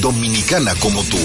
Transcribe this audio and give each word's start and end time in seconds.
Dominicana 0.00 0.74
como 0.76 1.02
tú. 1.04 1.18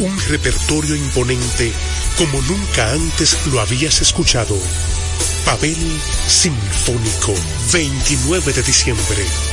Un 0.00 0.20
repertorio 0.28 0.96
imponente 0.96 1.72
como 2.16 2.40
nunca 2.42 2.92
antes 2.92 3.46
lo 3.46 3.60
habías 3.60 4.00
escuchado. 4.00 4.56
Pavel 5.44 5.76
Sinfónico, 6.26 7.34
29 7.72 8.52
de 8.52 8.62
diciembre, 8.62 9.24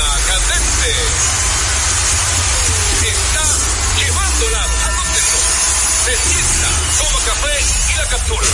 Adiós 0.00 0.18
candente. 0.26 0.90
Está 3.04 3.44
llevándola 3.98 4.62
a. 4.64 5.38
Se 6.04 6.14
sienta, 6.16 6.70
toma 6.98 7.20
café 7.24 7.56
y 7.92 7.96
la 7.98 8.06
captura. 8.08 8.46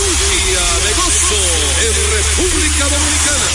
Día 0.00 0.64
de 0.84 0.92
gozo 0.94 1.42
en 1.82 1.94
República 2.12 2.84
Dominicana. 2.88 3.48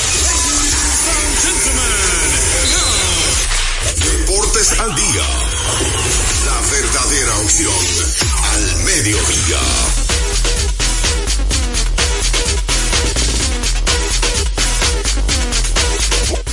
Deportes 3.96 4.80
al 4.80 4.96
día. 4.96 5.26
La 6.46 6.62
verdadera 6.72 7.38
opción 7.40 7.74
al 8.54 8.76
mediodía. 8.84 10.05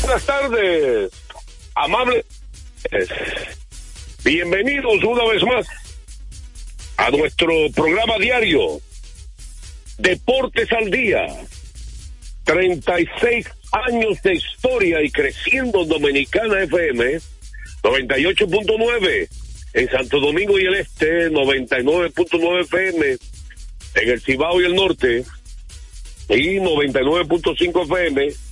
Buenas 0.02 0.26
tardes, 0.26 1.10
amables. 1.74 2.24
Bienvenidos 4.24 5.02
una 5.04 5.24
vez 5.24 5.42
más 5.44 5.66
a 6.96 7.10
nuestro 7.10 7.52
programa 7.74 8.18
diario 8.18 8.80
Deportes 9.98 10.70
al 10.72 10.90
Día. 10.90 11.26
36 12.44 13.46
años 13.72 14.20
de 14.22 14.34
historia 14.34 15.02
y 15.02 15.10
creciendo 15.10 15.84
Dominicana 15.84 16.64
FM 16.64 17.20
98.9 17.82 19.28
en 19.74 19.90
Santo 19.90 20.20
Domingo 20.20 20.58
y 20.58 20.64
el 20.64 20.74
Este, 20.74 21.30
99.9 21.30 22.62
FM 22.62 23.16
en 23.94 24.08
el 24.08 24.20
Cibao 24.20 24.60
y 24.60 24.64
el 24.64 24.74
Norte 24.74 25.24
y 26.28 26.56
99.5 26.56 27.84
FM 27.84 28.51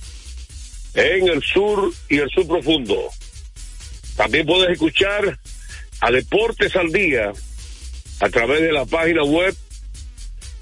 en 0.93 1.27
el 1.27 1.41
sur 1.41 1.91
y 2.09 2.17
el 2.17 2.29
sur 2.29 2.47
profundo. 2.47 3.09
También 4.15 4.45
puedes 4.45 4.71
escuchar 4.71 5.39
a 5.99 6.11
Deportes 6.11 6.75
al 6.75 6.91
Día 6.91 7.33
a 8.19 8.29
través 8.29 8.61
de 8.61 8.71
la 8.71 8.85
página 8.85 9.23
web 9.23 9.55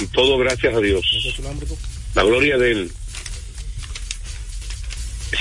Y 0.00 0.06
todo 0.06 0.38
gracias 0.38 0.74
a 0.74 0.80
Dios. 0.80 1.04
La 2.14 2.24
gloria 2.24 2.58
de 2.58 2.72
Él. 2.72 2.92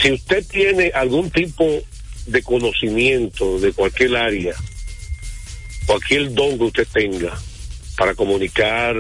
Si 0.02 0.12
usted 0.12 0.46
tiene 0.48 0.92
algún 0.94 1.30
tipo 1.32 1.66
de 2.28 2.44
conocimiento 2.44 3.60
de 3.60 3.74
cualquier 3.74 4.16
área, 4.16 4.56
cualquier 5.86 6.34
don 6.34 6.58
que 6.58 6.64
usted 6.64 6.88
tenga 6.94 7.38
para 7.98 8.16
comunicar, 8.16 9.00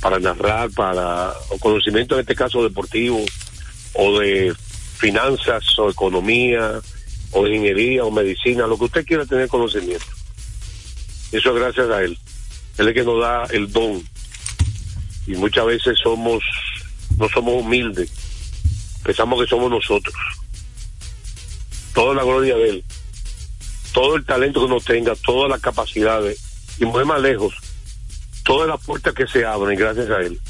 para 0.00 0.18
narrar, 0.18 0.70
para 0.70 1.32
conocimiento 1.60 2.14
en 2.14 2.22
este 2.22 2.34
caso 2.34 2.62
deportivo 2.62 3.24
o 3.94 4.18
de 4.18 4.54
finanzas 4.98 5.78
o 5.78 5.90
economía 5.90 6.80
o 7.32 7.46
ingeniería 7.46 8.04
o 8.04 8.10
medicina, 8.10 8.66
lo 8.66 8.78
que 8.78 8.84
usted 8.84 9.04
quiera 9.04 9.24
tener 9.26 9.48
conocimiento 9.48 10.04
eso 11.34 11.50
es 11.50 11.56
gracias 11.56 11.90
a 11.90 12.00
Él. 12.02 12.16
Él 12.78 12.88
es 12.88 12.94
que 12.94 13.02
nos 13.02 13.20
da 13.20 13.42
el 13.50 13.70
don. 13.72 14.00
Y 15.26 15.32
muchas 15.32 15.66
veces 15.66 15.98
somos, 16.00 16.44
no 17.18 17.28
somos 17.28 17.60
humildes. 17.60 18.08
Pensamos 19.02 19.40
que 19.40 19.48
somos 19.48 19.68
nosotros. 19.68 20.14
Toda 21.92 22.14
la 22.14 22.22
gloria 22.22 22.54
de 22.56 22.70
Él. 22.70 22.84
Todo 23.92 24.14
el 24.14 24.24
talento 24.24 24.60
que 24.60 24.66
uno 24.66 24.80
tenga, 24.80 25.14
todas 25.16 25.50
las 25.50 25.60
capacidades. 25.60 26.38
Y 26.78 26.84
muy 26.84 27.04
más 27.04 27.20
lejos. 27.20 27.52
Todas 28.44 28.68
las 28.68 28.80
puertas 28.84 29.12
que 29.12 29.26
se 29.26 29.44
abren 29.44 29.76
gracias 29.76 30.10
a 30.10 30.20
Él. 30.20 30.40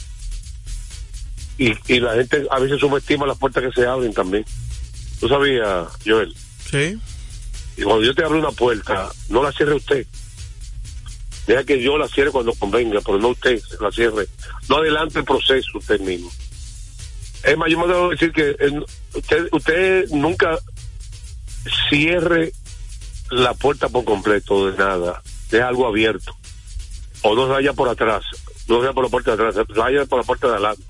Y, 1.56 1.72
y 1.90 2.00
la 2.00 2.12
gente 2.14 2.46
a 2.50 2.58
veces 2.58 2.78
subestima 2.78 3.26
las 3.26 3.38
puertas 3.38 3.62
que 3.62 3.72
se 3.72 3.86
abren 3.86 4.12
también. 4.12 4.44
¿Tú 5.18 5.28
sabías, 5.28 5.88
Joel? 6.04 6.34
Sí. 6.70 6.98
Y 7.78 7.82
cuando 7.82 8.04
yo 8.04 8.14
te 8.14 8.22
abro 8.22 8.38
una 8.38 8.50
puerta, 8.50 9.10
no 9.30 9.42
la 9.42 9.50
cierre 9.50 9.74
usted 9.74 10.06
Deja 11.46 11.64
que 11.64 11.82
yo 11.82 11.98
la 11.98 12.08
cierre 12.08 12.30
cuando 12.30 12.54
convenga, 12.54 13.00
pero 13.00 13.18
no 13.18 13.28
usted 13.28 13.60
la 13.80 13.90
cierre. 13.92 14.26
No 14.68 14.76
adelante 14.76 15.18
el 15.18 15.24
proceso 15.24 15.78
usted 15.78 16.00
mismo. 16.00 16.30
Es 17.42 17.58
más, 17.58 17.70
yo 17.70 17.78
me 17.78 17.86
debo 17.86 18.08
decir 18.08 18.32
que 18.32 18.56
usted, 19.14 19.48
usted 19.52 20.08
nunca 20.10 20.58
cierre 21.90 22.52
la 23.30 23.52
puerta 23.54 23.88
por 23.88 24.04
completo 24.04 24.70
de 24.70 24.78
nada. 24.78 25.22
Deja 25.50 25.68
algo 25.68 25.86
abierto. 25.86 26.34
O 27.22 27.34
no 27.34 27.46
vaya 27.46 27.72
por 27.74 27.88
atrás. 27.88 28.24
No 28.66 28.78
vaya 28.78 28.92
por 28.92 29.04
la 29.04 29.10
puerta 29.10 29.36
de 29.36 29.48
atrás, 29.48 29.66
vaya 29.76 30.06
por 30.06 30.20
la 30.20 30.24
puerta 30.24 30.46
de 30.48 30.52
adelante. 30.54 30.84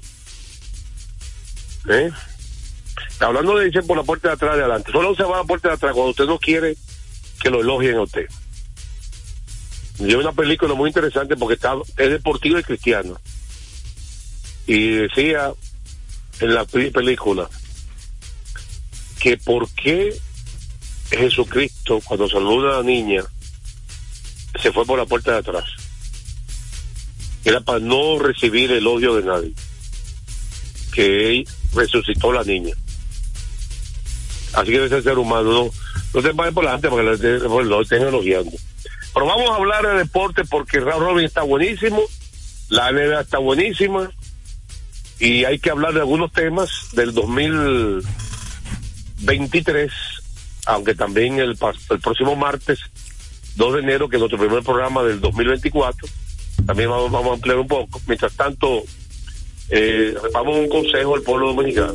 ¿Eh? 1.89 2.11
Hablando 3.19 3.57
de 3.59 3.67
irse 3.67 3.83
por 3.83 3.97
la 3.97 4.05
puerta 4.05 4.29
de 4.29 4.35
atrás 4.35 4.57
de 4.57 4.63
adelante. 4.63 4.93
Solo 4.93 5.15
se 5.17 5.25
va 5.25 5.37
a 5.37 5.39
la 5.39 5.45
puerta 5.45 5.69
de 5.69 5.75
atrás 5.75 5.93
cuando 5.93 6.11
usted 6.11 6.27
no 6.27 6.39
quiere 6.39 6.77
que 7.41 7.51
lo 7.51 7.61
elogien 7.61 7.97
a 7.97 8.03
usted. 8.03 8.27
Yo 9.99 10.19
una 10.19 10.33
película 10.33 10.75
muy 10.75 10.91
interesante 10.91 11.37
porque 11.37 11.55
está, 11.55 11.75
es 11.97 12.11
deportivo 12.11 12.59
y 12.59 12.63
cristiano. 12.65 13.19
Y 14.67 14.91
decía 14.91 15.53
en 16.41 16.55
la 16.55 16.65
película 16.65 17.49
que 19.21 19.37
por 19.37 19.69
qué 19.71 20.19
Jesucristo 21.11 22.01
cuando 22.05 22.29
saluda 22.29 22.75
a 22.75 22.77
la 22.79 22.83
niña 22.83 23.23
se 24.61 24.73
fue 24.73 24.85
por 24.85 24.99
la 24.99 25.07
puerta 25.07 25.33
de 25.33 25.39
atrás. 25.39 25.65
era 27.45 27.61
para 27.61 27.79
no 27.79 28.19
recibir 28.19 28.73
el 28.73 28.87
odio 28.87 29.15
de 29.17 29.23
nadie. 29.23 29.53
Que 30.93 31.31
él 31.31 31.49
resucitó 31.73 32.31
a 32.31 32.35
la 32.35 32.45
niña. 32.45 32.75
Así 34.55 34.71
que 34.71 34.85
ese 34.85 35.03
ser 35.03 35.19
humano 35.19 35.53
no, 35.53 35.71
no 36.15 36.23
se 36.23 36.33
vaya 36.33 36.53
por 36.53 36.65
delante 36.65 36.89
porque 36.89 37.05
lo, 37.05 37.63
lo 37.63 37.83
estén 37.83 38.03
elogiando. 38.03 38.53
Pero 39.15 39.27
vamos 39.27 39.51
a 39.51 39.55
hablar 39.55 39.87
de 39.87 39.95
deporte 39.95 40.45
porque 40.45 40.81
Raúl 40.81 41.05
Robin 41.05 41.25
está 41.25 41.43
buenísimo, 41.43 42.03
la 42.69 42.91
NBA 42.91 43.21
está 43.21 43.39
buenísima 43.39 44.11
y 45.21 45.45
hay 45.45 45.61
que 45.61 45.71
hablar 45.71 45.95
de 45.95 46.01
algunos 46.01 46.33
temas 46.33 46.89
del 46.93 47.15
2023, 47.15 49.93
aunque 50.67 50.97
también 50.97 51.39
el, 51.39 51.57
el 51.91 52.01
próximo 52.01 52.35
martes 52.35 52.81
2 53.57 53.75
de 53.75 53.81
enero, 53.81 54.09
que 54.09 54.17
es 54.17 54.21
nuestro 54.21 54.39
primer 54.39 54.65
programa 54.65 55.05
del 55.05 55.21
2024, 55.21 56.09
también 56.67 56.91
vamos, 56.91 57.13
vamos 57.13 57.31
a 57.31 57.35
ampliar 57.35 57.59
un 57.59 57.69
poco. 57.69 58.01
Mientras 58.07 58.35
tanto, 58.35 58.83
eh, 59.71 60.15
vamos 60.33 60.57
a 60.57 60.61
un 60.61 60.69
consejo 60.69 61.15
al 61.15 61.23
pueblo 61.23 61.55
dominicano. 61.55 61.95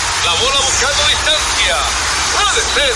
La 0.41 0.47
bola 0.47 0.59
buscando 0.61 1.07
distancia. 1.07 1.75
Puede 2.33 2.61
ser. 2.73 2.93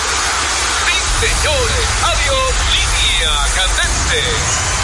Sí, 0.84 1.26
señores. 1.26 1.86
Adiós. 2.02 2.54
Línea 2.72 3.46
candente. 3.54 4.75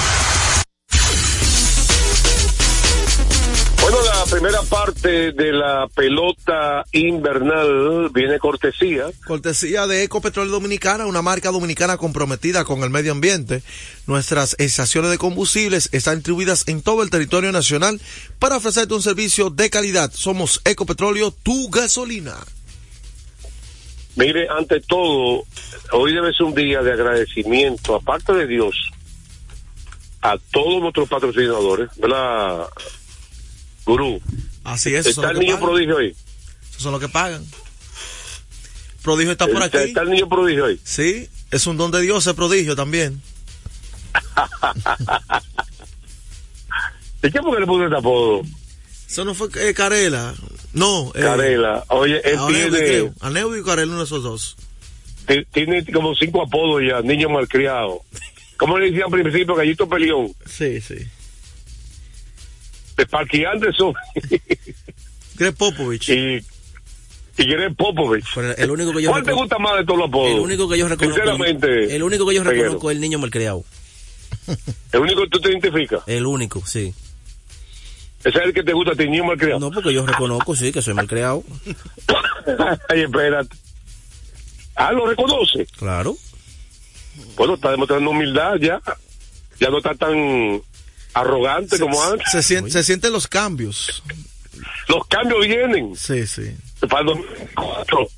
Bueno, 3.93 4.07
la 4.07 4.25
primera 4.25 4.63
parte 4.63 5.33
de 5.33 5.53
la 5.53 5.87
pelota 5.95 6.83
invernal 6.93 8.09
viene 8.09 8.39
cortesía. 8.39 9.05
Cortesía 9.27 9.87
de 9.87 10.05
Ecopetrol 10.05 10.51
Dominicana, 10.51 11.05
una 11.05 11.21
marca 11.21 11.51
dominicana 11.51 11.99
comprometida 11.99 12.65
con 12.65 12.83
el 12.85 12.89
medio 12.89 13.13
ambiente. 13.13 13.63
Nuestras 14.07 14.57
estaciones 14.59 15.11
de 15.11 15.19
combustibles 15.19 15.91
están 15.93 16.15
distribuidas 16.15 16.67
en 16.69 16.81
todo 16.81 17.03
el 17.03 17.11
territorio 17.11 17.53
nacional 17.53 18.01
para 18.39 18.57
ofrecerte 18.57 18.95
un 18.95 19.03
servicio 19.03 19.51
de 19.51 19.69
calidad. 19.69 20.11
Somos 20.15 20.63
Ecopetróleo, 20.65 21.31
tu 21.31 21.69
gasolina. 21.69 22.37
Mire, 24.17 24.49
ante 24.49 24.81
todo, 24.81 25.45
hoy 25.93 26.15
debe 26.15 26.33
ser 26.33 26.47
un 26.47 26.55
día 26.55 26.81
de 26.81 26.93
agradecimiento, 26.93 27.97
aparte 27.97 28.33
de 28.33 28.47
Dios, 28.47 28.75
a 30.23 30.39
todos 30.51 30.81
nuestros 30.81 31.11
patrocinadores, 31.11 31.91
¿verdad, 31.99 32.69
Gurú? 33.85 34.21
Así 34.65 34.95
es, 34.95 35.07
Está 35.07 35.31
el 35.31 35.39
niño 35.39 35.55
pagan. 35.55 35.69
prodigio 35.69 35.99
ahí. 35.99 36.15
Esos 36.71 36.83
son 36.83 36.93
los 36.93 37.01
que 37.01 37.09
pagan. 37.09 37.45
Prodigio 39.03 39.33
está 39.33 39.47
por 39.49 39.63
aquí. 39.63 39.77
está 39.79 40.03
el 40.03 40.11
niño 40.11 40.29
prodigio 40.29 40.67
ahí. 40.67 40.81
Sí, 40.85 41.29
es 41.51 41.67
un 41.67 41.77
don 41.77 41.91
de 41.91 42.01
Dios, 42.01 42.27
es 42.27 42.35
prodigio 42.35 42.77
también. 42.77 43.21
¿Y 47.23 47.31
qué 47.31 47.41
por 47.41 47.55
qué 47.55 47.61
le 47.61 47.67
puso 47.67 47.85
este 47.85 47.97
apodo? 47.97 48.43
Eso 49.09 49.25
no 49.25 49.35
fue 49.35 49.49
eh, 49.57 49.75
Carela. 49.75 50.35
No, 50.73 51.13
eh, 51.15 51.21
Carela. 51.21 51.85
Oye, 51.89 52.21
él 52.25 52.39
tiene, 52.49 53.11
y 53.59 53.63
Carela, 53.63 53.91
uno 53.93 53.99
de 53.99 54.05
esos 54.05 54.23
dos. 54.23 54.57
ti- 55.27 55.45
tiene 55.53 55.85
como 55.93 56.15
cinco 56.15 56.43
apodos 56.43 56.83
ya, 56.89 57.01
niño 57.03 57.29
malcriado. 57.29 58.01
¿Cómo 58.57 58.79
le 58.79 58.87
decían 58.91 59.13
al 59.13 59.21
principio? 59.23 59.55
Gallito 59.55 59.89
peleón. 59.89 60.33
Sí, 60.47 60.81
sí. 60.81 60.97
De 62.97 63.07
Parky 63.07 63.45
Anderson 63.45 63.95
Greg 65.37 65.55
Popovich. 65.57 66.09
y, 66.11 66.37
y 67.39 67.47
Greg 67.47 67.75
Popovich. 67.75 68.27
Pero 68.35 68.57
el 68.57 68.71
único 68.71 68.93
que 68.93 69.03
yo 69.03 69.11
¿Cuál 69.11 69.23
te 69.25 69.33
gusta 69.33 69.59
más 69.59 69.79
de 69.79 69.85
todos 69.85 69.99
los 70.01 70.09
apodos? 70.09 70.31
El 70.33 70.41
único 70.41 70.69
que 70.69 70.79
yo 70.79 70.89
reconozco. 70.89 71.15
Sinceramente. 71.21 71.97
El 71.97 72.03
único 72.03 72.27
que 72.27 72.35
yo 72.35 72.43
Peguero. 72.45 72.63
reconozco 72.63 72.91
es 72.91 72.97
el 72.97 73.01
niño 73.01 73.19
malcriado. 73.19 73.65
El 74.93 75.01
único 75.01 75.23
que 75.23 75.29
tú 75.31 75.41
te 75.41 75.51
identificas. 75.51 76.03
El 76.07 76.27
único, 76.27 76.65
sí. 76.67 76.95
Ese 78.25 78.39
es 78.39 78.45
el 78.45 78.53
que 78.55 78.63
te 78.63 78.73
gusta, 78.73 78.95
ti, 78.95 79.09
niño 79.09 79.25
malcriado. 79.25 79.59
No, 79.59 79.71
porque 79.71 79.93
yo 79.93 80.07
reconozco, 80.07 80.55
sí, 80.55 80.71
que 80.71 80.81
soy 80.83 80.95
malcriado. 80.95 81.43
Ay, 82.89 83.01
espérate. 83.03 83.57
Ah, 84.77 84.93
lo 84.93 85.07
reconoce. 85.07 85.67
Claro. 85.77 86.17
Bueno, 87.37 87.55
está 87.55 87.71
demostrando 87.73 88.11
humildad 88.11 88.57
ya. 88.61 88.81
Ya 89.61 89.69
no 89.69 89.79
está 89.79 89.95
tan 89.95 90.63
arrogante 91.15 91.79
como 91.79 92.03
antes. 92.03 92.31
Se, 92.31 92.43
sien- 92.43 92.71
se 92.71 92.83
sienten 92.83 93.13
los 93.13 93.27
cambios. 93.29 94.03
Los 94.89 95.07
cambios 95.07 95.47
vienen. 95.47 95.95
Sí, 95.97 96.27
sí. 96.27 96.55
Para 96.89 97.01
el 97.01 97.07
2004. 97.07 98.09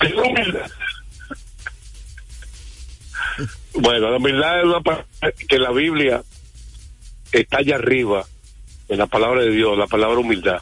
Hay 0.00 0.12
humildad. 0.12 0.70
Bueno, 3.74 4.10
la 4.10 4.16
humildad 4.18 4.58
es 4.60 4.64
una 4.66 4.80
palabra 4.80 5.06
que 5.48 5.58
la 5.58 5.70
Biblia 5.72 6.22
está 7.30 7.58
allá 7.58 7.76
arriba, 7.76 8.26
en 8.88 8.98
la 8.98 9.06
palabra 9.06 9.42
de 9.42 9.50
Dios, 9.50 9.76
la 9.78 9.86
palabra 9.86 10.18
humildad. 10.18 10.60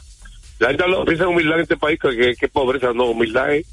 La 0.59 0.69
gente 0.69 0.83
habla- 0.83 1.03
piensa 1.03 1.23
en 1.23 1.29
humildad 1.31 1.55
en 1.55 1.61
este 1.63 1.77
país 1.77 1.99
que 2.39 2.47
pobreza, 2.47 2.93
no, 2.93 3.05
humildad 3.05 3.53
es 3.55 3.65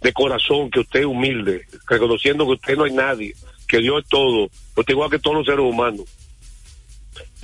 de 0.00 0.12
corazón, 0.12 0.70
que 0.70 0.80
usted 0.80 1.00
es 1.00 1.06
humilde, 1.06 1.66
reconociendo 1.88 2.44
que 2.46 2.52
usted 2.52 2.76
no 2.76 2.84
hay 2.84 2.92
nadie, 2.92 3.34
que 3.66 3.78
Dios 3.78 4.02
es 4.04 4.08
todo, 4.08 4.44
usted 4.76 4.92
igual 4.92 5.10
que 5.10 5.18
todos 5.18 5.38
los 5.38 5.46
seres 5.46 5.60
humanos. 5.64 6.04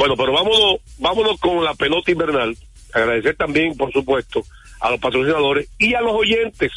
Bueno, 0.00 0.16
pero 0.16 0.32
vámonos, 0.32 0.76
vámonos 0.96 1.38
con 1.38 1.62
la 1.62 1.74
pelota 1.74 2.10
invernal. 2.10 2.56
Agradecer 2.94 3.36
también, 3.36 3.76
por 3.76 3.92
supuesto, 3.92 4.42
a 4.80 4.90
los 4.90 4.98
patrocinadores 4.98 5.68
y 5.78 5.92
a 5.92 6.00
los 6.00 6.14
oyentes. 6.14 6.72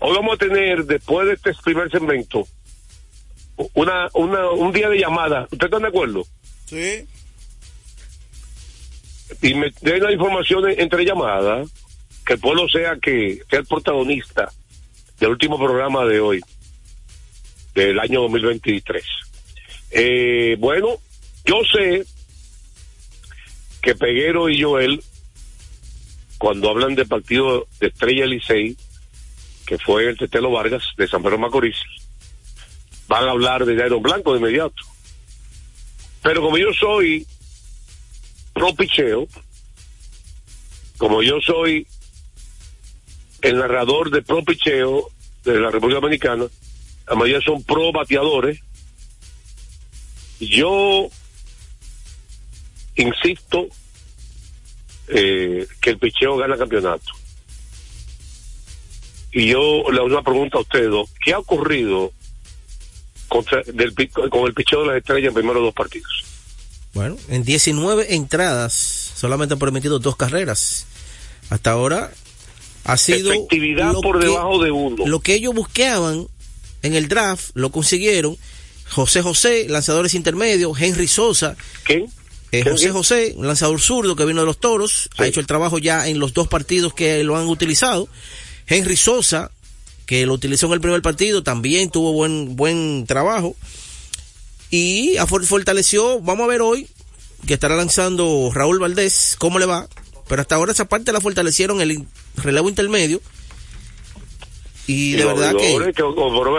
Hoy 0.00 0.16
vamos 0.16 0.34
a 0.34 0.38
tener, 0.38 0.84
después 0.84 1.28
de 1.28 1.34
este 1.34 1.52
primer 1.62 1.88
segmento, 1.92 2.44
una, 3.74 4.08
una, 4.14 4.50
un 4.50 4.72
día 4.72 4.88
de 4.88 4.98
llamada. 4.98 5.42
¿Ustedes 5.44 5.62
están 5.66 5.82
de 5.82 5.88
acuerdo? 5.88 6.24
Sí. 6.66 7.06
Y 9.40 9.54
me 9.54 9.70
den 9.82 10.02
la 10.02 10.10
información 10.12 10.68
en- 10.70 10.80
entre 10.80 11.04
llamadas, 11.04 11.70
que 12.26 12.32
el 12.32 12.40
pueblo 12.40 12.68
sea 12.68 12.96
que 13.00 13.42
sea 13.48 13.60
el 13.60 13.66
protagonista 13.66 14.50
del 15.20 15.30
último 15.30 15.56
programa 15.56 16.04
de 16.04 16.18
hoy, 16.18 16.40
del 17.76 18.00
año 18.00 18.22
2023. 18.22 19.04
Eh, 19.92 20.56
bueno, 20.58 20.96
yo 21.44 21.60
sé 21.72 22.04
que 23.84 23.94
Peguero 23.94 24.48
y 24.48 24.62
Joel, 24.62 25.04
cuando 26.38 26.70
hablan 26.70 26.94
del 26.94 27.06
partido 27.06 27.68
de 27.78 27.88
Estrella 27.88 28.24
Licey, 28.24 28.78
que 29.66 29.78
fue 29.78 30.08
el 30.08 30.16
Tetelo 30.16 30.50
Vargas 30.50 30.82
de 30.96 31.06
San 31.06 31.22
Pedro 31.22 31.38
Macorís, 31.38 31.76
van 33.08 33.28
a 33.28 33.32
hablar 33.32 33.66
de 33.66 33.76
Jairo 33.76 34.00
Blanco 34.00 34.32
de 34.32 34.38
inmediato. 34.38 34.82
Pero 36.22 36.40
como 36.40 36.56
yo 36.56 36.72
soy 36.72 37.26
pro 38.54 38.74
picheo, 38.74 39.28
como 40.96 41.22
yo 41.22 41.38
soy 41.42 41.86
el 43.42 43.58
narrador 43.58 44.10
de 44.10 44.22
pro 44.22 44.42
picheo 44.42 45.10
de 45.44 45.60
la 45.60 45.70
República 45.70 46.00
Dominicana, 46.00 46.46
la 47.06 47.14
mayoría 47.14 47.42
son 47.42 47.62
pro 47.62 47.92
bateadores, 47.92 48.60
yo 50.40 51.10
insisto 52.96 53.66
eh, 55.08 55.66
que 55.80 55.90
el 55.90 55.98
picheo 55.98 56.36
gana 56.36 56.56
campeonato. 56.56 57.12
Y 59.32 59.48
yo 59.48 59.90
le 59.90 59.98
hago 59.98 60.06
una 60.06 60.22
pregunta 60.22 60.58
a 60.58 60.60
ustedes 60.60 60.90
dos. 60.90 61.10
¿Qué 61.24 61.32
ha 61.32 61.38
ocurrido 61.38 62.12
contra- 63.28 63.62
del 63.66 63.92
con 64.30 64.46
el 64.46 64.54
picheo 64.54 64.82
de 64.82 64.86
las 64.88 64.96
estrellas 64.98 65.28
en 65.28 65.34
primeros 65.34 65.62
dos 65.62 65.74
partidos? 65.74 66.10
Bueno, 66.92 67.16
en 67.28 67.42
19 67.42 68.14
entradas 68.14 68.72
solamente 68.72 69.54
han 69.54 69.58
permitido 69.58 69.98
dos 69.98 70.16
carreras. 70.16 70.86
Hasta 71.50 71.72
ahora 71.72 72.12
ha 72.84 72.96
sido 72.96 73.32
Efectividad 73.32 73.92
por 73.94 74.20
que- 74.20 74.26
debajo 74.26 74.62
de 74.62 74.70
uno. 74.70 75.04
Lo 75.06 75.18
que 75.20 75.34
ellos 75.34 75.52
buscaban 75.54 76.28
en 76.82 76.94
el 76.94 77.08
draft 77.08 77.50
lo 77.54 77.70
consiguieron. 77.72 78.36
José 78.90 79.22
José, 79.22 79.66
lanzadores 79.68 80.14
intermedios, 80.14 80.80
Henry 80.80 81.08
Sosa, 81.08 81.56
¿Quién? 81.82 82.06
Eh, 82.58 82.62
¿Quién, 82.62 82.74
José? 82.74 82.90
José, 82.90 83.34
un 83.36 83.46
lanzador 83.46 83.80
zurdo 83.80 84.16
que 84.16 84.24
vino 84.24 84.40
de 84.40 84.46
los 84.46 84.58
Toros, 84.58 85.08
ha 85.16 85.26
hecho 85.26 85.40
el 85.40 85.46
trabajo 85.46 85.78
ya 85.78 86.08
en 86.08 86.18
los 86.18 86.34
dos 86.34 86.48
partidos 86.48 86.94
que 86.94 87.22
lo 87.24 87.36
han 87.36 87.46
utilizado. 87.46 88.08
Henry 88.66 88.96
Sosa, 88.96 89.50
que 90.06 90.26
lo 90.26 90.32
utilizó 90.34 90.66
en 90.66 90.72
el 90.72 90.80
primer 90.80 91.02
partido, 91.02 91.42
también 91.42 91.90
tuvo 91.90 92.12
buen 92.12 92.56
buen 92.56 93.06
trabajo 93.06 93.56
y 94.76 95.16
fortaleció, 95.46 96.20
vamos 96.20 96.44
a 96.44 96.48
ver 96.48 96.60
hoy, 96.60 96.88
que 97.46 97.54
estará 97.54 97.76
lanzando 97.76 98.50
Raúl 98.52 98.80
Valdés, 98.80 99.36
cómo 99.38 99.60
le 99.60 99.66
va. 99.66 99.86
Pero 100.26 100.42
hasta 100.42 100.56
ahora 100.56 100.72
esa 100.72 100.86
parte 100.86 101.12
la 101.12 101.20
fortalecieron 101.20 101.80
el 101.80 102.04
relevo 102.36 102.68
intermedio. 102.68 103.20
Y 104.88 105.12
de 105.12 105.22
los 105.22 105.38
verdad 105.38 105.54
que 105.56 106.02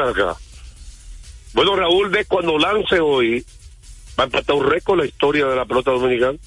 acá. 0.10 0.38
Bueno, 1.54 1.76
Raúl, 1.76 2.10
de 2.10 2.24
cuando 2.24 2.58
lance 2.58 3.02
hoy, 3.02 3.46
va 4.18 4.24
a 4.24 4.26
empatar 4.26 4.56
un 4.56 4.70
récord 4.70 5.00
la 5.00 5.06
historia 5.06 5.46
de 5.46 5.56
la 5.56 5.66
pelota 5.66 5.92
dominicana. 5.92 6.38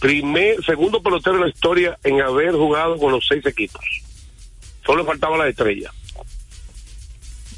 Primer, 0.00 0.64
segundo 0.64 1.02
pelotero 1.02 1.36
en 1.36 1.42
la 1.42 1.48
historia 1.48 1.98
en 2.04 2.20
haber 2.22 2.52
jugado 2.52 2.96
con 2.96 3.12
los 3.12 3.26
seis 3.26 3.44
equipos. 3.44 3.84
Solo 4.84 5.02
le 5.02 5.06
faltaba 5.06 5.36
la 5.36 5.48
estrella. 5.48 5.92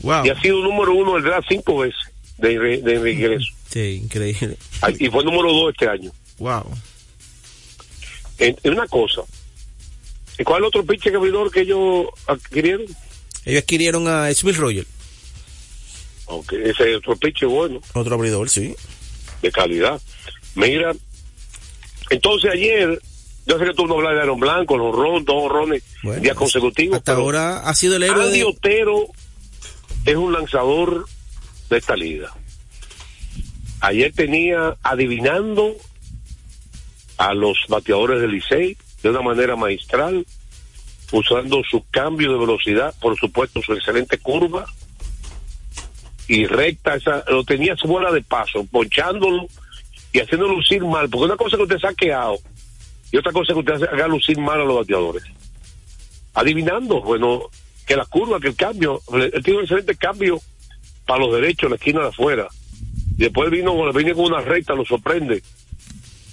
Wow. 0.00 0.26
Y 0.26 0.30
ha 0.30 0.40
sido 0.40 0.60
número 0.60 0.94
uno 0.94 1.14
del 1.14 1.22
draft 1.22 1.46
cinco 1.48 1.78
veces 1.78 2.00
de, 2.38 2.58
de 2.58 2.98
regreso. 2.98 3.46
sí, 3.70 4.00
increíble. 4.02 4.56
Y 4.98 5.08
fue 5.08 5.24
número 5.24 5.52
dos 5.52 5.72
este 5.72 5.88
año. 5.88 6.10
Wow. 6.38 6.64
Una 8.64 8.86
cosa. 8.88 9.22
¿Y 10.38 10.44
¿Cuál 10.44 10.64
es 10.64 10.70
el 10.74 10.80
otro 10.80 11.18
abridor 11.18 11.50
que 11.50 11.60
ellos 11.60 12.06
adquirieron? 12.26 12.86
Ellos 13.44 13.62
adquirieron 13.62 14.08
a 14.08 14.32
Smith 14.34 14.56
Roger, 14.56 14.86
Aunque 16.28 16.70
ese 16.70 16.96
otro 16.96 17.16
pitcher 17.16 17.48
bueno. 17.48 17.80
otro 17.94 18.14
abridor, 18.14 18.48
sí. 18.48 18.74
de 19.42 19.50
calidad. 19.52 20.00
Mira, 20.54 20.92
entonces 22.10 22.50
ayer, 22.52 23.00
yo 23.46 23.58
sé 23.58 23.64
que 23.64 23.74
tú 23.74 23.86
no 23.86 23.94
hablas 23.94 24.14
de 24.14 24.20
Aaron 24.20 24.40
Blanco, 24.40 24.76
los 24.78 24.94
ron, 24.94 25.24
dos 25.24 25.50
Bueno, 26.02 26.22
días 26.22 26.36
consecutivos. 26.36 26.96
Hasta 26.98 27.12
pero 27.12 27.24
ahora 27.24 27.60
ha 27.68 27.74
sido 27.74 27.96
el 27.96 28.02
héroe. 28.04 28.24
Andy 28.26 28.38
de- 28.38 28.44
Otero 28.44 29.06
es 30.04 30.16
un 30.16 30.32
lanzador 30.32 31.06
de 31.70 31.78
esta 31.78 31.96
liga. 31.96 32.32
Ayer 33.80 34.12
tenía 34.12 34.76
adivinando 34.82 35.76
a 37.18 37.34
los 37.34 37.56
bateadores 37.68 38.20
del 38.20 38.30
Licey 38.32 38.76
de 39.02 39.10
una 39.10 39.22
manera 39.22 39.56
magistral, 39.56 40.24
usando 41.10 41.62
su 41.68 41.84
cambio 41.90 42.32
de 42.32 42.38
velocidad, 42.38 42.94
por 43.00 43.18
supuesto 43.18 43.60
su 43.62 43.72
excelente 43.74 44.18
curva 44.18 44.66
y 46.32 46.46
recta, 46.46 46.94
esa, 46.94 47.22
lo 47.28 47.44
tenía 47.44 47.76
fuera 47.76 48.10
de 48.10 48.22
paso, 48.22 48.64
ponchándolo 48.64 49.46
y 50.14 50.20
haciéndolo 50.20 50.54
lucir 50.54 50.82
mal, 50.82 51.10
porque 51.10 51.26
una 51.26 51.36
cosa 51.36 51.56
es 51.56 51.58
que 51.58 51.62
usted 51.64 51.78
se 51.78 51.86
ha 51.88 51.92
quedado 51.92 52.38
y 53.10 53.18
otra 53.18 53.32
cosa 53.32 53.52
es 53.52 53.54
que 53.54 53.72
usted 53.72 53.86
haga 53.86 54.08
lucir 54.08 54.38
mal 54.38 54.58
a 54.58 54.64
los 54.64 54.76
bateadores. 54.76 55.24
Adivinando, 56.32 57.02
bueno, 57.02 57.50
que 57.86 57.96
la 57.96 58.06
curva, 58.06 58.40
que 58.40 58.48
el 58.48 58.56
cambio, 58.56 59.02
él 59.12 59.42
tiene 59.44 59.58
un 59.58 59.64
excelente 59.64 59.94
cambio 59.94 60.40
para 61.04 61.22
los 61.22 61.34
derechos, 61.34 61.68
la 61.68 61.76
esquina 61.76 62.00
de 62.00 62.08
afuera. 62.08 62.48
Y 63.18 63.24
después 63.24 63.50
vino, 63.50 63.92
viene 63.92 64.14
con 64.14 64.24
una 64.24 64.40
recta, 64.40 64.72
lo 64.72 64.86
sorprende. 64.86 65.42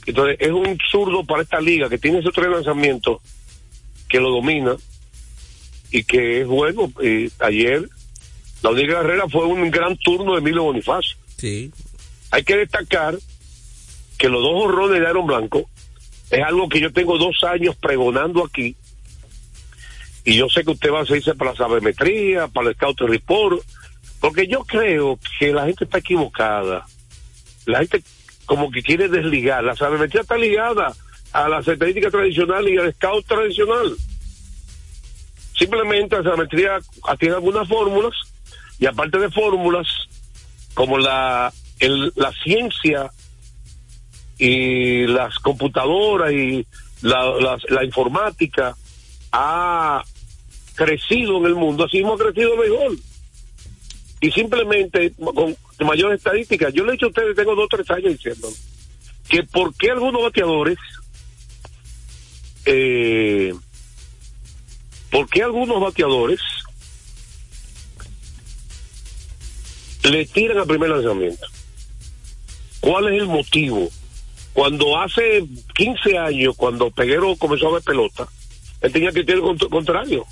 Entonces, 0.05 0.37
es 0.39 0.51
un 0.51 0.77
zurdo 0.89 1.25
para 1.25 1.41
esta 1.43 1.59
liga 1.59 1.89
que 1.89 1.97
tiene 1.97 2.19
esos 2.19 2.33
tres 2.33 2.47
lanzamientos, 2.47 3.17
que 4.07 4.21
lo 4.21 4.31
domina 4.31 4.77
y 5.91 6.05
que 6.05 6.39
es 6.39 6.47
bueno. 6.47 6.89
Y 7.01 7.29
ayer, 7.39 7.89
la 8.61 8.71
única 8.71 8.93
carrera 8.95 9.27
fue 9.29 9.45
un 9.45 9.71
gran 9.71 9.95
turno 9.97 10.33
de 10.33 10.39
Emilio 10.39 10.63
Bonifacio. 10.63 11.17
Sí, 11.37 11.71
Hay 12.31 12.43
que 12.43 12.57
destacar 12.57 13.17
que 14.17 14.27
los 14.29 14.41
dos 14.41 14.51
horrones 14.55 14.99
de 14.99 15.07
Aaron 15.07 15.25
Blanco 15.25 15.69
es 16.29 16.43
algo 16.43 16.67
que 16.67 16.81
yo 16.81 16.91
tengo 16.91 17.17
dos 17.17 17.43
años 17.43 17.75
pregonando 17.77 18.43
aquí. 18.43 18.75
Y 20.25 20.35
yo 20.35 20.49
sé 20.49 20.63
que 20.63 20.71
usted 20.71 20.91
va 20.91 21.01
a 21.01 21.05
seguirse 21.05 21.33
para 21.35 21.51
la 21.51 21.57
sabermetría, 21.57 22.47
para 22.49 22.69
el 22.69 22.75
Scout 22.75 22.99
Report, 22.99 23.61
porque 24.19 24.47
yo 24.47 24.65
creo 24.65 25.17
que 25.39 25.53
la 25.53 25.65
gente 25.65 25.85
está 25.85 25.99
equivocada. 25.99 26.85
La 27.65 27.79
gente 27.79 28.03
como 28.45 28.69
que 28.69 28.83
quiere 28.83 29.07
desligar. 29.07 29.63
La 29.63 29.75
sabermetría 29.75 30.21
está 30.21 30.35
ligada 30.37 30.93
a 31.31 31.47
la 31.47 31.59
estadística 31.59 32.11
tradicional 32.11 32.67
y 32.67 32.77
al 32.77 32.93
Scout 32.93 33.25
tradicional. 33.25 33.95
Simplemente 35.57 36.17
la 36.17 36.23
sabermetría 36.23 36.79
tiene 37.17 37.35
algunas 37.35 37.67
fórmulas 37.67 38.13
y 38.79 38.85
aparte 38.85 39.19
de 39.19 39.29
fórmulas, 39.29 39.87
como 40.73 40.97
la, 40.97 41.51
la 42.15 42.33
ciencia 42.43 43.11
y 44.37 45.05
las 45.05 45.37
computadoras 45.39 46.31
y 46.31 46.65
la, 47.01 47.83
informática 47.83 48.75
ha 49.31 50.01
crecido 50.75 51.37
en 51.37 51.45
el 51.45 51.55
mundo, 51.55 51.83
así 51.83 51.97
mismo 51.97 52.13
ha 52.13 52.17
crecido 52.17 52.53
el 52.53 52.59
béisbol. 52.59 52.99
Y 54.21 54.31
simplemente 54.31 55.13
con 55.17 55.55
mayor 55.85 56.13
estadística, 56.13 56.69
yo 56.69 56.83
le 56.83 56.91
he 56.91 56.93
dicho 56.93 57.07
a 57.07 57.09
ustedes, 57.09 57.35
tengo 57.35 57.55
dos 57.55 57.65
o 57.65 57.75
tres 57.77 57.89
años 57.91 58.13
diciendo 58.13 58.49
que 59.27 59.43
por 59.43 59.73
qué 59.75 59.91
algunos 59.91 60.23
bateadores, 60.23 60.77
eh, 62.65 63.53
por 65.11 65.29
qué 65.29 65.43
algunos 65.43 65.81
bateadores 65.81 66.39
le 70.03 70.25
tiran 70.25 70.57
al 70.59 70.67
primer 70.67 70.89
lanzamiento. 70.89 71.45
¿Cuál 72.79 73.13
es 73.13 73.21
el 73.21 73.27
motivo? 73.27 73.89
Cuando 74.53 74.99
hace 74.99 75.43
15 75.75 76.17
años, 76.17 76.55
cuando 76.55 76.89
Peguero 76.91 77.35
comenzó 77.35 77.67
a 77.69 77.73
ver 77.73 77.83
pelota, 77.83 78.27
él 78.81 78.91
tenía 78.91 79.11
que 79.11 79.23
tirar 79.23 79.37
el 79.37 79.43
cont- 79.43 79.69
contrario. 79.69 80.25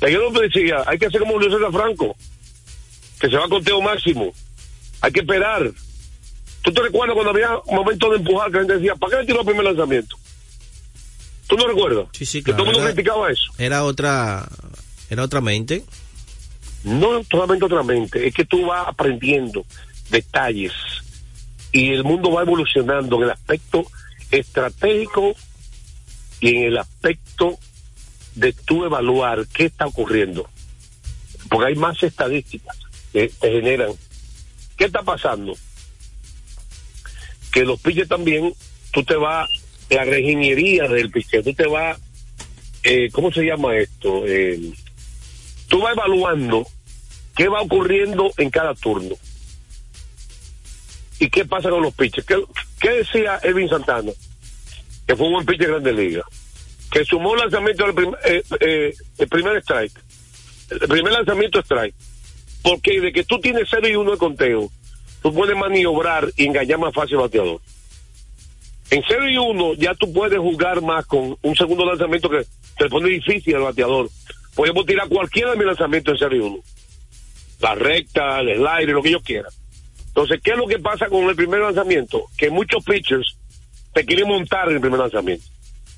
Peguero 0.00 0.30
decía, 0.30 0.82
hay 0.86 0.98
que 0.98 1.06
hacer 1.06 1.20
como 1.20 1.38
Luis 1.38 1.52
César 1.52 1.72
Franco, 1.72 2.14
que 3.20 3.28
se 3.28 3.36
va 3.36 3.46
a 3.46 3.48
conteo 3.48 3.80
máximo. 3.80 4.32
Hay 5.00 5.12
que 5.12 5.20
esperar. 5.20 5.70
¿Tú 6.62 6.72
te 6.72 6.82
recuerdas 6.82 7.14
cuando 7.14 7.30
había 7.30 7.56
un 7.66 7.74
momento 7.76 8.10
de 8.10 8.16
empujar 8.16 8.48
que 8.50 8.54
la 8.54 8.60
gente 8.60 8.74
decía, 8.78 8.94
¿para 8.96 9.10
qué 9.10 9.20
le 9.20 9.26
tiró 9.26 9.40
el 9.40 9.46
primer 9.46 9.64
lanzamiento? 9.64 10.16
¿Tú 11.46 11.56
no 11.56 11.66
recuerdas? 11.66 12.06
Sí, 12.12 12.24
sí, 12.24 12.42
Que 12.42 12.52
todo 12.52 12.66
el 12.66 12.72
mundo 12.72 12.86
criticaba 12.92 13.30
eso. 13.30 13.52
era 13.58 13.84
otra, 13.84 14.48
era 15.10 15.22
otra 15.22 15.40
mente. 15.42 15.84
No 16.84 17.22
solamente 17.24 17.64
otra 17.64 17.82
mente, 17.82 18.26
es 18.26 18.34
que 18.34 18.44
tú 18.44 18.66
vas 18.66 18.86
aprendiendo 18.86 19.64
detalles 20.10 20.72
y 21.72 21.90
el 21.90 22.04
mundo 22.04 22.30
va 22.30 22.42
evolucionando 22.42 23.16
en 23.16 23.24
el 23.24 23.30
aspecto 23.30 23.84
estratégico 24.30 25.34
y 26.40 26.56
en 26.56 26.62
el 26.64 26.78
aspecto 26.78 27.58
de 28.34 28.52
tú 28.52 28.84
evaluar 28.84 29.46
qué 29.48 29.64
está 29.64 29.86
ocurriendo. 29.86 30.48
Porque 31.48 31.68
hay 31.68 31.74
más 31.74 32.00
estadísticas 32.02 32.76
que 33.12 33.28
te 33.28 33.50
generan. 33.50 33.92
¿Qué 34.76 34.84
está 34.84 35.02
pasando? 35.02 35.56
Que 37.50 37.64
los 37.64 37.80
pitchers 37.80 38.08
también, 38.08 38.54
tú 38.92 39.02
te 39.02 39.16
vas, 39.16 39.48
la 39.90 40.04
reingeniería 40.04 40.88
del 40.88 41.10
pitcher, 41.10 41.42
tú 41.42 41.54
te 41.54 41.66
vas, 41.66 41.98
eh, 42.82 43.08
¿cómo 43.10 43.32
se 43.32 43.42
llama 43.42 43.76
esto? 43.76 44.24
Eh, 44.26 44.72
tú 45.68 45.80
vas 45.80 45.92
evaluando 45.92 46.66
qué 47.36 47.48
va 47.48 47.60
ocurriendo 47.62 48.30
en 48.36 48.50
cada 48.50 48.74
turno. 48.74 49.14
¿Y 51.20 51.30
qué 51.30 51.44
pasa 51.44 51.70
con 51.70 51.82
los 51.82 51.94
pitchers? 51.94 52.26
¿Qué, 52.80 52.90
decía 52.90 53.38
Elvin 53.42 53.68
Santana? 53.68 54.12
Que 55.06 55.16
fue 55.16 55.26
un 55.26 55.34
buen 55.34 55.46
pitcher 55.46 55.66
de 55.66 55.72
Grande 55.72 55.92
Liga. 55.92 56.22
Que 56.90 57.04
sumó 57.04 57.34
lanzamiento 57.36 57.84
al 57.84 57.94
prim- 57.94 58.14
eh, 58.24 58.42
eh, 58.60 58.94
el 59.18 59.28
primer 59.28 59.56
strike. 59.58 59.92
El 60.70 60.88
primer 60.88 61.12
lanzamiento 61.12 61.60
strike. 61.60 61.94
Porque 62.62 63.00
de 63.00 63.12
que 63.12 63.24
tú 63.24 63.38
tienes 63.40 63.68
0 63.70 63.88
y 63.88 63.96
1 63.96 64.12
de 64.12 64.18
conteo, 64.18 64.70
tú 65.22 65.32
puedes 65.32 65.56
maniobrar 65.56 66.30
y 66.36 66.46
engañar 66.46 66.78
más 66.78 66.94
fácil 66.94 67.16
al 67.16 67.22
bateador. 67.22 67.60
En 68.90 69.02
0 69.06 69.28
y 69.28 69.36
1 69.38 69.74
ya 69.74 69.94
tú 69.94 70.12
puedes 70.12 70.38
jugar 70.38 70.80
más 70.82 71.06
con 71.06 71.36
un 71.40 71.56
segundo 71.56 71.84
lanzamiento 71.84 72.28
que 72.28 72.44
te 72.78 72.88
pone 72.88 73.08
difícil 73.08 73.54
al 73.56 73.62
bateador. 73.62 74.08
Podemos 74.54 74.86
tirar 74.86 75.08
cualquiera 75.08 75.50
de 75.52 75.56
mis 75.58 75.66
lanzamientos 75.66 76.12
en 76.14 76.18
0 76.18 76.36
y 76.36 76.40
1 76.40 76.58
la 77.60 77.74
recta, 77.74 78.40
el 78.40 78.56
slide, 78.56 78.92
lo 78.92 79.02
que 79.02 79.08
ellos 79.08 79.22
quieran. 79.22 79.52
Entonces, 80.08 80.40
¿qué 80.42 80.52
es 80.52 80.56
lo 80.56 80.66
que 80.66 80.78
pasa 80.78 81.08
con 81.08 81.28
el 81.28 81.34
primer 81.34 81.60
lanzamiento? 81.60 82.24
Que 82.36 82.50
muchos 82.50 82.84
pitchers 82.84 83.36
te 83.92 84.04
quieren 84.04 84.28
montar 84.28 84.68
en 84.68 84.76
el 84.76 84.80
primer 84.80 85.00
lanzamiento. 85.00 85.44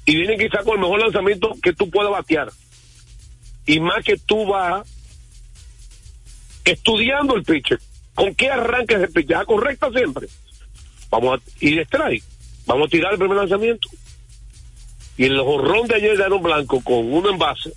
Y 0.05 0.17
vienen 0.17 0.39
quizás 0.39 0.65
con 0.65 0.75
el 0.75 0.81
mejor 0.81 1.01
lanzamiento 1.01 1.53
que 1.63 1.73
tú 1.73 1.91
puedas 1.91 2.13
batear. 2.13 2.51
Y 3.67 3.81
más 3.81 4.05
que 4.05 4.17
tú 4.17 4.47
vas 4.47 4.89
estudiando 6.65 7.35
el 7.35 7.43
pitcher. 7.43 7.79
¿Con 8.15 8.35
qué 8.35 8.51
arranques 8.51 9.01
el 9.01 9.11
pitcher? 9.11 9.37
¿Ah, 9.37 9.45
correcta 9.45 9.91
siempre? 9.91 10.29
Vamos 11.11 11.39
a 11.39 11.65
ir 11.65 11.81
strike. 11.81 12.25
Vamos 12.67 12.87
a 12.87 12.91
tirar 12.91 13.13
el 13.13 13.19
primer 13.19 13.37
lanzamiento. 13.37 13.89
Y 15.17 15.25
el 15.25 15.41
jorrón 15.41 15.87
de 15.89 15.97
ayer 15.97 16.17
de 16.17 16.25
Aaron 16.25 16.43
Blanco 16.43 16.81
con 16.83 17.13
un 17.13 17.27
envase, 17.27 17.73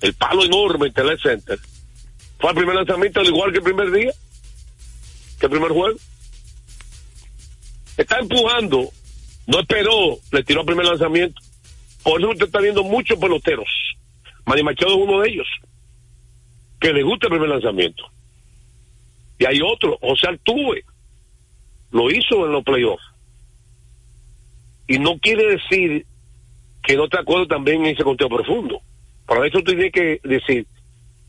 el 0.00 0.14
palo 0.14 0.44
enorme 0.44 0.88
en 0.88 0.92
Tele 0.92 1.16
Center, 1.18 1.58
fue 2.38 2.50
el 2.50 2.56
primer 2.56 2.76
lanzamiento 2.76 3.20
al 3.20 3.26
igual 3.26 3.52
que 3.52 3.58
el 3.58 3.64
primer 3.64 3.90
día, 3.90 4.12
que 5.38 5.46
el 5.46 5.50
primer 5.50 5.70
juego. 5.70 5.98
Está 7.96 8.18
empujando, 8.20 8.88
no 9.46 9.60
esperó, 9.60 10.18
le 10.30 10.44
tiró 10.44 10.60
el 10.60 10.66
primer 10.66 10.86
lanzamiento. 10.86 11.40
Por 12.04 12.20
eso 12.20 12.30
usted 12.30 12.46
está 12.46 12.60
viendo 12.60 12.84
muchos 12.84 13.18
peloteros. 13.18 13.68
Manny 14.46 14.62
Machado 14.62 14.92
es 14.92 15.08
uno 15.08 15.20
de 15.20 15.30
ellos, 15.30 15.46
que 16.80 16.92
le 16.92 17.02
gusta 17.02 17.26
el 17.26 17.32
primer 17.32 17.48
lanzamiento. 17.48 18.04
Y 19.38 19.44
hay 19.44 19.60
otro, 19.60 19.98
José 20.00 20.28
Altuve, 20.28 20.84
lo 21.90 22.10
hizo 22.10 22.46
en 22.46 22.52
los 22.52 22.64
playoffs. 22.64 23.02
Y 24.86 24.98
no 24.98 25.18
quiere 25.18 25.56
decir 25.56 26.06
que 26.82 26.96
no 26.96 27.08
te 27.08 27.18
acuerdo 27.18 27.46
también 27.46 27.84
en 27.84 27.94
ese 27.94 28.04
conteo 28.04 28.28
profundo. 28.28 28.80
Para 29.26 29.46
eso 29.46 29.58
tú 29.58 29.72
tienes 29.72 29.92
que 29.92 30.20
decir, 30.24 30.66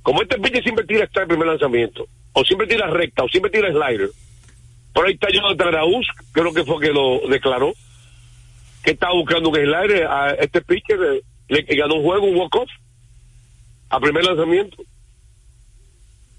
como 0.09 0.23
este 0.23 0.39
pitcher 0.39 0.63
siempre 0.63 0.85
tira 0.85 1.03
hasta 1.03 1.21
el 1.21 1.27
primer 1.27 1.49
lanzamiento, 1.49 2.07
o 2.33 2.43
siempre 2.43 2.65
tira 2.65 2.87
recta, 2.87 3.23
o 3.25 3.29
siempre 3.29 3.51
tira 3.51 3.69
slider, 3.69 4.09
por 4.91 5.05
ahí 5.05 5.13
está 5.13 5.27
Jonathan 5.31 5.67
Araúz, 5.67 6.07
creo 6.31 6.51
que 6.51 6.63
fue 6.65 6.79
que 6.79 6.91
lo 6.91 7.27
declaró, 7.29 7.73
que 8.83 8.89
estaba 8.89 9.13
buscando 9.13 9.49
un 9.49 9.55
slider 9.55 10.07
a 10.07 10.31
este 10.31 10.63
pitcher, 10.63 10.99
eh, 10.99 11.21
le 11.47 11.61
ganó 11.61 11.97
un 11.97 12.03
juego, 12.03 12.25
un 12.25 12.37
walk-off, 12.37 12.71
a 13.91 13.99
primer 13.99 14.25
lanzamiento. 14.25 14.77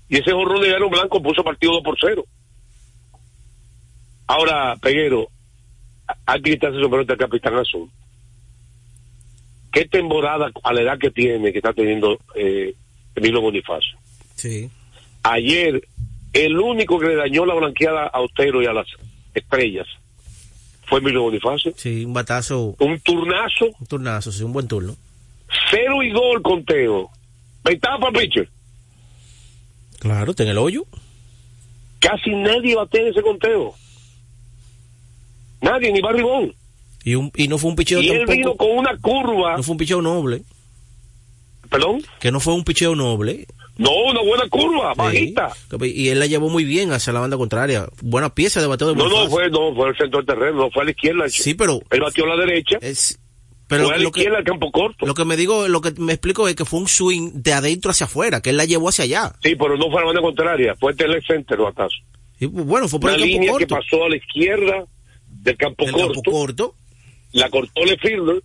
Y 0.09 0.17
ese 0.17 0.33
jorrón 0.33 0.63
de 0.63 0.75
Aaron 0.75 0.91
Blanco 0.91 1.23
puso 1.23 1.45
partido 1.45 1.75
2 1.75 1.85
por 1.85 1.97
0. 2.01 2.25
Ahora, 4.27 4.75
Peguero, 4.83 5.29
hay 6.27 6.43
que 6.43 6.51
quitarse 6.51 6.77
el 6.77 6.83
sombrero 6.83 7.05
del 7.05 7.17
capitán 7.17 7.55
azul. 7.55 7.89
¿Qué 9.71 9.85
temporada 9.85 10.51
a 10.61 10.73
la 10.73 10.83
edad 10.83 10.99
que 10.99 11.13
tiene, 11.13 11.53
que 11.53 11.59
está 11.59 11.73
teniendo 11.73 12.19
eh, 12.35 12.75
Emilio 13.15 13.41
Bonifacio? 13.41 13.99
Sí. 14.37 14.71
Ayer, 15.23 15.87
el 16.33 16.59
único 16.59 16.99
que 16.99 17.07
le 17.09 17.17
dañó 17.17 17.45
la 17.47 17.55
blanqueada 17.55 18.07
a 18.07 18.21
Otero 18.21 18.63
y 18.63 18.67
a 18.67 18.73
las 18.73 18.87
estrellas 19.35 19.87
fue 20.87 21.01
Emilio 21.01 21.23
Bonifacio. 21.23 21.73
Sí, 21.77 22.05
un 22.05 22.13
batazo, 22.15 22.75
Un 22.79 22.99
turnazo, 23.01 23.67
un 23.79 23.87
turnazo, 23.87 24.33
sí, 24.33 24.43
un 24.43 24.53
buen 24.53 24.67
turno. 24.69 24.97
cero 25.71 26.03
y 26.03 26.11
gol 26.13 26.43
conteo. 26.43 27.11
Ventaja 27.65 27.99
para 27.99 28.19
pitcher. 28.19 28.49
Claro, 29.99 30.31
está 30.31 30.45
en 30.45 30.49
el 30.51 30.59
hoyo. 30.59 30.85
Casi 31.99 32.31
nadie 32.31 32.75
va 32.75 32.85
a 32.85 32.87
tener 32.87 33.09
ese 33.09 33.21
conteo. 33.23 33.75
Nadie, 35.61 35.93
ni 35.93 36.01
Barribón. 36.01 36.55
Y, 37.05 37.15
un, 37.15 37.31
y 37.37 37.49
no 37.49 37.59
fue 37.59 37.71
un 37.71 37.77
picheo 37.77 38.01
Y 38.01 38.09
él 38.09 38.27
vino 38.27 38.57
con 38.57 38.71
una 38.71 38.97
curva. 38.99 39.57
No 39.57 39.63
fue 39.63 39.73
un 39.73 39.79
picheo 39.79 40.01
noble. 40.01 40.43
Perdón. 41.71 42.03
Que 42.19 42.33
no 42.33 42.41
fue 42.41 42.55
un 42.55 42.65
picheo 42.65 42.95
noble. 42.95 43.47
No, 43.77 43.91
una 44.11 44.21
buena 44.23 44.47
curva, 44.49 44.93
Sí. 44.93 44.99
bajita. 44.99 45.53
Y 45.87 46.09
él 46.09 46.19
la 46.19 46.27
llevó 46.27 46.51
muy 46.51 46.65
bien 46.65 46.93
hacia 46.93 47.13
la 47.13 47.21
banda 47.21 47.37
contraria. 47.39 47.89
Buena 48.03 48.35
pieza 48.35 48.61
de 48.61 48.67
bateo 48.67 48.89
de 48.89 48.97
No, 48.97 49.09
no, 49.09 49.31
fue, 49.31 49.49
no, 49.49 49.75
fue 49.75 49.89
al 49.89 49.97
centro 49.97 50.19
del 50.19 50.27
terreno, 50.27 50.59
no 50.65 50.71
fue 50.71 50.83
a 50.83 50.85
la 50.87 50.91
izquierda. 50.91 51.29
Sí, 51.29 51.55
pero 51.55 51.81
Él 51.91 52.01
batió 52.01 52.25
a 52.25 52.37
la 52.37 52.45
derecha, 52.45 52.77
es, 52.83 53.19
pero 53.69 53.85
fue 53.87 53.95
a 53.95 53.99
la 53.99 54.05
izquierda 54.05 54.39
al 54.39 54.45
campo 54.45 54.71
corto. 54.71 55.07
lo 55.07 55.15
que 55.15 55.25
me 55.25 55.37
digo, 55.37 55.67
lo 55.69 55.81
que 55.81 55.93
me 55.97 56.13
explico 56.13 56.47
es 56.49 56.57
que 56.57 56.65
fue 56.67 56.81
un 56.81 56.89
swing 56.89 57.31
de 57.35 57.53
adentro 57.55 57.91
hacia 57.93 58.05
afuera, 58.05 58.43
que 58.43 58.51
él 58.51 58.57
la 58.59 58.65
llevó 58.67 58.89
hacia 58.91 59.05
allá. 59.05 59.33
Sí, 59.43 59.55
pero 59.57 59.77
no 59.79 59.87
fue 59.91 59.99
a 59.99 60.01
la 60.01 60.07
banda 60.07 60.21
contraria, 60.21 60.75
fue 60.79 60.93
el 60.93 61.23
center 61.25 61.61
o 61.61 61.69
acaso. 61.69 61.97
Y 62.39 62.47
bueno, 62.47 62.87
fue 62.89 63.01
por 63.01 63.11
Una 63.11 63.17
el 63.17 63.23
campo 63.31 63.41
línea 63.41 63.59
que 63.59 63.67
pasó 63.67 64.05
a 64.05 64.09
la 64.11 64.17
izquierda 64.17 64.85
del 65.29 65.57
campo 65.57 65.85
del 65.85 65.95
corto, 65.95 66.13
campo 66.15 66.31
corto. 66.33 66.75
la 67.33 67.49
cortó 67.49 67.85
le 67.85 67.97
fielder 67.97 68.43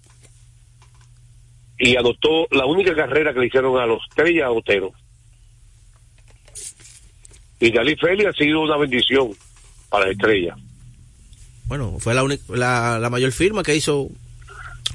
y 1.77 1.95
anotó 1.97 2.47
la 2.51 2.65
única 2.65 2.95
carrera 2.95 3.33
que 3.33 3.39
le 3.41 3.47
hicieron 3.47 3.77
a 3.79 3.85
los 3.85 3.99
Estrella 4.09 4.49
Otero. 4.51 4.91
Y 7.59 7.71
Dalí 7.71 7.95
Félix 7.95 8.29
ha 8.29 8.33
sido 8.33 8.61
una 8.61 8.77
bendición 8.77 9.31
para 9.89 10.05
las 10.05 10.13
estrellas. 10.15 10.57
Bueno, 11.65 11.97
fue 11.99 12.13
la, 12.13 12.23
única- 12.23 12.43
la, 12.49 12.99
la 12.99 13.09
mayor 13.09 13.31
firma 13.31 13.63
que 13.63 13.75
hizo 13.75 14.09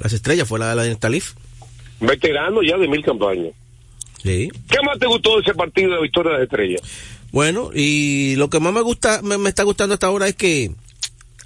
las 0.03 0.13
estrellas, 0.13 0.47
fue 0.47 0.59
la 0.59 0.75
de 0.75 0.89
la 0.91 0.97
Talif. 0.97 1.35
Veterano 2.01 2.63
ya 2.63 2.77
de 2.79 2.89
mil 2.89 3.05
campañas. 3.05 3.53
Sí. 4.23 4.49
¿Qué 4.69 4.77
más 4.85 4.99
te 4.99 5.07
gustó 5.07 5.37
de 5.37 5.43
ese 5.43 5.55
partido 5.55 5.95
de 5.95 6.03
victoria 6.03 6.33
de 6.33 6.39
las 6.39 6.45
estrellas? 6.45 6.83
Bueno, 7.33 7.71
y 7.75 8.37
lo 8.37 8.51
que 8.51 8.61
más 8.61 8.73
me 8.73 8.81
gusta, 8.83 9.23
me, 9.23 9.39
me 9.39 9.49
está 9.49 9.63
gustando 9.63 9.95
hasta 9.95 10.07
ahora 10.07 10.29
es 10.29 10.35
que 10.37 10.71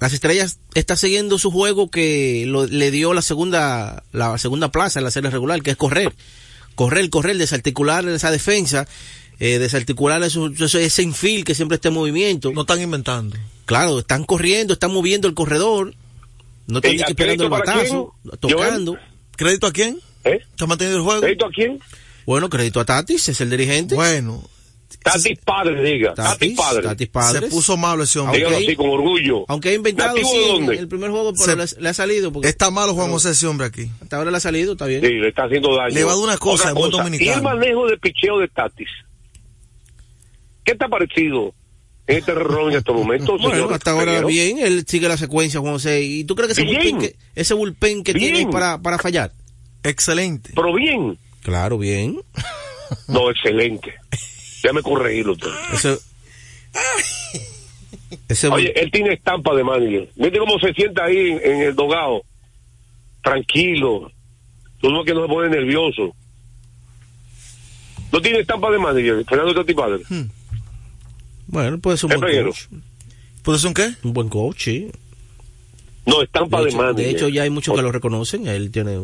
las 0.05 0.13
estrellas 0.13 0.59
está 0.75 0.95
siguiendo 0.95 1.39
su 1.39 1.49
juego 1.49 1.89
que 1.89 2.45
lo- 2.47 2.67
le 2.67 2.91
dio 2.91 3.13
la 3.15 3.23
segunda, 3.23 4.03
la 4.11 4.37
segunda 4.37 4.69
plaza 4.69 4.99
en 4.99 5.03
la 5.05 5.09
serie 5.09 5.31
regular, 5.31 5.63
que 5.63 5.71
es 5.71 5.77
correr. 5.77 6.13
Correr, 6.75 7.09
correr, 7.09 7.37
desarticular 7.39 8.07
esa 8.07 8.29
defensa, 8.29 8.87
eh, 9.39 9.57
desarticular 9.57 10.21
eso- 10.21 10.47
eso- 10.47 10.77
ese 10.77 11.01
infield 11.01 11.43
que 11.43 11.55
siempre 11.55 11.75
está 11.77 11.87
en 11.87 11.95
movimiento. 11.95 12.51
No 12.51 12.61
están 12.61 12.81
inventando. 12.81 13.35
Claro, 13.65 13.97
están 13.97 14.25
corriendo, 14.25 14.73
están 14.73 14.93
moviendo 14.93 15.27
el 15.27 15.33
corredor. 15.33 15.95
No 16.67 16.77
están 16.77 16.91
Eh, 16.91 16.95
esperando 16.97 17.13
el 17.13 17.15
¿crédito 17.15 17.49
para 17.49 17.65
batazo, 17.65 18.13
quién? 18.21 18.37
tocando. 18.39 18.97
¿Crédito 19.35 19.65
a 19.67 19.71
quién? 19.73 19.99
¿Eh? 20.23 20.39
¿Está 20.51 20.67
manteniendo 20.67 20.99
el 20.99 21.03
juego? 21.03 21.21
¿Crédito 21.21 21.45
a 21.47 21.49
quién? 21.49 21.79
Bueno, 22.27 22.47
crédito 22.51 22.79
a 22.79 22.85
Tatis, 22.85 23.27
es 23.29 23.41
el 23.41 23.49
dirigente. 23.49 23.95
Bueno, 23.95 24.43
Tatis 25.03 25.37
padre, 25.45 25.81
diga. 25.83 26.13
Tatis, 26.13 26.55
padre. 26.57 26.81
Tatis 26.83 27.07
Padres. 27.09 27.43
se 27.43 27.49
puso 27.49 27.77
malo 27.77 28.03
ese 28.03 28.19
hombre. 28.19 28.37
Dígalo 28.39 28.57
así 28.57 28.75
con 28.75 28.89
orgullo. 28.89 29.45
Aunque 29.47 29.69
ha 29.69 29.73
inventado 29.73 30.09
¿Nativo 30.15 30.29
sí, 30.31 30.47
dónde? 30.47 30.77
el 30.77 30.87
primer 30.87 31.11
juego, 31.11 31.33
pero 31.33 31.67
Se- 31.67 31.75
le, 31.77 31.81
le 31.83 31.89
ha 31.89 31.93
salido. 31.93 32.31
Porque 32.31 32.47
Está 32.49 32.71
malo 32.71 32.93
Juan 32.93 33.09
José 33.11 33.31
ese 33.31 33.45
hombre 33.47 33.67
aquí. 33.67 33.89
hasta 34.01 34.17
ahora 34.17 34.31
le 34.31 34.37
ha 34.37 34.39
salido, 34.39 34.73
está 34.73 34.85
bien. 34.85 35.01
Sí, 35.01 35.07
le 35.13 35.27
está 35.29 35.43
haciendo 35.45 35.75
daño. 35.75 35.93
Le 35.93 36.03
va 36.03 36.11
a 36.13 36.15
dar 36.15 36.23
una 36.23 36.37
cosa, 36.37 36.73
buen 36.73 36.91
dominicano. 36.91 37.31
Y 37.31 37.33
el 37.35 37.41
manejo 37.43 37.87
de 37.87 37.97
picheo 37.97 38.39
de 38.39 38.47
Tatis. 38.47 38.89
¿Qué 40.63 40.73
te 40.75 40.85
ha 40.85 40.87
parecido 40.89 41.53
en 42.07 42.17
este 42.17 42.31
error 42.31 42.71
en 42.71 42.77
estos 42.77 42.95
momentos? 42.95 43.39
Bueno, 43.41 43.55
señor 43.55 43.73
hasta 43.73 43.91
ahora 43.91 44.21
bien, 44.25 44.57
él 44.59 44.85
sigue 44.87 45.07
la 45.07 45.17
secuencia, 45.17 45.59
Juan 45.59 45.73
José. 45.73 46.01
¿Y 46.03 46.23
tú 46.23 46.35
crees 46.35 46.53
que 46.55 46.61
ese 46.63 46.65
bullpen 46.71 46.99
que, 46.99 47.15
ese 47.35 47.53
bullpen 47.53 48.03
que 48.03 48.13
Bien. 48.13 48.33
tiene 48.33 48.51
para, 48.51 48.79
para 48.79 48.97
fallar? 48.97 49.31
Excelente. 49.83 50.51
Pero 50.55 50.73
bien. 50.73 51.17
Claro, 51.43 51.77
bien. 51.77 52.19
No, 53.07 53.29
excelente. 53.29 53.93
Déjame 54.65 54.81
corregirlo 54.81 55.33
usted. 55.33 55.49
Ese, 55.73 55.97
ese 58.27 58.47
Oye, 58.47 58.73
él 58.79 58.89
tiene 58.91 59.13
estampa 59.13 59.53
de 59.55 59.63
manager. 59.63 60.09
Mire 60.15 60.39
cómo 60.39 60.57
se 60.59 60.73
sienta 60.73 61.05
ahí 61.05 61.17
en, 61.17 61.39
en 61.43 61.61
el 61.61 61.75
dogado. 61.75 62.23
Tranquilo. 63.23 64.11
Tú 64.81 64.89
no 64.89 65.01
es 65.01 65.05
que 65.05 65.13
no 65.13 65.21
se 65.21 65.27
pone 65.27 65.49
nervioso. 65.49 66.15
No 68.11 68.19
tiene 68.21 68.39
estampa 68.39 68.71
de 68.71 68.79
manager, 68.79 69.23
Fernando 69.25 69.53
Tati 69.53 69.73
Padre. 69.75 70.03
bueno, 71.47 71.77
puede 71.79 71.97
ser 71.97 72.05
un 72.05 72.11
¿Qué 72.11 72.17
buen 72.31 72.45
coach. 72.45 72.59
¿Puede 73.43 73.59
ser 73.59 73.67
un 73.67 73.73
qué? 73.75 73.89
Un 74.03 74.13
buen 74.13 74.29
coach, 74.29 74.63
sí. 74.63 74.91
No, 76.07 76.21
estampa 76.23 76.61
De 76.61 76.71
de, 76.71 76.75
manager. 76.75 76.95
de 76.95 77.09
hecho, 77.11 77.29
ya 77.29 77.43
hay 77.43 77.49
muchos 77.51 77.75
que 77.75 77.81
lo 77.83 77.91
reconocen. 77.91 78.47
Él 78.47 78.71
tiene 78.71 78.99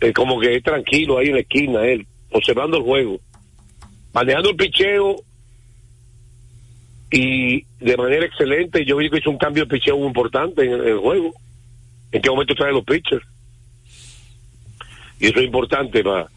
Eh, 0.00 0.12
como 0.12 0.38
que 0.38 0.54
es 0.56 0.62
tranquilo 0.62 1.16
ahí 1.18 1.28
en 1.28 1.34
la 1.34 1.40
esquina, 1.40 1.84
él, 1.86 2.06
observando 2.30 2.76
el 2.76 2.82
juego, 2.82 3.20
manejando 4.12 4.50
el 4.50 4.56
picheo 4.56 5.22
y 7.10 7.64
de 7.80 7.96
manera 7.96 8.26
excelente. 8.26 8.84
Yo 8.84 8.96
vi 8.96 9.10
que 9.10 9.18
hizo 9.18 9.30
un 9.30 9.38
cambio 9.38 9.64
de 9.64 9.70
picheo 9.70 9.96
muy 9.96 10.08
importante 10.08 10.62
en 10.64 10.72
el, 10.72 10.80
en 10.82 10.88
el 10.88 10.98
juego. 10.98 11.32
¿En 12.12 12.22
qué 12.22 12.30
momento 12.30 12.54
trae 12.54 12.72
los 12.72 12.84
pitchers? 12.84 13.24
Y 15.20 15.26
eso 15.28 15.38
es 15.40 15.44
importante. 15.46 16.02
Va. 16.02 16.28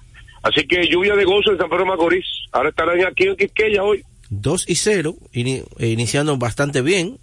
Así 0.43 0.65
que 0.67 0.87
lluvia 0.87 1.15
de 1.15 1.23
gozo 1.25 1.51
en 1.51 1.57
San 1.57 1.69
Pedro 1.69 1.85
Macorís. 1.85 2.25
Ahora 2.51 2.69
estarán 2.69 3.03
aquí 3.05 3.25
en 3.25 3.35
Quisqueya 3.35 3.83
hoy. 3.83 4.03
2 4.29 4.65
y 4.69 4.75
0, 4.75 5.15
ini- 5.33 5.63
eh, 5.77 5.87
iniciando 5.89 6.35
bastante 6.37 6.81
bien. 6.81 7.19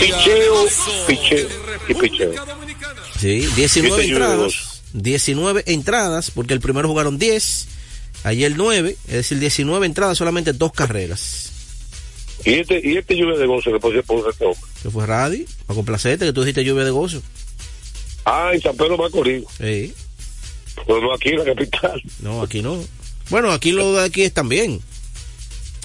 Picheo, 0.00 0.66
picheo 1.06 1.48
y 1.88 1.94
picheo. 1.94 2.32
Sí, 3.18 3.46
19 3.54 3.68
Siete 3.68 4.08
lluvia 4.08 4.26
de 4.28 4.32
entradas. 4.34 4.82
19 4.94 5.62
entradas, 5.66 6.30
porque 6.30 6.54
el 6.54 6.60
primero 6.60 6.88
jugaron 6.88 7.18
10, 7.18 7.68
ayer 8.24 8.52
9, 8.56 8.96
es 9.06 9.12
decir, 9.12 9.38
19 9.38 9.86
entradas, 9.86 10.18
solamente 10.18 10.52
dos 10.52 10.72
carreras. 10.72 11.52
Y 12.44 12.54
este, 12.54 12.80
y 12.82 12.96
este 12.96 13.16
lluvia 13.16 13.36
de 13.38 13.46
gozo 13.46 13.72
que 13.72 13.78
puede 13.80 13.94
ser 14.02 14.04
este 14.30 14.44
hombre. 14.44 14.60
Que 14.82 14.90
fue 14.90 15.06
Radi, 15.06 15.46
para 15.66 15.74
complacerte, 15.76 16.24
que 16.26 16.32
tú 16.32 16.42
dijiste 16.42 16.64
lluvia 16.64 16.84
de 16.84 16.90
gozo. 16.90 17.20
Ah, 18.24 18.50
en 18.54 18.60
San 18.60 18.76
Pedro 18.76 18.96
Macorís. 18.96 19.44
Sí, 19.58 19.92
Pero 20.86 21.00
no 21.00 21.14
aquí 21.14 21.30
en 21.30 21.38
la 21.38 21.44
capital. 21.44 22.02
no, 22.20 22.42
aquí 22.42 22.62
no. 22.62 22.78
Bueno, 23.30 23.50
aquí 23.52 23.72
lo 23.72 23.92
de 23.94 24.04
aquí 24.04 24.22
están 24.22 24.48
bien. 24.48 24.80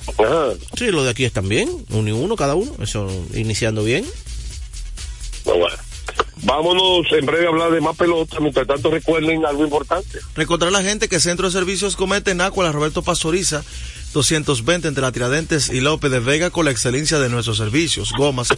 Ajá. 0.08 0.52
Sí, 0.78 0.92
lo 0.92 1.04
de 1.04 1.10
aquí 1.10 1.24
están 1.26 1.48
bien. 1.50 1.70
Uno 1.90 2.10
y 2.10 2.12
uno 2.12 2.36
cada 2.36 2.56
uno. 2.56 2.74
Eso 2.82 3.10
iniciando 3.34 3.84
bien. 3.84 4.06
Pues 5.44 5.58
bueno. 5.58 5.76
Vámonos 6.44 7.06
en 7.12 7.26
breve 7.26 7.46
a 7.46 7.50
hablar 7.50 7.72
de 7.72 7.80
más 7.80 7.96
pelota. 7.96 8.40
Mientras 8.40 8.68
tanto, 8.68 8.92
recuerden 8.92 9.46
algo 9.46 9.64
importante. 9.64 10.20
Recordar 10.36 10.70
a 10.70 10.72
la 10.72 10.84
gente 10.84 11.08
que 11.08 11.20
Centro 11.20 11.48
de 11.48 11.54
Servicios 11.54 11.96
Cometa 11.96 12.32
en 12.32 12.42
Acuala 12.42 12.72
Roberto 12.72 13.02
Pastoriza 13.02 13.64
220 14.14 14.88
entre 14.88 15.02
la 15.02 15.12
Tiradentes 15.12 15.70
y 15.70 15.82
López 15.82 16.12
de 16.12 16.20
Vega 16.20 16.52
con 16.52 16.66
la 16.66 16.72
excelencia 16.72 17.20
de 17.20 17.30
nuestros 17.30 17.58
servicios, 17.58 18.12
gomas, 18.12 18.50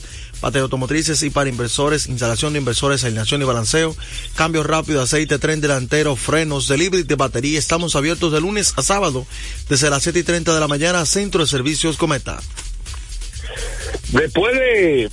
patas 0.41 0.61
automotrices 0.61 1.23
y 1.23 1.29
para 1.29 1.49
inversores, 1.49 2.07
instalación 2.07 2.53
de 2.53 2.59
inversores, 2.59 3.03
alineación 3.03 3.41
y 3.41 3.45
balanceo, 3.45 3.95
cambio 4.35 4.63
rápido, 4.63 5.01
aceite, 5.01 5.39
tren 5.39 5.61
delantero, 5.61 6.15
frenos, 6.15 6.67
delivery 6.67 7.03
de 7.03 7.15
batería. 7.15 7.57
Estamos 7.57 7.95
abiertos 7.95 8.33
de 8.33 8.41
lunes 8.41 8.73
a 8.75 8.81
sábado 8.81 9.25
desde 9.69 9.89
las 9.89 10.03
7 10.03 10.19
y 10.19 10.23
30 10.23 10.53
de 10.53 10.59
la 10.59 10.67
mañana, 10.67 11.05
Centro 11.05 11.41
de 11.41 11.47
Servicios 11.47 11.97
Cometa. 11.97 12.39
Después 14.09 14.55
de, 14.55 15.09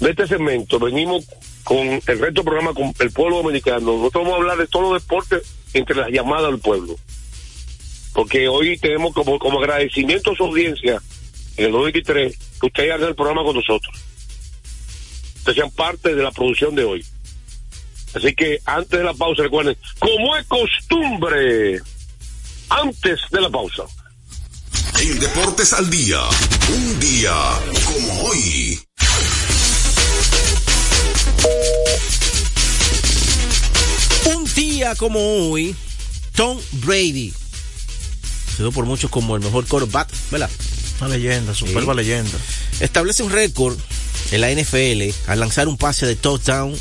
de 0.00 0.10
este 0.10 0.26
segmento, 0.26 0.78
venimos 0.80 1.24
con 1.64 1.86
el 1.86 2.00
resto 2.00 2.26
del 2.26 2.44
programa 2.44 2.74
con 2.74 2.92
el 2.98 3.10
pueblo 3.10 3.38
dominicano. 3.38 3.96
Nosotros 3.96 4.24
vamos 4.24 4.32
a 4.32 4.36
hablar 4.36 4.58
de 4.58 4.66
todos 4.66 4.92
los 4.92 5.02
deportes 5.02 5.42
entre 5.74 5.96
las 5.96 6.10
llamadas 6.10 6.50
del 6.50 6.60
pueblo. 6.60 6.96
Porque 8.12 8.48
hoy 8.48 8.76
tenemos 8.78 9.14
como, 9.14 9.38
como 9.38 9.60
agradecimiento 9.60 10.32
a 10.32 10.36
su 10.36 10.44
audiencia 10.44 11.00
en 11.56 11.66
el 11.66 11.72
93 11.72 12.36
que 12.60 12.66
ustedes 12.66 12.92
hagan 12.92 13.08
el 13.08 13.14
programa 13.14 13.42
con 13.42 13.56
nosotros. 13.56 13.94
que 15.44 15.54
sean 15.54 15.70
parte 15.70 16.14
de 16.14 16.22
la 16.22 16.30
producción 16.30 16.74
de 16.74 16.84
hoy. 16.84 17.04
Así 18.14 18.34
que 18.34 18.60
antes 18.66 18.98
de 18.98 19.04
la 19.04 19.14
pausa, 19.14 19.42
recuerden, 19.42 19.76
como 19.98 20.36
es 20.36 20.46
costumbre, 20.46 21.80
antes 22.68 23.20
de 23.30 23.40
la 23.40 23.48
pausa. 23.48 23.84
En 25.00 25.18
Deportes 25.18 25.72
al 25.72 25.90
Día, 25.90 26.20
un 26.68 27.00
día 27.00 27.34
como 27.86 28.24
hoy. 28.24 28.78
Un 34.34 34.44
día 34.54 34.94
como 34.94 35.20
hoy, 35.50 35.74
Tom 36.34 36.58
Brady, 36.84 37.32
sido 38.56 38.72
por 38.72 38.84
muchos 38.86 39.10
como 39.10 39.36
el 39.36 39.42
mejor 39.42 39.66
quarterback, 39.66 40.08
¿verdad? 40.30 40.50
Una 41.00 41.08
leyenda, 41.08 41.54
superba 41.54 41.94
leyenda. 41.94 42.38
Establece 42.80 43.22
un 43.22 43.30
récord 43.30 43.76
en 44.30 44.40
la 44.40 44.50
NFL 44.50 45.10
al 45.26 45.40
lanzar 45.40 45.68
un 45.68 45.76
pase 45.76 46.06
de 46.06 46.16
touchdown, 46.16 46.74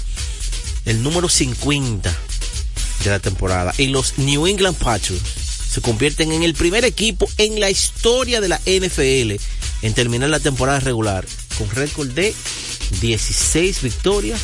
el 0.85 1.01
número 1.03 1.27
50 1.27 2.15
de 3.03 3.09
la 3.09 3.19
temporada. 3.19 3.73
Y 3.77 3.87
los 3.87 4.17
New 4.17 4.47
England 4.47 4.77
Patriots 4.77 5.23
se 5.71 5.81
convierten 5.81 6.31
en 6.31 6.43
el 6.43 6.53
primer 6.53 6.85
equipo 6.85 7.29
en 7.37 7.59
la 7.59 7.69
historia 7.69 8.41
de 8.41 8.49
la 8.49 8.59
NFL 8.65 9.41
en 9.81 9.93
terminar 9.93 10.29
la 10.29 10.39
temporada 10.39 10.79
regular 10.79 11.25
con 11.57 11.69
récord 11.71 12.09
de 12.09 12.35
16 12.99 13.81
victorias 13.81 14.41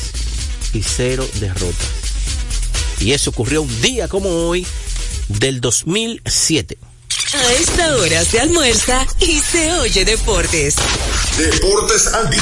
y 0.73 0.81
0 0.83 1.27
derrotas. 1.39 1.87
Y 2.99 3.11
eso 3.11 3.29
ocurrió 3.29 3.61
un 3.61 3.81
día 3.81 4.07
como 4.07 4.29
hoy 4.29 4.65
del 5.27 5.61
2007. 5.61 6.77
A 7.33 7.53
esta 7.53 7.95
hora 7.97 8.23
se 8.23 8.39
almuerza 8.39 9.05
y 9.19 9.39
se 9.39 9.73
oye 9.73 10.05
deportes. 10.05 10.75
Deportes 11.37 12.07
al 12.07 12.29
Día. 12.29 12.41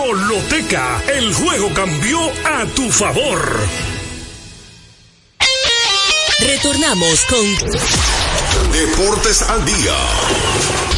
Lotoloteca, 0.01 1.03
el 1.13 1.31
juego 1.31 1.71
cambió 1.75 2.19
a 2.43 2.65
tu 2.73 2.89
favor. 2.91 3.39
Retornamos 6.39 7.21
con 7.25 7.45
Deportes 8.71 9.43
al 9.43 9.63
Día. 9.63 9.95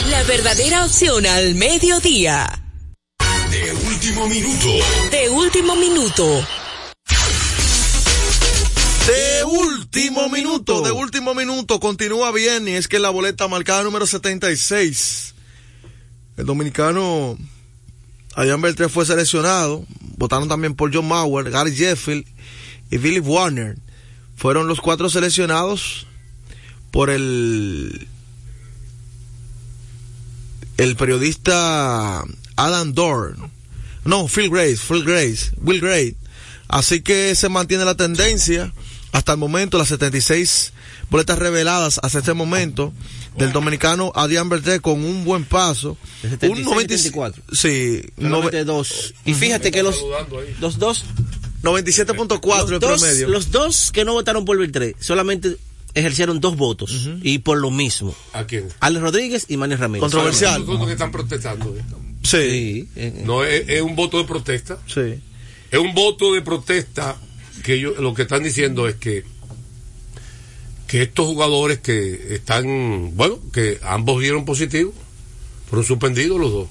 la 0.10 0.24
verdadera 0.24 0.86
opción 0.86 1.26
al 1.26 1.54
mediodía. 1.56 2.48
De 3.52 3.74
último 3.74 4.28
minuto. 4.28 4.70
De 5.12 5.30
último 5.30 5.76
minuto. 5.76 6.48
De 9.06 9.44
último 9.44 10.30
minuto, 10.30 10.82
de 10.82 10.92
último 10.92 11.34
minuto, 11.36 11.82
continúa 11.82 12.32
bien 12.32 12.70
y 12.70 12.76
es 12.76 12.88
que 12.88 13.00
la 13.00 13.10
boleta 13.10 13.50
marcada 13.50 13.84
número 13.84 14.08
76. 14.08 15.34
El 16.38 16.46
dominicano 16.46 17.38
Adrián 18.36 18.62
Beltré 18.62 18.90
fue 18.90 19.06
seleccionado. 19.06 19.86
Votaron 20.18 20.48
también 20.48 20.76
por 20.76 20.94
John 20.94 21.08
Mauer, 21.08 21.50
Gary 21.50 21.74
Sheffield 21.74 22.26
y 22.90 22.98
Billy 22.98 23.20
Warner. 23.20 23.78
Fueron 24.36 24.68
los 24.68 24.82
cuatro 24.82 25.10
seleccionados 25.10 26.08
por 26.92 27.10
el 27.10 28.08
el 30.78 30.96
periodista 30.96 32.24
Adam 32.56 32.94
Dorn. 32.94 33.52
No, 34.06 34.28
Phil 34.28 34.50
Grace, 34.50 34.78
Phil 34.78 35.04
Grace, 35.04 35.52
Will 35.62 35.80
Grace. 35.80 36.16
Así 36.68 37.02
que 37.02 37.36
se 37.36 37.50
mantiene 37.50 37.86
la 37.86 37.96
tendencia 37.96 38.74
hasta 39.12 39.34
el 39.34 39.38
momento, 39.38 39.78
las 39.78 39.90
76 39.90 40.74
boletas 41.10 41.38
reveladas 41.40 42.00
hasta 42.04 42.20
este 42.20 42.34
momento 42.34 42.94
del 43.38 43.52
dominicano 43.52 44.12
Adrián 44.16 44.50
Berté 44.50 44.80
con 44.80 45.04
un 45.04 45.24
buen 45.24 45.46
paso. 45.46 45.98
De 46.22 46.30
76, 46.30 46.60
un 46.60 46.64
90 46.64 46.98
74. 46.98 47.44
Sí, 47.54 48.02
Solamente 48.20 48.64
dos. 48.66 49.14
Y 49.26 49.34
fíjate 49.34 49.72
que 49.72 49.84
los, 49.84 49.98
los 50.60 50.80
dos 50.80 51.06
97.4 51.64 52.66
el 52.66 52.72
los 52.72 52.80
dos, 52.80 53.02
promedio. 53.02 53.28
los 53.30 53.52
dos 53.52 53.92
que 53.92 54.04
no 54.06 54.14
votaron 54.14 54.44
por 54.46 54.58
Beltré 54.58 54.96
solamente 55.00 55.56
ejercieron 55.94 56.40
dos 56.40 56.58
votos 56.58 57.10
y 57.22 57.40
por 57.40 57.58
lo 57.58 57.72
mismo. 57.72 58.16
¿A 58.34 58.46
quién? 58.46 58.68
Alex 58.80 59.02
Rodríguez 59.02 59.46
y 59.48 59.58
Manny 59.58 59.76
Ramírez. 59.76 60.02
Controversial. 60.02 60.66
Los 60.66 60.86
que 60.86 60.94
están 60.94 61.12
protestando. 61.12 61.76
¿eh? 61.76 61.82
Sí, 62.24 62.38
Sí, 62.38 62.90
eh, 62.96 63.24
No 63.26 63.44
es, 63.44 63.68
es 63.70 63.82
un 63.82 63.96
voto 63.96 64.18
de 64.18 64.24
protesta. 64.26 64.78
sí. 64.88 65.20
Es 65.72 65.80
un 65.80 65.96
voto 65.96 66.32
de 66.34 66.44
protesta 66.44 67.16
que 67.64 67.74
ellos 67.74 67.98
lo 67.98 68.14
que 68.14 68.22
están 68.24 68.44
diciendo 68.44 68.88
es 68.88 68.94
que 68.96 69.24
que 70.94 71.02
estos 71.02 71.26
jugadores 71.26 71.80
que 71.80 72.36
están, 72.36 73.16
bueno, 73.18 73.40
que 73.52 73.80
ambos 73.82 74.22
dieron 74.22 74.46
positivo, 74.46 74.94
fueron 75.68 75.84
suspendidos 75.88 76.40
los 76.40 76.52
dos. 76.52 76.68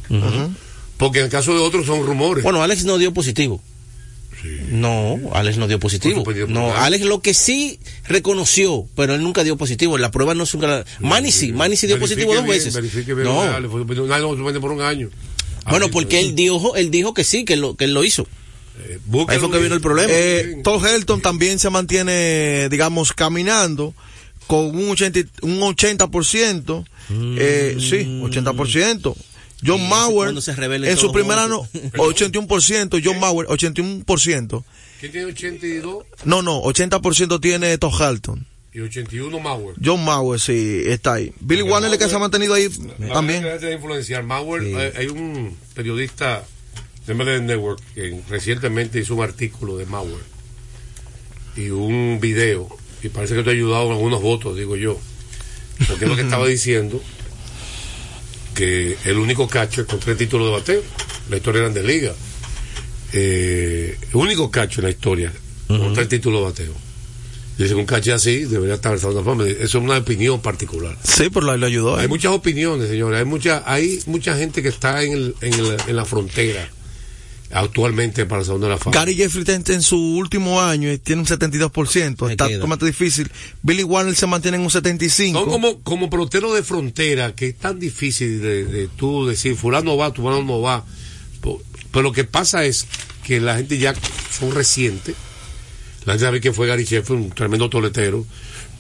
Porque 0.96 1.18
en 1.18 1.24
el 1.24 1.30
caso 1.32 1.52
de 1.52 1.58
otros 1.58 1.86
son 1.86 2.06
rumores. 2.06 2.44
Bueno, 2.44 2.62
Alex 2.62 2.84
no 2.84 2.98
dio 2.98 3.12
positivo. 3.12 3.60
No, 4.70 5.18
Alex 5.32 5.56
no 5.58 5.66
dio 5.66 5.80
positivo. 5.80 6.22
No, 6.46 6.68
nada. 6.68 6.84
Alex 6.84 7.04
lo 7.04 7.20
que 7.20 7.34
sí 7.34 7.80
reconoció, 8.06 8.86
pero 8.94 9.16
él 9.16 9.24
nunca 9.24 9.42
dio 9.42 9.56
positivo. 9.56 9.96
En 9.96 10.02
la 10.02 10.12
prueba 10.12 10.34
no 10.34 10.44
es 10.44 10.54
un 10.54 10.64
Manny 11.00 11.32
sí, 11.32 11.52
Manny 11.52 11.76
sí 11.76 11.88
dio 11.88 11.98
positivo 11.98 12.32
dos 12.32 12.44
bien, 12.44 12.56
veces. 12.56 13.04
bien, 13.04 13.24
No, 13.24 13.58
le 13.58 13.68
fue 13.68 13.80
suspendido. 13.80 14.06
Nadie 14.06 14.22
lo 14.22 14.36
suspende 14.36 14.60
por 14.60 14.70
un 14.70 14.82
año. 14.82 15.10
bueno, 15.68 15.90
porque 15.90 16.20
él 16.20 16.36
dijo, 16.36 16.76
él 16.76 16.92
dijo 16.92 17.12
que 17.12 17.24
sí, 17.24 17.44
que 17.44 17.56
lo, 17.56 17.74
que 17.74 17.86
él 17.86 17.92
lo 17.92 18.04
hizo. 18.04 18.28
eh, 18.86 19.00
Ahí 19.26 19.38
fue 19.40 19.50
que 19.50 19.58
vino 19.58 19.74
el 19.74 19.80
problema. 19.80 20.12
Eh, 20.12 20.60
Todd 20.62 20.86
Helton 20.86 21.20
también 21.20 21.58
se 21.58 21.70
mantiene, 21.70 22.68
digamos, 22.68 23.12
caminando 23.12 23.92
con 24.46 24.74
un 24.76 24.90
80, 24.90 25.18
y- 25.20 25.26
un 25.42 25.60
80%. 25.60 26.84
Eh, 27.10 27.76
sí, 27.80 28.20
80%. 28.22 29.14
John 29.64 29.80
Y 29.80 29.88
Mauer, 29.88 30.26
cuando 30.26 30.40
se 30.40 30.54
revelen 30.56 30.90
en 30.90 30.96
su 30.96 31.06
no, 31.06 31.12
juntos. 31.12 31.68
81%, 31.94 33.00
John 33.04 33.20
Mauer, 33.20 33.46
81%. 33.46 34.64
¿Quién 34.98 35.12
tiene 35.12 35.26
82 35.26 36.04
No, 36.24 36.42
no, 36.42 36.60
80% 36.62 37.40
tiene 37.40 37.76
Todd 37.78 37.92
Helton. 38.00 38.44
y 38.74 38.80
81 38.80 39.38
Mauer? 39.40 39.76
John 39.84 40.04
Mauer, 40.04 40.40
sí, 40.40 40.82
está 40.86 41.14
ahí. 41.14 41.32
Billy 41.40 41.62
Warner 41.62 41.88
es 41.90 41.94
el 41.94 41.98
que 42.00 42.08
se 42.08 42.16
ha 42.16 42.18
mantenido 42.18 42.54
ahí 42.54 42.68
La 42.98 43.12
también. 43.14 43.42
que 43.42 43.50
debe 43.50 43.74
influenciar. 43.74 44.24
Mauer, 44.24 44.62
eh, 44.64 44.92
hay 44.96 45.06
un 45.06 45.56
periodista 45.74 46.44
de 47.06 47.14
MLN 47.14 47.46
Network 47.46 47.80
que 47.94 48.20
recientemente 48.28 48.98
hizo 49.00 49.14
un 49.14 49.22
artículo 49.22 49.76
de 49.76 49.86
Mauer 49.86 50.22
y 51.56 51.70
un 51.70 52.18
video 52.20 52.68
y 53.02 53.08
parece 53.08 53.34
que 53.34 53.42
te 53.42 53.50
ha 53.50 53.52
ayudado 53.52 53.86
en 53.86 53.92
algunos 53.92 54.22
votos, 54.22 54.56
digo 54.56 54.76
yo. 54.76 54.98
Porque 55.88 56.04
es 56.04 56.10
lo 56.10 56.16
que 56.16 56.22
estaba 56.22 56.46
diciendo 56.46 57.02
que 58.54 58.96
el 59.04 59.18
único 59.18 59.48
catcher 59.48 59.86
con 59.86 59.98
tres 59.98 60.16
títulos 60.18 60.46
de 60.48 60.52
bateo, 60.52 60.82
la 61.30 61.36
historia 61.36 61.68
de 61.68 61.82
Ligas. 61.82 62.14
eh, 63.14 63.96
el 64.10 64.16
único 64.16 64.50
cacho 64.50 64.80
en 64.80 64.84
la 64.84 64.90
historia 64.90 65.32
con 65.66 65.92
tres 65.94 66.08
títulos 66.08 66.40
de 66.40 66.44
bateo. 66.44 66.74
Dice 67.58 67.70
que 67.70 67.74
un 67.80 67.86
cacho 67.86 68.14
así 68.14 68.44
debería 68.44 68.74
estar 68.76 68.96
en 68.96 69.14
la 69.14 69.22
Fama. 69.22 69.46
Eso 69.46 69.62
es 69.62 69.74
una 69.74 69.98
opinión 69.98 70.40
particular. 70.40 70.96
Sí, 71.04 71.28
pero 71.32 71.46
la- 71.46 71.56
le 71.56 71.66
ayudó. 71.66 71.96
Hay 71.96 72.06
¿eh? 72.06 72.08
muchas 72.08 72.32
opiniones, 72.32 72.88
señores. 72.88 73.18
Hay 73.18 73.24
mucha, 73.26 73.62
hay 73.66 74.00
mucha 74.06 74.36
gente 74.36 74.62
que 74.62 74.68
está 74.68 75.02
en, 75.02 75.12
el- 75.12 75.34
en, 75.42 75.54
el- 75.54 75.76
en 75.86 75.96
la 75.96 76.04
frontera 76.04 76.68
actualmente 77.52 78.26
para 78.26 78.40
el 78.40 78.46
Salón 78.46 78.62
de 78.62 78.68
la 78.70 78.78
Fama. 78.78 78.94
Gary 78.96 79.14
Jeffrey 79.14 79.44
está 79.46 79.72
en 79.74 79.82
su 79.82 79.96
último 79.98 80.60
año 80.60 80.90
y 80.92 80.98
tiene 80.98 81.20
un 81.22 81.26
72%. 81.28 82.26
Me 82.26 82.32
Está 82.32 82.48
totalmente 82.48 82.86
difícil. 82.86 83.30
Billy 83.62 83.82
Warner 83.84 84.14
se 84.14 84.26
mantiene 84.26 84.56
en 84.56 84.62
un 84.62 84.70
75%. 84.70 85.32
Son 85.32 85.48
como, 85.50 85.80
como 85.82 86.08
pelotero 86.10 86.52
de 86.54 86.62
frontera, 86.62 87.34
que 87.34 87.48
es 87.48 87.56
tan 87.58 87.78
difícil 87.78 88.40
de, 88.40 88.64
de 88.64 88.88
tú 88.88 89.26
decir, 89.26 89.54
fulano 89.56 89.96
va, 89.96 90.12
tu 90.12 90.22
fulano 90.22 90.42
no 90.42 90.60
va. 90.60 90.84
Pero 91.40 92.02
lo 92.02 92.12
que 92.12 92.24
pasa 92.24 92.64
es 92.64 92.86
que 93.24 93.40
la 93.40 93.56
gente 93.56 93.78
ya 93.78 93.94
son 94.30 94.52
recientes. 94.52 95.14
La 96.04 96.14
gente 96.14 96.24
sabe 96.24 96.40
que 96.40 96.52
fue 96.52 96.66
Gary 96.66 96.84
Sheffield, 96.84 97.22
un 97.22 97.30
tremendo 97.30 97.68
toletero. 97.68 98.24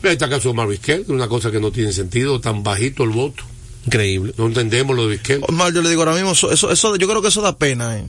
Pero 0.00 0.10
ahí 0.10 0.14
está 0.14 0.28
caso 0.28 0.48
de 0.48 0.54
Marvin 0.54 0.72
Vizquel, 0.78 1.04
una 1.08 1.28
cosa 1.28 1.50
que 1.52 1.60
no 1.60 1.70
tiene 1.70 1.92
sentido, 1.92 2.40
tan 2.40 2.62
bajito 2.62 3.04
el 3.04 3.10
voto. 3.10 3.44
Increíble. 3.86 4.32
No 4.38 4.46
entendemos 4.46 4.96
lo 4.96 5.06
de 5.06 5.16
Vizquel. 5.16 5.40
Omar, 5.46 5.72
yo 5.72 5.82
le 5.82 5.90
digo 5.90 6.02
ahora 6.02 6.14
mismo, 6.14 6.32
eso, 6.32 6.50
eso, 6.50 6.70
eso- 6.72 6.96
yo 6.96 7.06
creo 7.08 7.20
que 7.22 7.28
eso 7.28 7.42
da 7.42 7.56
pena. 7.58 7.98
eh. 7.98 8.06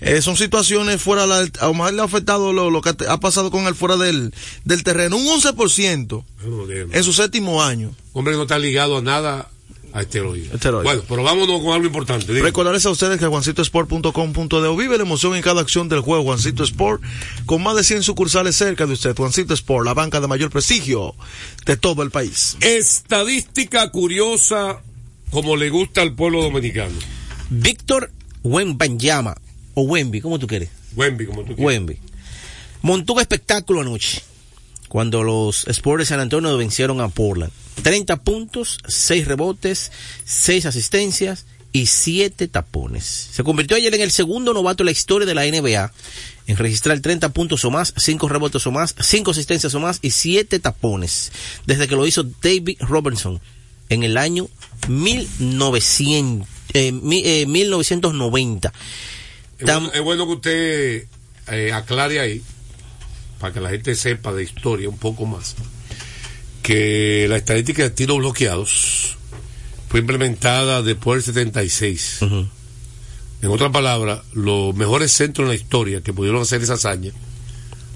Eh, 0.00 0.20
son 0.22 0.36
situaciones 0.36 1.00
fuera, 1.00 1.26
la, 1.26 1.46
a 1.60 1.68
Omar 1.68 1.94
le 1.94 2.02
ha 2.02 2.04
afectado 2.04 2.52
lo, 2.52 2.70
lo 2.70 2.80
que 2.82 2.90
ha- 3.08 3.20
pasado 3.20 3.50
con 3.50 3.66
él 3.66 3.74
fuera 3.74 3.96
del, 3.96 4.34
del 4.64 4.82
terreno. 4.84 5.16
Un 5.16 5.26
11% 5.40 6.24
No, 6.44 6.70
en 6.70 7.04
su 7.04 7.12
séptimo 7.12 7.62
año. 7.62 7.94
Hombre, 8.12 8.34
no 8.34 8.42
está 8.42 8.58
ligado 8.58 8.98
a 8.98 9.02
nada 9.02 9.48
a 9.92 10.02
esteroides. 10.02 10.52
Esteroides. 10.52 10.84
Bueno, 10.84 11.02
pero 11.08 11.22
vámonos 11.22 11.60
con 11.62 11.72
algo 11.72 11.86
importante. 11.86 12.32
Recordarles 12.42 12.84
a 12.84 12.90
ustedes 12.90 13.18
que 13.20 13.26
juancitosport.com.de 13.26 14.76
vive 14.76 14.96
la 14.96 15.04
emoción 15.04 15.36
en 15.36 15.42
cada 15.42 15.60
acción 15.60 15.88
del 15.88 16.00
juego 16.00 16.24
Juancito 16.24 16.64
Sport 16.64 17.00
con 17.46 17.62
más 17.62 17.76
de 17.76 17.84
100 17.84 18.02
sucursales 18.02 18.56
cerca 18.56 18.86
de 18.86 18.94
usted. 18.94 19.16
Juancito 19.16 19.54
Sport, 19.54 19.86
la 19.86 19.94
banca 19.94 20.20
de 20.20 20.26
mayor 20.26 20.50
prestigio 20.50 21.14
de 21.64 21.76
todo 21.76 22.02
el 22.02 22.10
país. 22.10 22.56
Estadística 22.60 23.88
curiosa 23.90 24.80
como 25.30 25.56
le 25.56 25.70
gusta 25.70 26.02
al 26.02 26.12
pueblo 26.14 26.42
dominicano. 26.42 26.94
Víctor 27.50 28.10
Wembanyama, 28.42 29.36
o 29.74 29.82
Wemby, 29.82 30.20
¿cómo 30.20 30.38
tú 30.38 30.46
quieres? 30.46 30.70
Wemby, 30.96 31.26
como 31.26 31.40
tú 31.42 31.54
quieras. 31.54 31.64
Wemby. 31.64 31.98
Montó 32.82 33.14
un 33.14 33.20
espectáculo 33.20 33.80
anoche 33.80 34.22
cuando 34.88 35.22
los 35.22 35.66
Spurs 35.66 36.00
de 36.00 36.06
San 36.06 36.20
Antonio 36.20 36.56
vencieron 36.56 37.00
a 37.00 37.08
Portland. 37.08 37.52
30 37.82 38.16
puntos, 38.18 38.78
6 38.86 39.26
rebotes, 39.26 39.90
6 40.24 40.66
asistencias 40.66 41.46
y 41.72 41.86
7 41.86 42.46
tapones. 42.46 43.30
Se 43.32 43.42
convirtió 43.42 43.76
ayer 43.76 43.92
en 43.94 44.00
el 44.00 44.12
segundo 44.12 44.54
novato 44.54 44.82
en 44.82 44.86
la 44.86 44.92
historia 44.92 45.26
de 45.26 45.34
la 45.34 45.44
NBA 45.44 45.92
en 46.46 46.56
registrar 46.56 47.00
30 47.00 47.30
puntos 47.30 47.64
o 47.64 47.70
más, 47.70 47.92
5 47.96 48.28
rebotes 48.28 48.66
o 48.66 48.70
más, 48.70 48.94
5 49.00 49.32
asistencias 49.32 49.74
o 49.74 49.80
más 49.80 49.98
y 50.00 50.10
7 50.10 50.58
tapones, 50.60 51.32
desde 51.66 51.88
que 51.88 51.96
lo 51.96 52.06
hizo 52.06 52.22
David 52.22 52.76
Robertson 52.80 53.40
en 53.88 54.04
el 54.04 54.16
año 54.16 54.48
1900, 54.88 56.48
eh, 56.74 56.92
eh, 57.24 57.46
1990. 57.46 58.72
Es 59.58 59.66
bueno, 59.66 59.90
es 59.94 60.00
bueno 60.02 60.26
que 60.26 60.32
usted 60.32 61.06
eh, 61.48 61.72
aclare 61.72 62.20
ahí, 62.20 62.42
para 63.38 63.52
que 63.52 63.60
la 63.60 63.70
gente 63.70 63.94
sepa 63.94 64.32
de 64.32 64.42
historia 64.42 64.88
un 64.88 64.98
poco 64.98 65.26
más, 65.26 65.54
que 66.62 67.26
la 67.28 67.36
estadística 67.36 67.82
de 67.82 67.90
tiros 67.90 68.18
bloqueados 68.18 69.16
fue 69.88 70.00
implementada 70.00 70.82
después 70.82 71.24
del 71.26 71.34
76. 71.34 72.18
Ujú. 72.22 72.48
En 73.42 73.50
otras 73.50 73.70
palabras, 73.70 74.20
los 74.32 74.74
mejores 74.74 75.12
centros 75.12 75.44
en 75.44 75.48
la 75.50 75.54
historia 75.54 76.00
que 76.00 76.12
pudieron 76.14 76.40
hacer 76.42 76.62
esa 76.62 76.74
hazaña, 76.74 77.12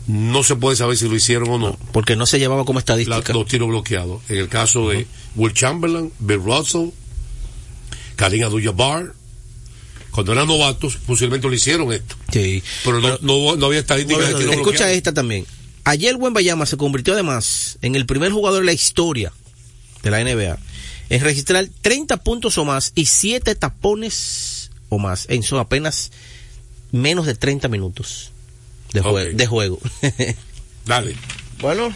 no 0.06 0.42
se 0.42 0.56
puede 0.56 0.76
saber 0.76 0.96
si 0.96 1.08
lo 1.08 1.14
hicieron 1.16 1.48
o 1.50 1.58
no. 1.58 1.78
porque 1.92 2.16
no 2.16 2.26
se 2.26 2.38
llevaba 2.38 2.64
como 2.64 2.78
la- 2.78 2.80
estadística. 2.80 3.32
los 3.32 3.46
tiros 3.46 3.68
bloqueados. 3.68 4.22
En 4.28 4.36
el 4.38 4.48
caso 4.48 4.88
de 4.90 5.06
Will 5.36 5.52
Chamberlain, 5.54 6.12
Bill 6.18 6.42
Russell, 6.42 6.90
Karim 8.16 8.44
Abdul-Jabbar, 8.44 9.14
cuando 10.10 10.32
eran 10.32 10.46
novatos, 10.46 10.96
posiblemente 11.06 11.48
lo 11.48 11.54
hicieron 11.54 11.92
esto. 11.92 12.16
Sí. 12.32 12.62
Pero 12.84 13.00
no, 13.00 13.18
no, 13.20 13.56
no 13.56 13.66
había 13.66 13.80
estadísticas 13.80 14.28
de 14.28 14.34
tiros 14.34 14.54
Escucha 14.54 14.90
esta 14.90 15.12
también. 15.12 15.46
Ayer 15.84 16.16
Bayama 16.18 16.66
se 16.66 16.76
convirtió 16.76 17.14
además 17.14 17.78
en 17.82 17.94
el 17.94 18.04
primer 18.04 18.32
jugador 18.32 18.60
de 18.60 18.66
la 18.66 18.72
historia 18.72 19.32
de 20.02 20.10
la 20.10 20.22
NBA 20.22 20.58
en 21.10 21.20
registrar 21.20 21.66
30 21.80 22.18
puntos 22.18 22.58
o 22.58 22.64
más 22.64 22.92
y 22.94 23.06
7 23.06 23.54
tapones 23.54 24.70
o 24.88 24.98
más 24.98 25.26
en 25.30 25.42
son 25.42 25.58
apenas 25.58 26.12
menos 26.92 27.26
de 27.26 27.34
30 27.34 27.68
minutos 27.68 28.30
de, 28.92 29.00
de 29.34 29.46
juego. 29.46 29.78
Dale. 30.86 31.16
Bueno, 31.60 31.92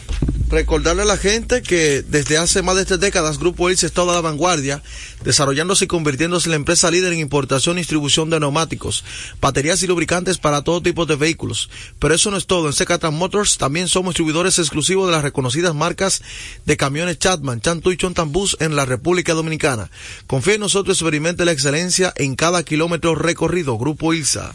recordarle 0.49 1.03
a 1.03 1.07
la 1.07 1.17
gente 1.17 1.63
que 1.63 2.03
desde 2.03 2.37
hace 2.37 2.63
más 2.63 2.75
de 2.75 2.85
tres 2.85 2.99
décadas 2.99 3.39
Grupo 3.39 3.71
Ilse 3.71 3.87
está 3.87 4.03
a 4.03 4.07
la 4.07 4.21
vanguardia, 4.21 4.83
desarrollándose 5.23 5.85
y 5.85 5.89
convirtiéndose 5.89 6.49
en 6.49 6.51
la 6.51 6.57
empresa 6.57 6.91
líder 6.91 7.13
en 7.13 7.21
importación 7.21 7.77
y 7.77 7.83
distribución 7.83 8.29
de 8.29 8.41
neumáticos, 8.41 9.05
baterías 9.41 9.81
y 9.85 9.87
lubricantes 9.87 10.39
para 10.39 10.63
todo 10.63 10.83
tipo 10.83 11.07
de 11.07 11.15
vehículos. 11.15 11.71
Pero 12.01 12.13
eso 12.13 12.33
no 12.33 12.37
es 12.37 12.47
todo. 12.47 12.67
En 12.67 12.73
Secatran 12.73 13.15
Motors 13.15 13.57
también 13.57 13.87
somos 13.87 14.11
distribuidores 14.11 14.59
exclusivos 14.59 15.07
de 15.07 15.13
las 15.13 15.23
reconocidas 15.23 15.77
marcas 15.77 16.23
de 16.67 16.77
camiones 16.77 17.21
Chatman, 17.21 17.61
Chantu 17.61 17.93
y 17.93 17.97
Chontambus 17.97 18.57
en 18.59 18.75
la 18.75 18.85
República 18.85 19.33
Dominicana. 19.33 19.91
Confíe 20.27 20.55
en 20.55 20.61
nosotros 20.61 20.99
y 20.99 21.05
experimente 21.05 21.45
la 21.45 21.53
excelencia 21.53 22.13
en 22.17 22.35
cada 22.35 22.65
kilómetro 22.65 23.15
recorrido. 23.15 23.79
Grupo 23.79 24.13
Ilsa. 24.13 24.53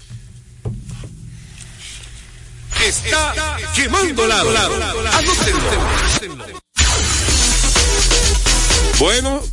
Está 2.85 3.57
quemando 3.75 4.27
lado. 4.27 4.49
Anótenlo. 5.11 6.45
Bueno, 8.99 9.43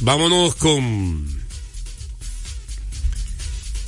vámonos 0.00 0.54
con 0.54 1.26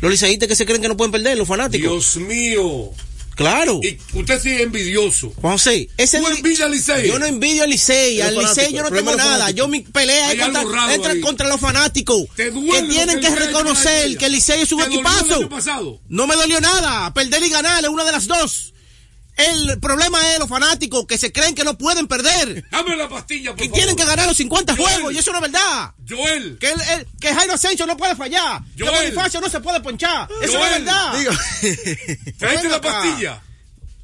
Los 0.00 0.10
liceístas 0.10 0.48
que 0.48 0.56
se 0.56 0.64
creen 0.66 0.82
que 0.82 0.88
no 0.88 0.96
pueden 0.96 1.12
perder, 1.12 1.36
los 1.36 1.48
fanáticos. 1.48 1.90
Dios 1.90 2.16
mío. 2.26 2.90
Claro. 3.34 3.80
Y 3.82 3.98
usted 4.18 4.40
sí 4.40 4.50
es 4.50 4.60
envidioso. 4.60 5.32
José, 5.40 5.88
ese 5.96 6.18
Tú 6.18 6.26
es- 6.28 6.36
envidias 6.36 6.60
al 6.60 6.72
Licey. 6.72 7.08
Yo 7.08 7.18
no 7.18 7.26
envidio 7.26 7.62
al 7.64 7.70
Licey, 7.70 8.20
al 8.20 8.36
Licey 8.36 8.72
yo 8.72 8.82
no 8.82 8.90
tengo 8.90 9.16
nada. 9.16 9.50
Yo 9.50 9.66
mi 9.68 9.80
pelea 9.80 10.32
es 10.32 10.40
contra, 10.40 10.94
entra 10.94 11.20
contra 11.20 11.48
los 11.48 11.60
fanáticos 11.60 12.24
¿Te 12.36 12.50
duele 12.50 12.88
que 12.88 12.92
tienen 12.94 13.20
que 13.20 13.30
reconocer 13.30 14.16
que 14.18 14.26
el 14.26 14.32
Licey 14.32 14.62
es 14.62 14.72
un 14.72 14.78
¿Te 14.80 14.84
dolió 14.84 15.00
el 15.00 15.06
equipazo. 15.06 16.00
No 16.08 16.26
me 16.26 16.34
dolió 16.34 16.60
nada, 16.60 17.12
perder 17.14 17.42
y 17.42 17.48
ganar 17.48 17.82
es 17.82 17.88
una 17.90 18.04
de 18.04 18.12
las 18.12 18.26
dos. 18.26 18.74
El 19.36 19.80
problema 19.80 20.18
es 20.32 20.38
los 20.38 20.48
fanáticos 20.48 21.06
que 21.06 21.16
se 21.16 21.32
creen 21.32 21.54
que 21.54 21.64
no 21.64 21.78
pueden 21.78 22.06
perder. 22.06 22.62
Dame 22.70 22.94
la 22.96 23.08
pastilla, 23.08 23.50
por 23.50 23.58
Que 23.58 23.64
favor. 23.64 23.76
tienen 23.78 23.96
que 23.96 24.04
ganar 24.04 24.26
los 24.26 24.36
50 24.36 24.76
Joel. 24.76 24.92
juegos 24.94 25.12
y 25.14 25.18
eso 25.18 25.32
no 25.32 25.38
es 25.38 25.50
verdad. 25.52 25.94
Joel. 26.08 26.58
Que, 26.58 26.70
el, 26.72 26.80
el- 26.80 27.06
que 27.20 27.32
Jairo 27.34 27.54
Asensio 27.54 27.86
no 27.86 27.96
puede 27.96 28.14
fallar. 28.16 28.60
Que 28.76 28.84
Joel. 28.84 28.96
Bonifacio 29.12 29.40
no 29.40 29.48
se 29.48 29.60
puede 29.60 29.80
ponchar. 29.80 30.28
Eso 30.42 30.52
no 30.54 30.58
Joel. 30.58 30.72
es 30.74 30.84
verdad. 30.84 31.18
Digo, 31.18 31.32
Tráete 32.38 32.68
la 32.68 32.80
pastilla. 32.80 33.42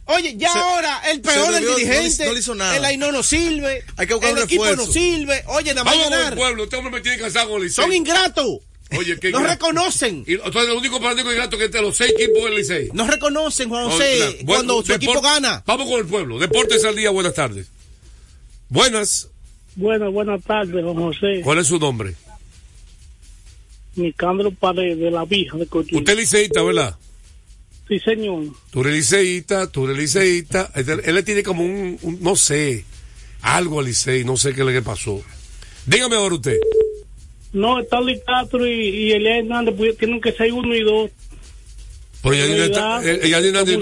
Oye, 0.09 0.37
ya 0.37 0.53
Se- 0.53 0.59
ahora 0.59 1.03
el 1.11 1.21
peor 1.21 1.47
del 1.53 1.55
bebió, 1.65 1.71
no 1.71 1.77
dirigente. 1.77 2.27
no 2.27 2.33
le 2.33 2.39
hizo 2.39 2.55
nada. 2.55 2.77
El 2.77 2.85
Aino 2.85 3.11
no 3.13 3.23
sirve. 3.23 3.85
Hay 3.97 4.07
que 4.07 4.15
buscar 4.15 4.31
el 4.31 4.37
un 4.39 4.43
equipo 4.45 4.65
refuerzo. 4.65 4.87
no 4.87 4.93
sirve. 4.93 5.45
Oye, 5.49 5.75
nada 5.75 5.85
más 5.85 5.95
Vamos 5.97 6.11
ganar. 6.11 6.35
pueblo. 6.37 6.65
Este 6.65 6.77
hombre 6.77 6.93
me 6.93 7.01
tiene 7.01 7.19
cansado 7.19 7.51
con 7.51 7.63
el. 7.63 7.73
Son 7.73 7.93
ingratos. 7.93 8.47
Oye, 8.97 9.19
qué 9.19 9.31
No 9.33 9.41
reconocen. 9.43 10.23
Y 10.27 10.35
entonces 10.35 10.69
el 10.71 10.77
único 10.77 11.01
fanático 11.01 11.31
ingrato 11.31 11.59
que 11.59 11.65
es 11.65 11.73
de 11.73 11.83
los 11.83 11.97
seis 11.97 12.13
equipos 12.17 12.45
del 12.45 12.55
Licey. 12.57 12.91
No 12.93 13.07
reconocen, 13.07 13.69
Juan 13.69 13.85
No, 13.85 13.91
José, 13.91 14.17
claro. 14.17 14.33
Bueno, 14.33 14.47
cuando 14.47 14.83
su 14.85 14.93
equipo 14.93 15.21
gana. 15.21 15.63
Vamos 15.67 15.89
con 15.91 15.99
el 16.01 16.07
pueblo. 16.07 16.39
Deportes 16.39 16.85
al 16.85 16.95
día, 16.95 17.11
buenas 17.11 17.35
tardes. 17.35 17.67
Buenas. 18.69 19.29
Buenas, 19.75 20.13
buenas 20.13 20.43
tardes, 20.45 20.85
don 20.85 20.95
José. 20.97 21.41
¿Cuál 21.43 21.59
es 21.59 21.67
su 21.67 21.79
nombre? 21.79 22.15
Nicandro 23.97 24.51
Paredes, 24.51 24.99
de 24.99 25.11
la 25.11 25.25
Vija 25.25 25.57
de 25.57 25.67
Cotuí. 25.67 25.99
Usted 25.99 26.13
es 26.13 26.19
liceísta, 26.19 26.63
¿verdad? 26.63 26.97
Sí, 27.89 27.99
señor. 28.01 28.45
Tú 28.71 28.81
eres 28.83 28.95
liceísta, 28.95 29.71
tú 29.71 29.85
eres 29.87 29.97
liceísta. 29.97 30.71
Él, 30.75 31.01
él 31.05 31.15
le 31.15 31.23
tiene 31.23 31.43
como 31.43 31.65
un, 31.65 31.99
un- 32.03 32.19
no 32.21 32.37
sé, 32.37 32.85
algo 33.43 33.81
al 33.81 33.87
licey, 33.87 34.25
no 34.25 34.37
sé 34.37 34.55
qué 34.55 34.65
le 34.65 34.83
pasó. 34.83 35.23
Dígame 35.87 36.17
ahora 36.17 36.35
usted. 36.35 36.59
No, 37.57 37.81
Stanley 37.81 38.21
Castro 38.27 38.67
y, 38.67 38.73
y 38.73 39.13
Hernández 39.13 39.75
pues, 39.77 39.97
tienen 39.97 40.21
que 40.21 40.31
ser 40.33 40.53
uno 40.53 40.75
y 40.75 40.83
dos. 40.83 41.11
Pero 42.23 42.35
ya 42.35 42.45
está 42.67 43.01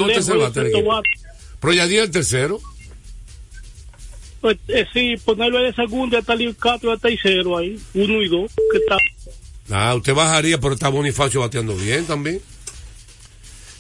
muy 0.05 0.15
no. 0.15 1.03
Pero 1.61 1.73
ya 1.73 1.85
el 1.85 2.11
tercero. 2.11 2.61
Pues, 4.41 4.59
eh, 4.69 4.85
sí, 4.93 5.15
ponerlo 5.25 5.59
de 5.63 5.73
segundo 5.75 6.17
y 6.17 6.21
Stanley 6.21 6.55
Castro 6.55 6.93
de 6.93 6.99
tercero 6.99 7.59
ahí, 7.59 7.81
uno 7.95 8.23
y 8.23 8.29
dos, 8.29 8.53
que 8.71 8.79
está. 8.79 8.97
Ah, 9.71 9.95
usted 9.95 10.15
bajaría, 10.15 10.59
pero 10.61 10.75
está 10.75 10.89
Bonifacio 10.89 11.41
bateando 11.41 11.75
bien 11.75 12.05
también. 12.07 12.41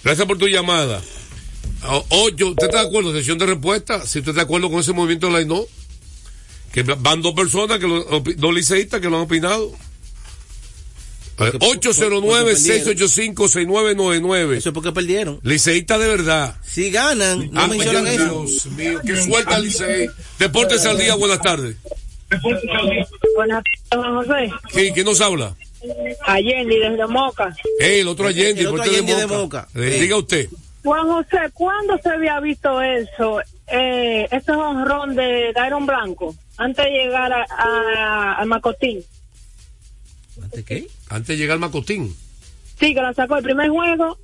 Gracias 0.02 0.26
por 0.26 0.38
tu 0.38 0.48
llamada. 0.48 1.02
O- 1.86 2.06
Ocho, 2.08 2.48
¿usted 2.48 2.66
está 2.66 2.80
de 2.82 2.88
acuerdo? 2.88 3.12
Sesión 3.12 3.38
de 3.38 3.46
respuesta. 3.46 4.00
Si 4.06 4.18
usted 4.18 4.30
está 4.30 4.40
de 4.40 4.44
acuerdo 4.44 4.70
con 4.70 4.80
ese 4.80 4.92
movimiento 4.92 5.26
de 5.28 5.32
la 5.34 5.40
INO, 5.42 5.66
que 6.74 6.82
van 6.82 7.22
dos 7.22 7.32
personas, 7.34 7.78
que 7.78 7.86
dos 8.36 8.54
liceístas 8.54 9.00
que 9.00 9.08
lo 9.08 9.16
han 9.16 9.22
opinado. 9.22 9.72
Eh, 11.38 11.52
809-685-6999. 11.58 14.56
Eso 14.56 14.68
es 14.70 14.74
porque 14.74 14.92
perdieron. 14.92 15.38
Liceísta 15.42 15.96
de 15.98 16.08
verdad. 16.08 16.56
Si 16.64 16.90
ganan, 16.90 17.50
no 17.52 17.60
Ah, 17.62 17.66
mencionan 17.68 18.04
Dios, 18.04 18.20
eso. 18.20 18.44
Dios 18.44 18.66
mío, 18.76 19.00
que 19.04 19.16
suelta 19.22 19.56
el 19.56 19.64
Licey. 19.64 20.08
Deportes 20.38 20.84
al 20.84 20.98
día, 20.98 21.14
buenas 21.14 21.40
tardes. 21.40 21.76
Buenas 23.36 23.62
tardes, 23.88 23.92
Juan 23.92 24.14
José. 24.16 24.50
¿Quién, 24.72 24.94
quién 24.94 25.06
nos 25.06 25.20
habla? 25.20 25.54
Allende, 26.26 26.78
desde 26.78 27.06
Moca. 27.06 27.54
Eh, 27.78 28.00
el 28.00 28.08
otro 28.08 28.26
Allende, 28.28 28.62
el 28.62 28.66
otro 28.68 28.78
fuerte 28.78 28.96
Allende 28.96 29.14
de 29.16 29.26
Moca. 29.26 29.68
Eh, 29.74 29.92
Sí. 29.94 30.00
Diga 30.00 30.16
usted. 30.16 30.48
Juan 30.82 31.06
José, 31.06 31.38
¿cuándo 31.52 31.98
se 32.02 32.08
había 32.10 32.40
visto 32.40 32.80
eso? 32.82 33.40
Eh, 33.66 34.28
ese 34.30 34.52
honrón 34.52 35.14
de 35.14 35.52
Dairon 35.54 35.86
Blanco, 35.86 36.34
antes 36.58 36.84
de 36.84 36.90
llegar 36.90 37.32
a, 37.32 37.46
a, 37.50 38.42
a 38.42 38.44
Macotín. 38.44 39.02
¿Ante 40.42 40.62
qué? 40.64 40.86
Antes 41.08 41.28
de 41.28 41.36
llegar 41.36 41.54
al 41.54 41.60
Macotín. 41.60 42.14
Sí, 42.78 42.94
que 42.94 43.00
la 43.00 43.14
sacó 43.14 43.36
el 43.38 43.44
primer 43.44 43.70
juego. 43.70 44.18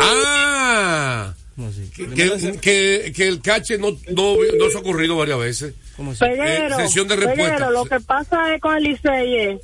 Ah, 0.00 1.34
¿Cómo 1.56 1.68
así? 1.68 1.90
que, 1.94 2.58
que, 2.60 3.12
que 3.14 3.28
el 3.28 3.40
cache 3.42 3.76
no, 3.78 3.90
no, 4.10 4.36
no 4.58 4.70
se 4.70 4.76
ha 4.76 4.80
ocurrido 4.80 5.16
varias 5.16 5.38
veces. 5.38 5.74
¿Cómo 5.96 6.12
así? 6.12 6.20
Peguero, 6.20 6.78
Eh, 6.78 6.82
sesión 6.86 7.08
de 7.08 7.16
respuesta. 7.16 7.44
Peguero, 7.56 7.70
lo 7.70 7.84
que 7.84 8.00
pasa 8.00 8.54
es 8.54 8.60
con 8.60 8.76
el 8.76 8.84
Licey 8.84 9.36
es, 9.38 9.60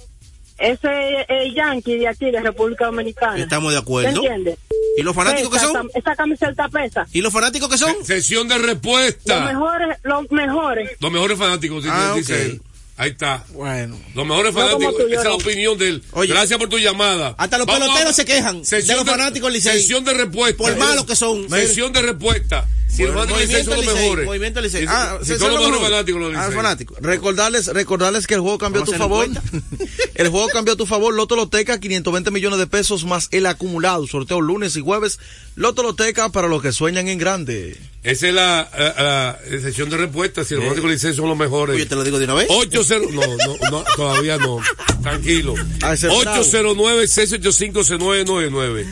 ese 0.59 1.25
el 1.29 1.55
Yankee 1.55 1.97
de 1.99 2.09
aquí, 2.09 2.31
de 2.31 2.41
República 2.41 2.87
Dominicana. 2.87 3.39
Estamos 3.39 3.73
de 3.73 3.79
acuerdo. 3.79 4.11
¿Te 4.11 4.17
entiendes? 4.27 4.59
¿Y 4.97 5.03
los 5.03 5.15
fanáticos 5.15 5.51
que 5.51 5.59
Pesa, 5.59 5.67
son? 5.73 5.89
Esa, 5.91 5.99
esa 5.99 6.17
camiseta 6.17 6.69
pesa. 6.69 7.07
¿Y 7.13 7.21
los 7.21 7.33
fanáticos 7.33 7.69
que 7.69 7.79
son? 7.79 7.95
Sesión 8.05 8.49
de 8.49 8.57
Los 8.59 8.67
respuesta. 8.67 9.41
mejores, 9.45 9.97
los 10.03 10.31
mejores. 10.33 10.91
Los 11.01 11.13
mejores 11.13 11.39
fanáticos, 11.39 11.85
Ah, 11.89 12.13
dice 12.17 12.35
ok. 12.35 12.41
él. 12.41 12.63
Ahí 12.99 13.11
está. 13.11 13.45
Bueno. 13.53 13.97
Los 14.15 14.27
mejores 14.27 14.53
fanáticos, 14.53 14.95
esa 15.09 15.19
es 15.21 15.25
la 15.25 15.35
opinión 15.35 15.79
de 15.79 15.89
él. 15.89 16.03
Oye. 16.13 16.33
Gracias 16.33 16.59
por 16.59 16.69
tu 16.69 16.79
llamada. 16.79 17.35
Hasta 17.39 17.57
los 17.59 17.67
Vamos 17.67 17.83
peloteros 17.85 18.11
a- 18.11 18.15
se 18.15 18.25
quejan 18.25 18.63
de 18.63 18.97
los 18.97 19.05
fanáticos 19.05 19.53
Licey. 19.53 19.81
Sesión 19.81 20.05
de 20.05 20.15
respuesta. 20.15 20.59
Por 20.59 20.77
malos 20.77 21.07
que 21.07 21.15
son. 21.15 21.49
Sesión 21.49 21.93
de 21.93 22.03
respuesta. 22.03 22.67
Si 22.89 23.05
los 23.05 23.15
fanáticos 23.15 23.65
son 23.65 23.77
los 23.77 23.85
Licey, 23.85 23.95
mejores. 24.03 24.27
movimiento 24.27 24.61
Licey. 24.61 24.85
Ah, 24.89 25.19
si 25.23 25.29
son 25.29 25.39
son 25.39 25.51
los 25.53 25.61
los 25.61 25.71
mejores 25.71 25.91
fanáticos 25.91 26.21
los 26.21 26.35
Ah, 26.35 26.39
Licey. 26.41 26.55
fanático. 26.57 26.95
Recordarles, 27.01 27.67
recordarles 27.69 28.27
que 28.27 28.35
el 28.35 28.41
juego 28.41 28.59
cambió 28.59 28.83
a 28.83 28.85
tu 28.85 28.93
favor. 28.95 29.29
el 30.15 30.29
juego 30.29 30.49
cambió 30.49 30.75
a 30.75 30.77
tu 30.77 30.87
favor. 30.87 31.15
Loto 31.15 31.37
Loteca, 31.37 31.79
520 31.79 32.31
millones 32.33 32.59
de 32.59 32.67
pesos 32.67 33.05
más 33.05 33.29
el 33.31 33.47
acumulado. 33.47 34.07
Sorteo 34.09 34.41
lunes 34.41 34.75
y 34.77 34.81
jueves. 34.81 35.21
Loto 35.55 35.83
Loteca 35.85 36.31
para 36.31 36.49
los 36.49 36.63
que 36.63 36.73
sueñan 36.73 37.07
en 37.09 37.19
grande. 37.19 37.77
Esa 38.11 38.29
es 38.29 38.35
la, 38.35 38.69
la- 38.77 39.03
la 39.03 39.39
sesión 39.61 39.89
de 39.91 39.97
respuesta. 39.99 40.45
Si 40.45 40.55
los 40.55 40.65
fanáticos 40.65 40.89
del 40.91 40.95
Licey 40.95 41.15
son 41.15 41.29
los 41.29 41.37
mejores. 41.39 41.77
Oye, 41.77 41.87
te 41.87 41.95
lo 41.95 42.03
digo 42.05 42.19
de 42.19 42.25
una 42.25 42.35
vez. 42.35 42.49
80 42.51 42.99
no, 43.13 43.37
no, 43.37 43.57
no, 43.71 43.85
todavía 43.97 44.37
no. 44.39 44.59
Tranquilo. 45.03 45.55
Ah, 45.83 45.93
ese 45.95 46.09
es 46.09 46.21
bravo. 46.25 46.43
809-685-6999. 46.43 48.87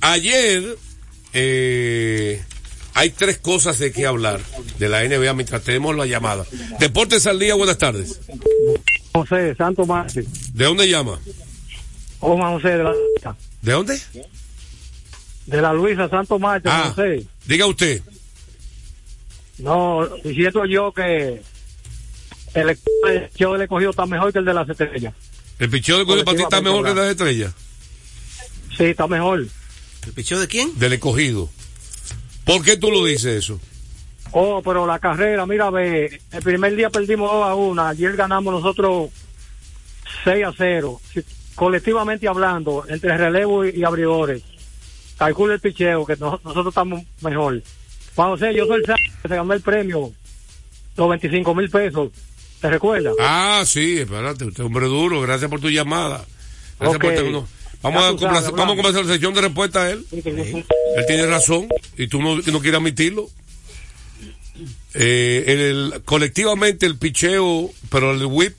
Ayer 0.00 0.76
eh, 1.32 2.42
hay 2.94 3.10
tres 3.10 3.38
cosas 3.38 3.78
de 3.78 3.92
qué 3.92 4.06
hablar 4.06 4.40
de 4.78 4.88
la 4.88 5.02
NBA 5.04 5.32
mientras 5.34 5.62
tenemos 5.62 5.96
la 5.96 6.06
llamada. 6.06 6.44
Deportes 6.78 7.26
al 7.26 7.38
día, 7.38 7.54
buenas 7.54 7.78
tardes. 7.78 8.20
José, 9.12 9.54
Santo 9.56 9.86
Mártir. 9.86 10.26
¿De 10.52 10.64
dónde 10.64 10.88
llama? 10.88 11.18
O 12.20 12.36
Juan 12.36 12.54
José 12.54 12.68
de 12.78 12.84
la, 12.84 12.92
¿De 13.62 13.72
dónde? 13.72 14.00
de 15.46 15.60
la 15.60 15.72
Luisa, 15.74 16.08
Santo 16.08 16.38
Mártir, 16.38 16.70
Ah, 16.72 16.92
José. 16.94 17.24
diga 17.46 17.66
usted. 17.66 18.02
No, 19.58 20.06
diciendo 20.24 20.64
yo 20.66 20.92
que 20.92 21.42
el 22.54 22.70
equipo 22.70 23.52
del 23.52 23.62
escogido 23.62 23.90
está 23.90 24.06
mejor 24.06 24.32
que 24.32 24.38
el 24.40 24.44
de 24.44 24.54
las 24.54 24.68
estrellas. 24.68 25.14
¿El 25.58 25.70
picheo 25.70 25.98
de 25.98 26.04
Colegio 26.04 26.24
para 26.24 26.36
ti 26.36 26.42
está 26.42 26.60
mejor 26.60 26.84
que 26.84 26.94
las 26.94 27.10
estrellas? 27.10 27.52
Sí, 28.76 28.84
está 28.84 29.06
mejor. 29.06 29.46
¿El 30.06 30.12
picheo 30.12 30.40
de 30.40 30.48
quién? 30.48 30.76
Del 30.78 30.94
escogido. 30.94 31.48
¿Por 32.44 32.62
qué 32.64 32.76
tú 32.76 32.90
lo 32.90 33.04
dices 33.04 33.36
eso? 33.44 33.60
Oh, 34.32 34.60
pero 34.64 34.84
la 34.86 34.98
carrera, 34.98 35.46
mira, 35.46 35.70
ve, 35.70 36.20
el 36.32 36.42
primer 36.42 36.74
día 36.74 36.90
perdimos 36.90 37.30
2 37.30 37.44
a 37.46 37.54
1, 37.54 37.82
ayer 37.86 38.16
ganamos 38.16 38.52
nosotros 38.52 39.10
6 40.24 40.44
a 40.44 40.52
0. 40.56 41.00
Si- 41.12 41.22
colectivamente 41.54 42.26
hablando, 42.26 42.84
entre 42.88 43.16
relevo 43.16 43.64
y, 43.64 43.70
y 43.78 43.84
abridores, 43.84 44.42
calcula 45.16 45.54
el 45.54 45.60
picheo, 45.60 46.04
que 46.04 46.16
no- 46.16 46.40
nosotros 46.42 46.68
estamos 46.72 47.02
mejor. 47.20 47.62
Juan 48.14 48.28
José, 48.30 48.54
yo 48.54 48.66
soy 48.66 48.76
el 48.78 48.84
que 48.84 49.28
se 49.28 49.34
ganó 49.34 49.52
el 49.54 49.60
premio, 49.60 50.12
los 50.96 51.08
25 51.08 51.54
mil 51.54 51.68
pesos, 51.70 52.10
¿te 52.60 52.70
recuerdas? 52.70 53.14
Ah, 53.20 53.62
sí, 53.66 53.98
espérate, 53.98 54.44
usted 54.44 54.62
es 54.62 54.66
hombre 54.66 54.86
duro, 54.86 55.20
gracias 55.20 55.50
por 55.50 55.60
tu 55.60 55.68
llamada. 55.70 56.24
Gracias 56.78 56.96
Ok. 56.96 57.02
por 57.02 57.14
tenernos. 57.14 57.44
Vamos 57.82 58.02
a, 58.02 58.06
sabes, 58.06 58.20
complacer- 58.22 58.56
vamos 58.56 58.72
a 58.74 58.76
comenzar 58.76 59.04
la 59.04 59.12
sesión 59.14 59.34
de 59.34 59.40
respuesta 59.42 59.82
a 59.82 59.90
él. 59.90 60.06
Él 60.12 61.04
tiene 61.06 61.26
razón 61.26 61.66
y 61.98 62.06
tú 62.06 62.22
no, 62.22 62.36
no 62.36 62.60
quieres 62.60 62.78
admitirlo. 62.80 63.28
Eh, 64.94 65.44
el, 65.48 65.60
el- 65.92 66.02
colectivamente 66.04 66.86
el 66.86 66.96
picheo, 66.96 67.70
pero 67.90 68.12
el 68.12 68.24
whip, 68.26 68.54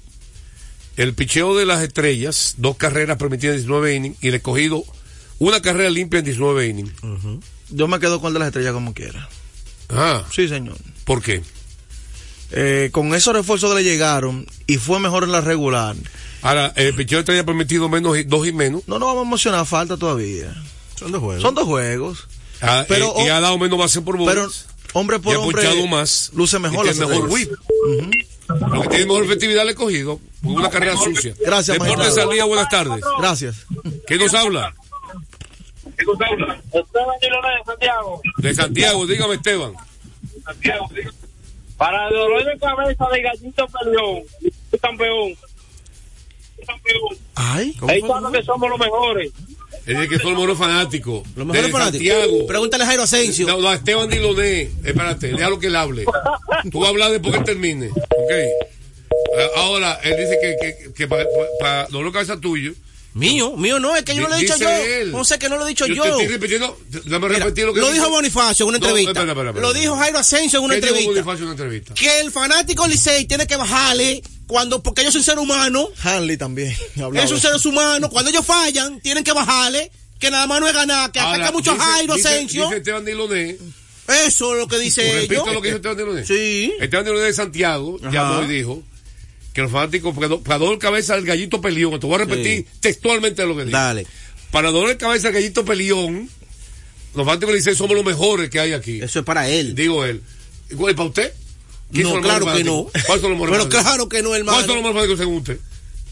el 0.97 1.13
picheo 1.13 1.55
de 1.55 1.65
las 1.65 1.81
estrellas, 1.81 2.55
dos 2.57 2.75
carreras 2.77 3.17
permitidas 3.17 3.55
en 3.55 3.61
19 3.61 3.95
innings 3.95 4.17
y 4.23 4.27
el 4.27 4.35
escogido 4.35 4.83
una 5.39 5.61
carrera 5.61 5.89
limpia 5.89 6.19
en 6.19 6.25
19 6.25 6.67
innings. 6.67 6.91
Yo 7.69 7.87
me 7.87 7.99
quedo 7.99 8.19
con 8.21 8.27
el 8.27 8.33
de 8.33 8.39
las 8.39 8.47
estrellas 8.49 8.73
como 8.73 8.93
quiera. 8.93 9.27
Ah, 9.89 10.23
Sí, 10.33 10.47
señor. 10.47 10.77
¿por 11.05 11.21
qué? 11.21 11.41
Eh, 12.51 12.89
con 12.91 13.13
esos 13.15 13.33
refuerzos 13.33 13.71
que 13.71 13.77
le 13.77 13.83
llegaron 13.83 14.45
y 14.67 14.77
fue 14.77 14.99
mejor 14.99 15.23
en 15.23 15.31
la 15.31 15.41
regular. 15.41 15.95
Ahora, 16.41 16.71
el 16.75 16.93
picheo 16.95 17.17
de 17.17 17.21
estrella 17.21 17.41
ha 17.41 17.45
permitido 17.45 17.89
menos, 17.89 18.17
y- 18.17 18.23
dos 18.23 18.47
y 18.47 18.51
menos. 18.53 18.83
No 18.87 18.99
nos 18.99 19.07
vamos 19.09 19.23
a 19.23 19.27
emocionar, 19.27 19.65
falta 19.65 19.97
todavía. 19.97 20.53
Son 20.97 21.11
dos 21.11 21.21
juegos. 21.21 21.41
Son 21.41 21.55
dos 21.55 21.65
juegos. 21.65 22.27
Ah, 22.61 22.85
Pero, 22.87 23.13
eh, 23.17 23.25
y 23.25 23.29
oh, 23.29 23.33
ha 23.35 23.39
dado 23.41 23.57
menos 23.57 23.77
base 23.77 24.01
por 24.01 24.17
bolas. 24.17 24.35
Pero 24.35 24.49
hombre 24.93 25.17
y 25.17 25.19
por 25.19 25.35
ha 25.35 25.39
hombre 25.39 25.63
ponchado 25.63 25.87
más. 25.87 26.31
luce 26.33 26.59
mejor 26.59 26.85
y 26.85 26.89
la 26.89 26.93
tiene 26.93 27.07
mejor 27.07 27.29
que 28.83 28.87
tiene 28.89 29.05
mejor 29.05 29.25
efectividad 29.25 29.63
el 29.63 29.69
escogido. 29.69 30.19
Una 30.43 30.69
carrera 30.69 30.95
sucia. 30.95 31.33
Gracias, 31.43 31.77
al 32.17 32.29
día, 32.29 32.45
buenas 32.45 32.69
tardes. 32.69 33.03
Gracias. 33.19 33.55
¿Quién 34.07 34.19
nos 34.19 34.33
habla? 34.35 34.73
Esteban 35.97 37.15
Diloné, 37.21 37.63
Santiago. 37.65 38.21
De 38.37 38.53
Santiago, 38.53 39.05
dígame 39.07 39.35
Esteban. 39.35 39.73
Para 41.77 42.07
el 42.07 42.13
dolor 42.13 42.45
de 42.45 42.57
cabeza 42.57 43.05
de 43.11 43.21
Gallito 43.21 43.67
Peleón, 43.67 44.23
campeón. 44.81 45.35
campeón. 46.65 47.17
Ay, 47.35 47.75
Ahí 47.87 48.01
saben 48.01 48.31
que 48.31 48.43
somos 48.43 48.69
los 48.69 48.79
mejores. 48.79 49.31
Es 49.85 49.99
de 49.99 50.07
que 50.07 50.17
son 50.17 50.31
los 50.33 50.39
mejores 50.41 50.57
fanáticos. 50.57 51.23
Los 51.35 51.45
mejores 51.45 51.65
de 51.65 51.71
fanáticos. 51.71 52.07
Santiago. 52.07 52.47
Pregúntale 52.47 52.83
a 52.83 52.87
Jairo 52.87 53.03
Asensio. 53.03 53.45
No, 53.47 53.57
no, 53.59 53.69
a 53.69 53.75
Esteban 53.75 54.09
Diloné. 54.09 54.61
Espérate, 54.83 55.27
déjalo 55.27 55.59
que 55.59 55.67
él 55.67 55.75
hable. 55.75 56.05
Tú 56.71 56.79
vas 56.79 56.87
a 56.87 56.89
hablar 56.91 57.11
después 57.11 57.33
que 57.33 57.39
él 57.39 57.45
termine. 57.45 57.89
Ok. 57.89 58.31
Eh, 58.31 58.53
Ahora, 59.57 59.99
él 60.03 60.15
dice 60.17 60.37
que, 60.41 60.55
que, 60.85 60.93
que 60.93 61.07
para, 61.07 61.25
para 61.59 61.87
dolor 61.87 62.07
de 62.07 62.13
cabeza 62.13 62.39
tuyo. 62.39 62.71
Mío, 63.15 63.55
mío 63.55 63.79
no, 63.79 63.95
es 63.95 64.03
que 64.03 64.13
yo 64.13 64.23
no 64.23 64.27
lo 64.27 64.35
he 64.35 64.39
dicho 64.41 64.53
Dice 64.55 64.65
yo. 64.65 64.69
él. 64.69 65.11
No 65.13 65.23
sé 65.23 65.39
que 65.39 65.47
no 65.47 65.55
lo 65.55 65.65
he 65.65 65.69
dicho 65.69 65.87
Yo 65.87 65.95
yo. 65.95 66.03
te 66.03 66.09
estoy 66.09 66.27
repitiendo, 66.27 66.77
dame 67.05 67.27
Mira, 67.29 67.39
repetir 67.39 67.65
lo 67.65 67.73
que 67.73 67.79
lo 67.79 67.85
dice. 67.87 67.99
dijo 67.99 68.09
Bonifacio 68.11 68.65
en 68.65 68.69
una 68.69 68.77
No, 68.79 68.85
entrevista. 68.87 69.11
espera, 69.11 69.31
espera, 69.31 69.49
espera. 69.51 69.67
Lo 69.67 69.73
dijo 69.73 69.95
Jairo 69.95 70.17
Asensio 70.19 70.59
en 70.59 70.65
una 70.65 70.73
¿Qué 70.75 70.81
dijo 70.81 70.87
entrevista. 70.95 71.11
Bonifacio 71.23 71.37
en 71.37 71.43
una 71.43 71.51
entrevista? 71.53 71.93
Que 71.93 72.19
el 72.19 72.31
fanático 72.33 72.85
Licey 72.87 73.25
tiene 73.25 73.47
que 73.47 73.55
bajarle 73.55 74.21
cuando, 74.47 74.83
porque 74.83 75.01
ellos 75.03 75.13
son 75.13 75.23
seres 75.23 75.39
humanos. 75.41 75.87
Hanley 76.03 76.35
también. 76.35 76.75
son 76.97 77.13
de- 77.13 77.39
seres 77.39 77.65
humanos. 77.65 78.09
Cuando 78.11 78.29
ellos 78.31 78.45
fallan, 78.45 78.99
tienen 78.99 79.23
que 79.23 79.31
bajarle. 79.31 79.89
Que 80.19 80.29
nada 80.29 80.45
más 80.47 80.59
no 80.59 80.67
es 80.67 80.73
ganar. 80.73 81.09
Que 81.13 81.19
Ahora, 81.19 81.35
afecta 81.35 81.51
mucho 81.53 81.71
dice- 81.71 81.83
a 81.83 81.85
Jairo 81.93 82.15
dice- 82.15 82.27
Asensio. 82.27 82.63
Dice 82.65 82.77
Esteban 82.77 83.05
Diloné. 83.05 83.57
Eso 84.27 84.53
es 84.53 84.59
lo 84.59 84.67
que 84.67 84.77
dice 84.77 85.03
Repito 85.21 85.41
ellos. 85.41 85.53
lo 85.53 85.61
que 85.61 85.67
dijo 85.69 85.77
Esteban 85.77 85.97
Diloné. 85.97 86.25
Sí. 86.25 86.73
Esteban 86.81 87.05
Diloné 87.05 87.23
de 87.25 87.33
Santiago 87.33 87.97
llamó 88.11 88.43
y 88.43 88.47
dijo 88.47 88.83
que 89.55 89.61
los 89.61 89.71
fanáticos, 89.71 90.13
para 90.13 90.27
do- 90.27 90.41
para 90.41 90.59
dolor 90.59 90.75
de 90.75 90.79
cabeza 90.79 91.15
del 91.15 91.25
gallito 91.25 91.61
pelión, 91.61 91.99
te 91.99 92.05
voy 92.05 92.15
a 92.15 92.19
repetir 92.19 92.67
textualmente 92.81 93.43
lo 93.45 93.55
que 93.55 93.65
dijo. 93.65 93.75
Dale. 93.77 94.05
Para 94.51 94.69
dolor 94.69 94.89
de 94.89 94.97
cabeza 94.97 95.29
del 95.29 95.33
gallito 95.35 95.65
pelión, 95.65 96.29
los 97.15 97.25
fanáticos 97.25 97.51
le 97.53 97.57
dicen 97.59 97.75
somos 97.75 97.95
los 97.95 98.05
mejores 98.05 98.49
que 98.49 98.59
hay 98.59 98.73
aquí. 98.73 99.01
Eso 99.01 99.19
es 99.19 99.25
para 99.25 99.49
él. 99.49 99.73
Digo 99.73 100.05
él. 100.05 100.21
¿Y 100.69 100.75
para 100.75 101.03
usted? 101.03 101.33
¿Quiénes 101.91 102.13
No, 102.13 102.21
claro 102.21 102.51
que 102.53 102.63
no. 102.63 102.87
¿Cuáles 103.05 103.21
son 103.21 103.31
los 103.31 103.39
mejores 103.39 103.51
Pero 103.51 103.63
fanáticos? 103.63 103.81
claro 103.83 104.09
que 104.09 104.21
no, 104.21 104.35
hermano. 104.35 104.57
¿Cuáles 104.57 104.67
son 104.67 104.75
los 104.75 104.83
mejores 104.93 105.17
fanáticos 105.17 105.19
según 105.19 105.37
usted? 105.37 105.59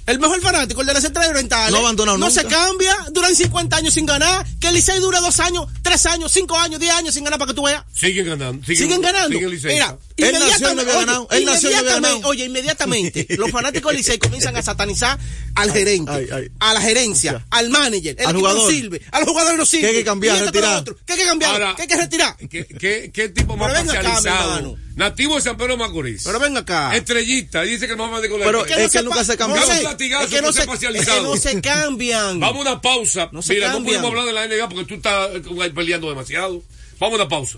El 0.06 0.20
mejor 0.20 0.42
fanático, 0.42 0.82
el 0.82 0.88
de 0.88 0.94
la 0.94 1.02
Central 1.02 1.30
Oriental. 1.30 1.72
No 1.72 1.78
abandonado 1.78 2.18
No 2.18 2.28
nunca. 2.28 2.42
se 2.42 2.48
cambia, 2.48 2.94
duran 3.12 3.34
50 3.34 3.76
años 3.78 3.94
sin 3.94 4.06
ganar. 4.06 4.46
Que 4.60 4.68
el 4.68 4.74
Licey 4.74 5.00
dura 5.00 5.22
dos 5.22 5.40
años, 5.40 5.68
tres 5.82 6.06
años, 6.06 6.32
cinco 6.32 6.58
años, 6.58 6.80
diez 6.80 6.94
años 6.94 7.14
sin 7.14 7.24
ganar 7.24 7.40
para 7.40 7.50
que 7.52 7.56
tú 7.56 7.64
veas. 7.64 7.84
Siguen 7.94 8.26
ganando. 8.26 8.66
Siguen, 8.66 8.84
Siguen 8.84 9.02
ganando. 9.02 9.38
siguen. 9.38 9.60
Mira, 9.64 9.98
Él 10.18 10.34
nació 10.40 10.72
y 10.72 10.76
no 10.76 10.82
había 10.82 10.94
oye, 10.98 11.06
ganado. 11.06 11.28
Él 11.32 11.46
nació 11.46 11.70
y 11.70 11.74
no 11.74 11.80
había 11.80 11.92
inmediatamente- 11.92 12.10
ganado. 12.10 12.30
Oye, 12.30 12.46
inmediatamente 12.46 13.28
los 13.38 13.52
fanáticos 13.52 13.90
del 13.92 13.98
Licey 13.98 14.18
comienzan 14.20 14.58
a 14.58 14.62
satanizar 14.62 15.18
al 15.56 15.72
gerente, 15.72 16.12
ay, 16.12 16.28
ay. 16.34 16.48
a 16.60 16.74
la 16.74 16.82
gerencia, 16.82 17.46
al 17.50 17.70
manager, 17.70 18.16
el 18.20 18.26
Al 18.26 18.32
equipo 18.36 18.40
jugador. 18.50 18.64
no 18.64 18.70
sirve, 18.70 19.02
a 19.12 19.20
los 19.20 19.30
jugadores 19.30 19.58
no 19.58 19.66
sirve. 19.66 19.82
Que 19.84 19.88
hay 19.90 19.96
que 19.96 20.04
cambiar, 20.06 20.40
retirar. 20.46 20.84
Que 20.84 21.14
hay 21.14 21.20
que 21.20 21.26
cambiar, 21.26 21.52
Ahora- 21.52 21.76
que 21.76 21.82
hay 21.84 21.88
que 21.88 21.98
retirar. 21.98 22.36
¿Qué, 22.50 22.66
qué, 22.66 23.12
qué 23.14 23.30
tipo 23.30 23.56
más 23.56 23.72
Pero 23.72 23.80
venga 23.86 24.00
acá, 24.00 24.10
mi 24.10 24.14
parcializado? 24.16 24.78
Nativo 24.96 25.36
de 25.36 25.42
San 25.42 25.58
Pedro 25.58 25.78
Macorís. 25.78 26.24
Pero 26.24 26.40
ven 26.40 26.56
acá. 26.56 26.96
Estrellita, 26.96 27.64
dice 27.64 27.88
que 27.88 27.94
el 27.94 27.98
fanático 27.98 28.36
de 28.36 28.40
la 28.40 28.46
Pero 28.46 28.66
es 28.66 28.92
que 28.92 29.02
nunca 29.02 29.24
se 29.24 29.38
cambió. 29.38 29.62
Es 29.62 30.30
que 30.30 30.42
no 30.42 30.52
se, 30.54 30.60
es 30.60 30.66
que 30.66 30.68
parcializado. 30.68 31.24
no 31.24 31.38
se 31.38 31.62
cambian. 31.62 32.40
Vamos 32.40 32.66
a 32.66 32.72
una 32.72 32.82
pausa. 32.82 33.30
No 33.32 33.42
se 33.42 33.56
Mira, 33.56 33.74
no 33.74 33.84
podemos 33.84 34.10
hablar 34.10 34.26
de 34.26 34.34
la 34.34 34.48
NBA 34.48 34.70
porque 34.70 34.86
tú 34.86 34.96
estás 34.96 35.30
eh, 35.34 35.72
peleando 35.74 36.10
demasiado. 36.10 36.62
Vamos 37.00 37.20
a 37.20 37.24
una 37.24 37.30
pausa. 37.30 37.58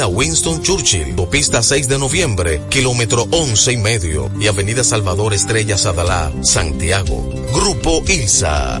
Winston 0.00 0.62
Churchill, 0.62 1.14
Pista 1.30 1.62
6 1.62 1.88
de 1.88 1.98
noviembre, 1.98 2.60
kilómetro 2.70 3.26
11 3.30 3.72
y 3.72 3.76
medio, 3.76 4.30
y 4.40 4.46
Avenida 4.46 4.82
Salvador 4.82 5.34
Estrella 5.34 5.76
Sadalá, 5.76 6.32
Santiago. 6.42 7.28
Grupo 7.52 8.02
ILSA. 8.06 8.80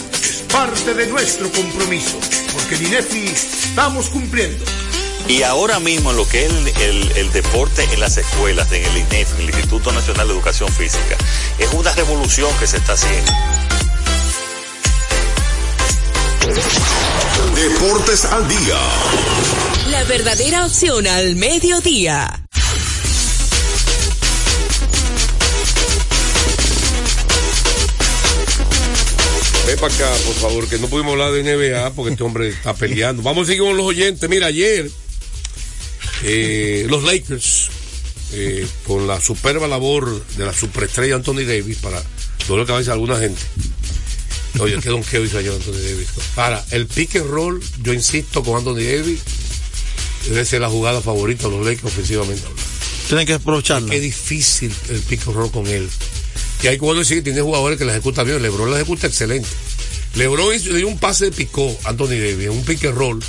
parte 0.51 0.93
de 0.93 1.07
nuestro 1.07 1.51
compromiso, 1.51 2.19
porque 2.53 2.75
en 2.75 2.87
INEFI 2.87 3.25
estamos 3.27 4.09
cumpliendo. 4.09 4.63
Y 5.27 5.43
ahora 5.43 5.79
mismo 5.79 6.11
lo 6.13 6.27
que 6.27 6.45
es 6.45 6.51
el, 6.51 6.67
el, 6.67 7.11
el, 7.15 7.31
deporte 7.31 7.87
en 7.93 7.99
las 7.99 8.17
escuelas, 8.17 8.71
en 8.71 8.83
el 8.83 8.97
INEF, 8.97 9.39
el 9.39 9.45
Instituto 9.45 9.91
Nacional 9.91 10.27
de 10.27 10.33
Educación 10.33 10.69
Física, 10.73 11.15
es 11.57 11.71
una 11.73 11.93
revolución 11.93 12.51
que 12.59 12.67
se 12.67 12.77
está 12.77 12.93
haciendo. 12.93 13.31
Deportes 17.55 18.25
al 18.25 18.47
día. 18.47 18.77
La 19.89 20.03
verdadera 20.05 20.65
opción 20.65 21.07
al 21.07 21.35
mediodía. 21.35 22.45
Ve 29.71 29.77
para 29.77 29.93
acá, 29.93 30.11
por 30.25 30.35
favor, 30.35 30.67
que 30.67 30.77
no 30.79 30.87
pudimos 30.87 31.13
hablar 31.13 31.31
de 31.31 31.43
NBA 31.43 31.91
porque 31.91 32.11
este 32.11 32.23
hombre 32.23 32.49
está 32.49 32.73
peleando. 32.73 33.23
Vamos 33.23 33.43
a 33.43 33.51
seguir 33.51 33.61
con 33.61 33.77
los 33.77 33.85
oyentes. 33.85 34.29
Mira, 34.29 34.47
ayer 34.47 34.91
eh, 36.23 36.85
los 36.89 37.03
Lakers, 37.05 37.69
eh, 38.33 38.67
con 38.85 39.07
la 39.07 39.21
superba 39.21 39.69
labor 39.69 40.25
de 40.35 40.45
la 40.45 40.53
superestrella 40.53 41.15
Anthony 41.15 41.45
Davis, 41.47 41.77
para 41.77 42.03
dolor 42.49 42.65
de 42.65 42.73
cabeza 42.73 42.91
a 42.91 42.95
alguna 42.95 43.17
gente. 43.17 43.41
Oye, 44.59 44.77
qué 44.81 44.89
donqueo 44.89 45.23
hizo 45.23 45.37
ayer 45.37 45.53
Anthony 45.53 45.71
Davis. 45.71 46.09
Para 46.35 46.65
el 46.71 46.87
pick 46.87 47.15
and 47.15 47.29
roll, 47.29 47.63
yo 47.81 47.93
insisto 47.93 48.43
con 48.43 48.57
Anthony 48.57 48.83
Davis, 48.83 49.21
debe 50.27 50.43
ser 50.43 50.59
la 50.59 50.69
jugada 50.69 50.99
favorita 50.99 51.47
de 51.47 51.55
los 51.55 51.65
Lakers 51.65 51.85
ofensivamente. 51.85 52.43
Tienen 53.07 53.25
que 53.25 53.35
aprovecharla. 53.35 53.89
Qué 53.89 54.01
difícil 54.01 54.73
el 54.89 54.99
pick 54.99 55.25
and 55.27 55.35
roll 55.37 55.49
con 55.49 55.65
él. 55.67 55.89
Y 56.63 56.67
hay 56.67 56.77
cuando 56.77 56.99
decir 56.99 57.17
que 57.17 57.23
tiene 57.23 57.41
jugadores 57.41 57.77
que 57.77 57.85
la 57.85 57.93
ejecutan 57.93 58.25
bien. 58.25 58.41
Lebron 58.41 58.69
la 58.69 58.77
ejecuta 58.77 59.07
excelente. 59.07 59.49
Lebron 60.15 60.53
hizo, 60.53 60.73
dio 60.73 60.87
un 60.87 60.99
pase 60.99 61.25
de 61.25 61.31
picó 61.31 61.75
Anthony 61.85 62.17
Davis, 62.19 62.49
un 62.49 62.63
pick 62.63 62.85
and 62.85 62.97
roll 62.97 63.23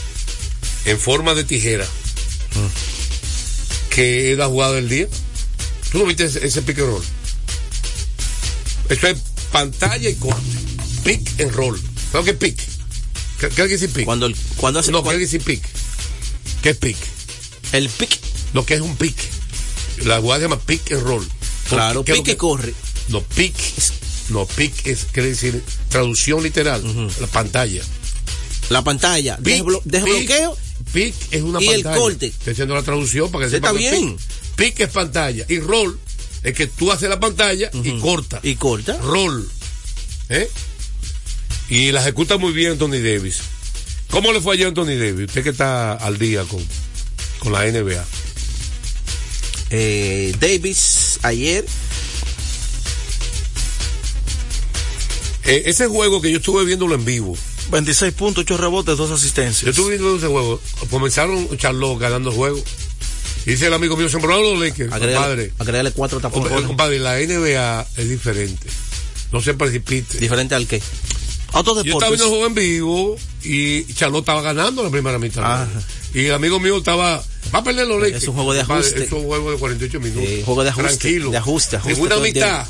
en 0.84 0.98
forma 0.98 1.34
de 1.34 1.44
tijera. 1.44 1.86
Que 3.90 4.32
es 4.32 4.38
la 4.38 4.46
jugada 4.46 4.72
del 4.74 4.88
día. 4.88 5.08
¿Tú 5.90 5.98
no 5.98 6.06
viste 6.06 6.24
ese, 6.24 6.44
ese 6.46 6.62
pick 6.62 6.78
and 6.78 6.88
roll? 6.88 7.04
Esto 8.88 9.06
es 9.08 9.18
pantalla 9.50 10.08
y 10.08 10.14
corte. 10.14 10.42
Pick 11.04 11.40
and 11.40 11.52
roll. 11.52 11.80
¿Sabes 12.10 12.24
qué 12.26 12.30
es 12.32 12.36
pick? 12.36 12.58
¿Qué, 13.38 13.48
qué 13.48 13.68
decir 13.68 13.90
pick? 13.90 14.04
Cuando, 14.04 14.26
el, 14.26 14.36
cuando 14.56 14.80
hace, 14.80 14.92
no, 14.92 15.02
¿qué 15.02 15.16
decir 15.16 15.42
pick? 15.42 15.62
¿Qué 16.62 16.70
es 16.70 16.76
pick? 16.76 16.96
El 17.72 17.88
pick. 17.88 18.18
Lo 18.52 18.66
que 18.66 18.74
es 18.74 18.80
un 18.80 18.96
pick. 18.96 19.16
La 20.04 20.20
jugada 20.20 20.40
se 20.40 20.48
llama 20.48 20.60
pick 20.60 20.92
and 20.92 21.02
roll. 21.02 21.26
Claro, 21.68 22.04
pick 22.04 22.22
que 22.24 22.36
corre. 22.36 22.74
No, 23.08 23.22
pick, 23.22 23.54
no, 24.30 24.46
pick 24.46 24.86
es, 24.86 25.06
quiere 25.12 25.30
decir 25.30 25.62
traducción 25.88 26.42
literal, 26.42 26.84
uh 26.84 26.88
-huh. 26.88 27.20
la 27.20 27.26
pantalla. 27.26 27.82
La 28.70 28.82
pantalla, 28.82 29.38
desblo- 29.38 29.82
desbloqueo 29.84 30.56
Pick 30.92 31.14
es 31.30 31.42
una 31.42 31.60
y 31.62 31.68
el 31.68 31.82
pantalla. 31.82 31.96
corte. 32.02 32.26
Estoy 32.26 32.52
haciendo 32.52 32.74
la 32.74 32.82
traducción 32.82 33.30
para 33.30 33.44
que 33.44 33.50
sepa 33.50 33.68
está 33.68 33.78
bien. 33.78 34.16
Pick, 34.56 34.74
pick 34.74 34.80
es 34.80 34.88
pantalla 34.88 35.44
y 35.48 35.58
roll 35.60 35.98
es 36.42 36.54
que 36.54 36.66
tú 36.66 36.90
haces 36.90 37.08
la 37.08 37.20
pantalla 37.20 37.70
y 37.84 37.98
corta. 38.00 38.40
Y 38.42 38.56
corta. 38.56 38.96
Roll. 38.98 39.48
¿Eh? 40.28 40.48
Y 41.68 41.92
la 41.92 42.00
ejecuta 42.00 42.36
muy 42.36 42.52
bien 42.52 42.72
Anthony 42.72 42.98
Davis. 43.02 43.38
¿Cómo 44.10 44.32
le 44.32 44.40
fue 44.40 44.54
ayer 44.54 44.66
a 44.66 44.68
Anthony 44.70 44.96
Davis? 44.98 45.28
Usted 45.28 45.42
que 45.44 45.50
está 45.50 45.92
al 45.94 46.18
día 46.18 46.42
con, 46.44 46.62
con 47.38 47.52
la 47.52 47.64
NBA. 47.64 48.04
Eh, 49.70 50.34
Davis 50.38 51.18
ayer 51.22 51.64
Eh, 55.44 55.62
ese 55.66 55.86
juego 55.88 56.20
que 56.20 56.30
yo 56.30 56.38
estuve 56.38 56.64
viéndolo 56.64 56.94
en 56.94 57.04
vivo. 57.04 57.36
26 57.70 58.12
puntos, 58.14 58.42
8 58.42 58.56
rebotes, 58.58 58.96
2 58.96 59.10
asistencias. 59.10 59.62
Yo 59.62 59.70
estuve 59.70 59.90
viendo 59.98 60.16
ese 60.16 60.26
juego. 60.26 60.60
Comenzaron 60.90 61.56
Charlotte 61.58 61.98
ganando 62.00 62.30
juego. 62.32 62.62
Y 63.46 63.52
dice 63.52 63.66
el 63.66 63.74
amigo 63.74 63.96
mío, 63.96 64.08
sembraron 64.08 64.44
los 64.44 64.60
Lakers, 64.60 64.90
compadre. 64.90 65.16
agregale, 65.16 65.52
agregale 65.58 65.90
cuatro 65.92 66.20
tapones. 66.20 66.48
Compadre, 66.48 66.66
compadre, 66.66 66.98
la 67.00 67.18
NBA 67.18 67.86
es 67.96 68.08
diferente. 68.08 68.68
No 69.32 69.40
se 69.40 69.54
precipite. 69.54 70.18
¿Diferente 70.18 70.54
al 70.54 70.66
qué? 70.68 70.80
Otros 71.52 71.84
Yo 71.84 71.92
estaba 71.92 72.08
viendo 72.10 72.24
el 72.24 72.30
juego 72.30 72.46
en 72.46 72.54
vivo 72.54 73.16
y 73.42 73.84
Charlotte 73.94 74.22
estaba 74.22 74.42
ganando 74.42 74.82
la 74.84 74.90
primera 74.90 75.18
mitad. 75.18 75.44
Ajá. 75.44 75.68
Y 76.14 76.26
el 76.26 76.34
amigo 76.34 76.60
mío 76.60 76.78
estaba, 76.78 77.22
va 77.54 77.58
a 77.58 77.64
perder 77.64 77.86
los 77.86 78.00
Lakers. 78.00 78.22
Es 78.22 78.28
un 78.28 78.34
juego 78.34 78.52
de 78.52 78.60
Compadre, 78.60 78.82
ajuste. 78.86 79.04
Es 79.04 79.12
un 79.12 79.24
juego 79.24 79.50
de 79.50 79.58
48 79.58 80.00
minutos. 80.00 80.28
Sí, 80.28 80.42
juego 80.44 80.62
de 80.62 80.70
ajuste, 80.70 80.88
Tranquilo. 80.88 81.30
de 81.30 81.36
ajuste, 81.38 81.76
ajuste 81.76 81.98
En 81.98 82.06
una 82.06 82.16
mitad, 82.18 82.66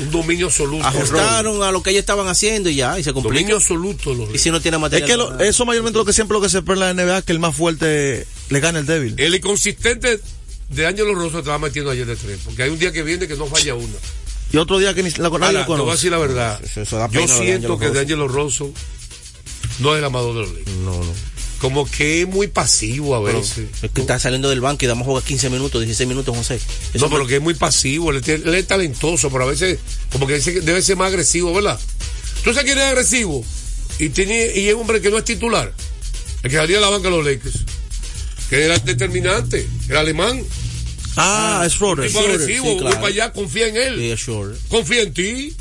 un 0.00 0.10
dominio 0.10 0.46
absoluto. 0.46 0.86
Ajustaron 0.86 1.62
a 1.62 1.70
lo 1.72 1.82
que 1.82 1.90
ellos 1.90 2.00
estaban 2.00 2.28
haciendo 2.28 2.68
y 2.70 2.76
ya, 2.76 2.98
y 2.98 3.02
se 3.04 3.12
Dominio 3.12 3.30
complica. 3.30 3.54
absoluto. 3.56 4.14
Los 4.14 4.34
Y 4.34 4.38
si 4.38 4.50
no 4.50 4.60
tiene 4.60 4.76
Es 4.76 4.80
material. 4.80 5.08
que 5.08 5.16
lo- 5.16 5.40
eso 5.40 5.64
mayormente 5.66 5.98
lo 5.98 6.04
que 6.04 6.12
siempre 6.12 6.34
lo 6.36 6.40
que 6.40 6.48
se 6.48 6.58
espera 6.58 6.74
en 6.90 6.96
la 6.96 7.04
NBA, 7.04 7.22
que 7.22 7.32
el 7.32 7.38
más 7.40 7.54
fuerte 7.56 8.26
le 8.50 8.60
gana 8.60 8.78
el 8.78 8.86
débil. 8.86 9.14
El 9.18 9.34
inconsistente 9.34 10.20
de 10.68 10.86
Ángelo 10.86 11.14
Rosso 11.14 11.38
estaba 11.38 11.58
metiendo 11.58 11.90
ayer 11.90 12.06
de 12.06 12.16
tres. 12.16 12.38
Porque 12.44 12.62
hay 12.62 12.70
un 12.70 12.78
día 12.78 12.92
que 12.92 13.02
viene 13.02 13.26
que 13.26 13.36
no 13.36 13.46
falla 13.46 13.74
una. 13.74 13.94
Y 14.52 14.56
otro 14.56 14.78
día 14.78 14.94
que 14.94 15.02
ni 15.02 15.10
la, 15.10 15.30
te 15.30 15.36
voy 15.38 15.88
a 15.88 15.92
decir 15.92 16.10
la 16.10 16.18
verdad. 16.18 16.60
Eso- 16.64 16.80
eso 16.82 16.96
da 16.96 17.08
Yo 17.10 17.20
de 17.20 17.28
siento 17.28 17.78
que 17.78 17.90
de. 17.90 18.00
Angelo 18.00 18.28
Rosso 18.28 18.72
no 19.80 19.92
es 19.94 19.98
el 19.98 20.04
amador 20.04 20.34
de 20.34 20.40
los 20.42 20.50
Lakers. 20.52 20.76
No, 20.78 20.92
no. 20.92 21.12
Como 21.60 21.90
que 21.90 22.22
es 22.22 22.28
muy 22.28 22.46
pasivo 22.46 23.16
a 23.16 23.24
Pero 23.24 23.40
veces. 23.40 23.66
es 23.82 23.90
que 23.90 24.00
está 24.00 24.18
saliendo 24.20 24.48
del 24.48 24.60
banco 24.60 24.84
y 24.84 24.88
damos 24.88 25.06
jugar 25.06 25.24
15 25.24 25.50
minutos, 25.50 25.80
16 25.80 26.08
minutos, 26.08 26.36
José. 26.36 26.60
Eso 26.94 27.06
no, 27.06 27.10
pero 27.10 27.26
que 27.26 27.36
es 27.36 27.42
muy 27.42 27.54
pasivo. 27.54 28.12
Él, 28.12 28.22
es 28.54 28.66
talentoso, 28.66 29.28
pero 29.30 29.44
a 29.44 29.48
veces 29.48 29.78
como 30.12 30.26
que 30.26 30.38
debe 30.38 30.80
ser 30.82 30.96
más 30.96 31.08
agresivo, 31.08 31.52
¿verdad? 31.52 31.78
¿Tú 32.44 32.50
sabes 32.52 32.64
quién 32.64 32.78
es 32.78 32.84
agresivo? 32.84 33.44
Y, 33.98 34.10
tiene, 34.10 34.52
y 34.54 34.68
es 34.68 34.74
un 34.74 34.82
hombre 34.82 35.00
que 35.00 35.10
no 35.10 35.18
es 35.18 35.24
titular. 35.24 35.72
El 36.44 36.50
que 36.50 36.56
salía 36.56 36.76
de 36.76 36.82
la 36.82 36.90
banca 36.90 37.10
de 37.10 37.16
los 37.16 37.26
Lakers. 37.26 37.56
Que 38.48 38.64
era 38.64 38.78
determinante. 38.78 39.66
Era 39.88 40.00
alemán. 40.00 40.40
Ah, 41.16 41.64
es 41.66 41.72
Schroeder. 41.72 42.06
tipo 42.06 42.20
agresivo. 42.20 42.64
sí, 42.64 42.70
Voy 42.70 42.78
claro. 42.78 42.94
para 42.96 43.08
allá, 43.08 43.32
confía 43.32 43.66
en 43.66 43.76
él. 43.76 44.16
Sí. 44.16 44.32
Confía 44.68 45.02
en 45.02 45.12
ti. 45.12 45.52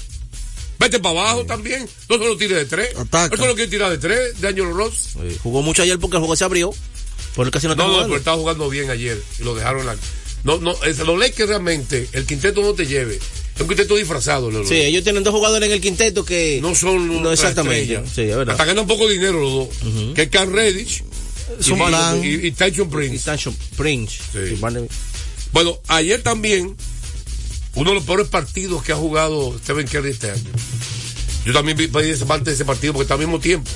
Vete 0.80 1.00
para 1.00 1.20
abajo 1.22 1.46
también. 1.46 1.88
No 2.10 2.18
solo 2.18 2.38
tire 2.38 2.56
de 2.56 2.66
tres. 2.66 2.96
Ataca. 2.98 3.34
Él 3.34 3.40
solo 3.42 3.56
quiere 3.56 3.70
tirar 3.70 3.90
de 3.92 3.98
tres 3.98 4.40
de 4.40 4.48
Angelo 4.48 4.74
Ross. 4.74 5.10
Sí, 5.14 5.38
Jugó 5.42 5.62
mucho 5.62 5.82
ayer 5.84 5.98
porque 6.00 6.18
el 6.18 6.20
juego 6.22 6.36
se 6.36 6.44
abrió. 6.44 6.74
Por 7.36 7.46
el 7.48 7.52
casi 7.52 7.68
no 7.68 7.76
No, 7.76 7.88
no, 8.02 8.04
pero 8.04 8.18
estaba 8.18 8.38
jugando 8.38 8.70
bien 8.70 8.90
ayer 8.90 9.22
y 9.40 9.44
lo 9.44 9.56
dejaron 9.56 9.82
en 9.82 9.88
la. 9.88 9.98
No, 10.44 10.60
no, 10.60 10.76
es- 10.84 11.00
los 11.00 11.18
Lakers 11.20 11.50
realmente, 11.50 12.08
el 12.14 12.26
quinteto 12.26 12.62
no 12.62 12.74
te 12.74 12.86
lleve. 12.86 13.16
Es 13.56 13.62
un 13.62 13.68
quinteto 13.68 13.96
disfrazado, 13.96 14.52
Lolo. 14.52 14.68
Sí, 14.68 14.76
ellos 14.76 15.04
tienen 15.04 15.24
dos 15.24 15.34
jugadores 15.34 15.68
en 15.68 15.74
el 15.74 15.82
quinteto 15.82 16.24
que. 16.24 16.60
No 16.62 16.76
son 16.76 17.24
No, 17.24 17.32
exactamente. 17.32 18.02
Sí, 18.14 18.22
es 18.22 18.36
verdad. 18.36 18.52
Hasta 18.54 18.66
ganan 18.66 18.86
poco 18.86 19.08
dinero 19.10 19.40
los 19.42 19.52
dos. 19.52 20.14
Que 20.14 20.24
es 20.24 20.30
Es 21.60 21.68
y, 21.68 21.72
un 21.72 21.80
y, 22.24 22.48
y 22.48 22.52
Tyson 22.52 22.88
Y 22.88 22.90
Prince. 22.90 23.52
Prince. 23.76 24.18
Sí. 24.32 24.60
Bueno, 25.52 25.80
ayer 25.88 26.22
también, 26.22 26.76
uno 27.78 27.92
de 27.92 27.96
los 27.96 28.06
peores 28.06 28.28
partidos 28.28 28.82
que 28.82 28.92
ha 28.92 28.96
jugado 28.96 29.56
Stephen 29.60 29.88
Curry 29.88 30.10
este 30.10 30.32
año. 30.32 30.50
Yo 31.46 31.54
también 31.54 31.78
vi 31.78 31.88
parte 31.88 32.50
de 32.50 32.56
ese 32.56 32.66
partido 32.66 32.92
porque 32.92 33.04
está 33.04 33.14
al 33.14 33.20
mismo 33.20 33.40
tiempo. 33.40 33.70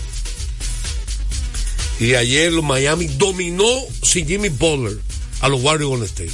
Y 1.99 2.15
ayer 2.15 2.51
los 2.51 2.63
Miami 2.63 3.05
dominó 3.05 3.69
sin 4.01 4.27
Jimmy 4.27 4.49
Butler 4.49 4.97
a 5.41 5.49
los 5.49 5.61
Warriors 5.61 5.87
Golden 5.87 6.07
State. 6.07 6.31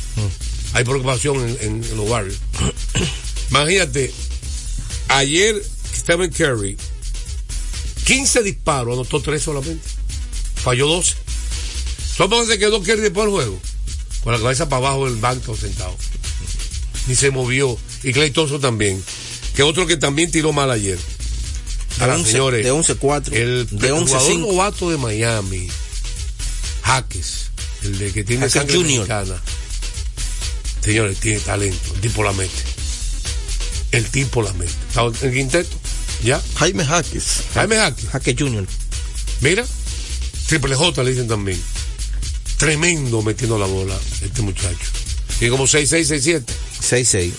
Hay 0.72 0.86
preocupación 0.86 1.58
en, 1.60 1.82
los 1.98 2.10
Warriors. 2.10 2.40
Imagínate, 3.50 4.14
ayer 5.10 5.62
Stephen 5.94 6.32
Curry, 6.32 6.78
15 8.06 8.44
disparos, 8.44 8.94
anotó 8.94 9.22
3 9.22 9.44
solamente. 9.44 9.86
Falló 10.56 10.88
12. 10.88 11.16
¿Cómo 12.18 12.46
se 12.46 12.58
quedó 12.58 12.82
Curry 12.82 13.02
después 13.02 13.26
del 13.26 13.34
juego? 13.34 13.60
Con 14.24 14.32
la 14.32 14.40
cabeza 14.40 14.70
para 14.70 14.88
abajo 14.88 15.06
del 15.06 15.18
banco 15.18 15.54
sentado. 15.58 15.98
Ni 17.08 17.16
se 17.16 17.32
movió. 17.32 17.78
Y 18.04 18.14
Clay 18.14 18.32
Thompson 18.32 18.62
también. 18.62 19.02
Que 19.56 19.64
otro 19.64 19.88
que 19.88 19.98
también 19.98 20.30
tiró 20.32 20.54
mal 20.54 20.70
ayer. 20.72 20.98
De 20.98 22.04
Ahora, 22.04 22.16
11, 22.16 22.32
señores, 22.32 22.64
de 22.66 22.72
11-4. 22.72 23.34
el, 23.34 23.68
de 23.72 23.88
el 23.88 23.94
11 23.94 24.06
jugador 24.14 24.32
5. 24.32 24.48
novato 24.52 24.90
de 24.92 24.98
Miami, 24.98 25.68
Jaques, 26.84 27.48
el 27.84 27.98
de 27.98 28.12
que 28.12 28.24
tiene 28.24 28.42
Jaques 28.44 28.54
sangre 28.54 28.76
Junior. 28.76 29.08
mexicana. 29.08 29.42
Señores, 30.82 31.20
tiene 31.20 31.40
talento. 31.40 31.94
El 31.96 32.02
tipo 32.02 32.24
la 32.24 32.34
mete. 32.34 32.54
El 33.92 34.06
tipo 34.10 34.42
la 34.44 34.54
mete. 34.54 34.72
Está 34.90 35.02
en 35.06 35.16
el 35.30 35.34
quinteto. 35.34 35.76
¿Ya? 36.24 36.42
Jaime 36.56 36.86
Jaques. 36.86 37.42
Jaime 37.54 37.76
Jaques. 37.78 38.06
Jaque 38.10 38.36
Junior. 38.38 38.66
Mira. 39.42 39.66
Triple 40.48 40.76
J 40.76 41.04
le 41.04 41.12
dicen 41.12 41.28
también. 41.28 41.60
Tremendo 42.58 43.22
metiendo 43.22 43.58
la 43.58 43.66
bola 43.66 43.98
este 44.24 44.42
muchacho. 44.44 44.78
Tiene 45.40 45.52
como 45.52 45.66
6-6-6-7. 45.66 46.44
6-6. 46.82 47.32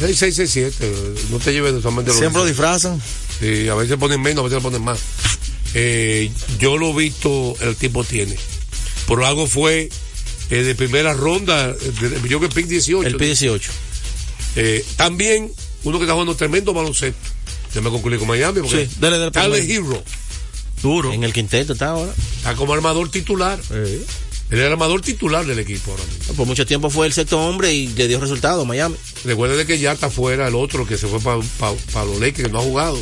6-6-6-7. 0.00 0.72
No 1.30 1.38
te 1.38 1.52
lleves 1.52 1.80
solamente 1.82 2.10
los 2.10 2.18
Siempre 2.18 2.40
lo 2.42 2.46
disfrazan. 2.46 3.00
Sí, 3.40 3.68
a 3.68 3.74
veces 3.74 3.96
ponen 3.96 4.20
menos, 4.22 4.44
a 4.44 4.48
veces 4.48 4.62
ponen 4.62 4.82
más. 4.82 4.98
Eh, 5.74 6.30
yo 6.58 6.76
lo 6.78 6.90
he 6.90 7.04
visto, 7.04 7.54
el 7.60 7.76
tipo 7.76 8.02
tiene. 8.04 8.36
Por 9.06 9.22
algo 9.24 9.46
fue 9.46 9.88
eh, 10.50 10.54
de 10.62 10.74
primera 10.74 11.12
ronda, 11.14 11.72
de- 11.72 12.28
yo 12.28 12.40
que 12.40 12.48
pick 12.48 12.66
18. 12.66 13.06
El 13.08 13.18
P18. 13.18 13.60
Eh, 14.56 14.84
también, 14.96 15.52
uno 15.84 15.98
que 15.98 16.04
está 16.04 16.14
jugando 16.14 16.34
tremendo 16.34 16.72
baloncesto. 16.72 17.18
Yo 17.74 17.82
me 17.82 17.90
concluí 17.90 18.18
con 18.18 18.26
Miami 18.28 18.60
porque 18.60 18.86
Sí, 18.86 18.94
dale, 19.00 19.18
dale. 19.30 19.74
Hero 19.74 20.02
Duro. 20.82 21.12
En 21.12 21.24
el 21.24 21.32
quinteto 21.32 21.74
está 21.74 21.88
ahora. 21.90 22.12
está 22.38 22.54
como 22.54 22.72
armador 22.72 23.10
titular. 23.10 23.58
Él 24.50 24.58
es 24.60 24.64
el 24.66 24.72
armador 24.72 25.00
titular 25.00 25.44
del 25.44 25.58
equipo 25.58 25.90
ahora 25.90 26.04
mismo. 26.04 26.34
Por 26.34 26.46
mucho 26.46 26.64
tiempo 26.66 26.88
fue 26.88 27.06
el 27.08 27.12
sexto 27.12 27.40
hombre 27.40 27.72
y 27.74 27.88
le 27.88 28.06
dio 28.06 28.20
resultado 28.20 28.62
a 28.62 28.64
Miami. 28.64 28.94
Recuerde 29.24 29.56
de 29.56 29.66
que 29.66 29.78
ya 29.78 29.92
está 29.92 30.08
fuera 30.08 30.46
el 30.46 30.54
otro 30.54 30.86
que 30.86 30.96
se 30.96 31.08
fue 31.08 31.20
para 31.20 32.04
los 32.04 32.20
Lakers, 32.20 32.46
que 32.48 32.52
no 32.52 32.60
ha 32.60 32.62
jugado. 32.62 32.96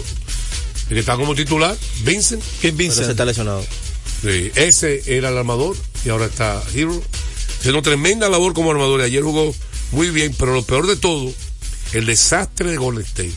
El 0.88 0.94
que 0.94 1.00
está 1.00 1.16
como 1.16 1.34
titular, 1.34 1.76
Vincent. 2.02 2.42
¿Quién 2.60 2.76
Pero 2.76 2.92
se 2.92 2.98
Vincent? 3.00 3.10
está 3.10 3.24
lesionado. 3.26 3.64
Sí, 4.22 4.50
ese 4.54 5.02
era 5.06 5.28
el 5.28 5.36
armador 5.36 5.76
y 6.04 6.08
ahora 6.08 6.26
está 6.26 6.62
Hero. 6.74 7.02
Haciendo 7.60 7.82
tremenda 7.82 8.28
labor 8.30 8.54
como 8.54 8.70
armador. 8.70 9.00
y 9.00 9.04
Ayer 9.04 9.22
jugó 9.22 9.54
muy 9.92 10.08
bien, 10.10 10.34
pero 10.38 10.54
lo 10.54 10.62
peor 10.64 10.86
de 10.86 10.96
todo, 10.96 11.30
el 11.92 12.06
desastre 12.06 12.70
de 12.70 12.76
Golden 12.78 13.04
State. 13.04 13.32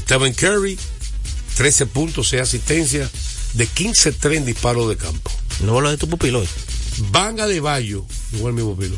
Stephen 0.00 0.32
Curry, 0.34 0.78
13 1.56 1.86
puntos, 1.86 2.28
6 2.30 2.42
asistencias, 2.42 3.10
de 3.54 3.68
15-3 3.68 4.36
en 4.36 4.44
disparos 4.46 4.88
de 4.88 4.96
campo. 4.96 5.30
No 5.60 5.76
hablo 5.76 5.90
de 5.90 5.96
tu 5.96 6.08
pupilo 6.08 6.40
hoy. 6.40 6.48
Van 7.10 7.38
a 7.40 7.46
de 7.46 7.60
Bayo, 7.60 8.04
igual 8.32 8.52
mismo 8.54 8.76
pilo. 8.76 8.96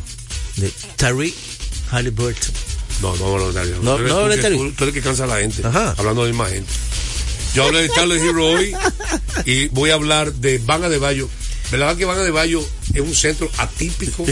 De 0.56 0.70
Tariq 0.96 1.34
Halliburton. 1.90 2.52
No, 3.02 3.16
no 3.16 3.32
hablo 3.34 3.48
de 3.52 3.54
Dario. 3.61 3.76
No, 3.82 3.98
no 3.98 4.16
hablo 4.18 4.28
de 4.36 4.42
Dario. 4.42 4.58
tú- 4.58 4.72
tú 4.72 4.84
eres 4.84 4.94
que 4.94 5.00
cansa 5.02 5.24
a 5.24 5.26
la 5.26 5.38
gente. 5.40 5.66
Ajá. 5.66 5.94
Hablando 5.96 6.24
de 6.24 6.30
misma 6.32 6.48
gente. 6.48 6.70
Yo 7.54 7.64
hablé 7.64 7.82
de 7.82 7.88
Tyler 7.88 8.18
Hero 8.18 8.46
hoy 8.46 8.72
y 9.44 9.68
voy 9.68 9.90
a 9.90 9.94
hablar 9.94 10.32
de 10.34 10.58
Van 10.58 10.82
de 10.88 10.98
Bayo. 10.98 11.28
¿Verdad 11.70 11.96
que 11.96 12.04
Van 12.04 12.22
de 12.24 12.30
Bayo 12.30 12.64
es 12.94 13.00
un 13.00 13.14
centro 13.14 13.50
atípico? 13.58 14.24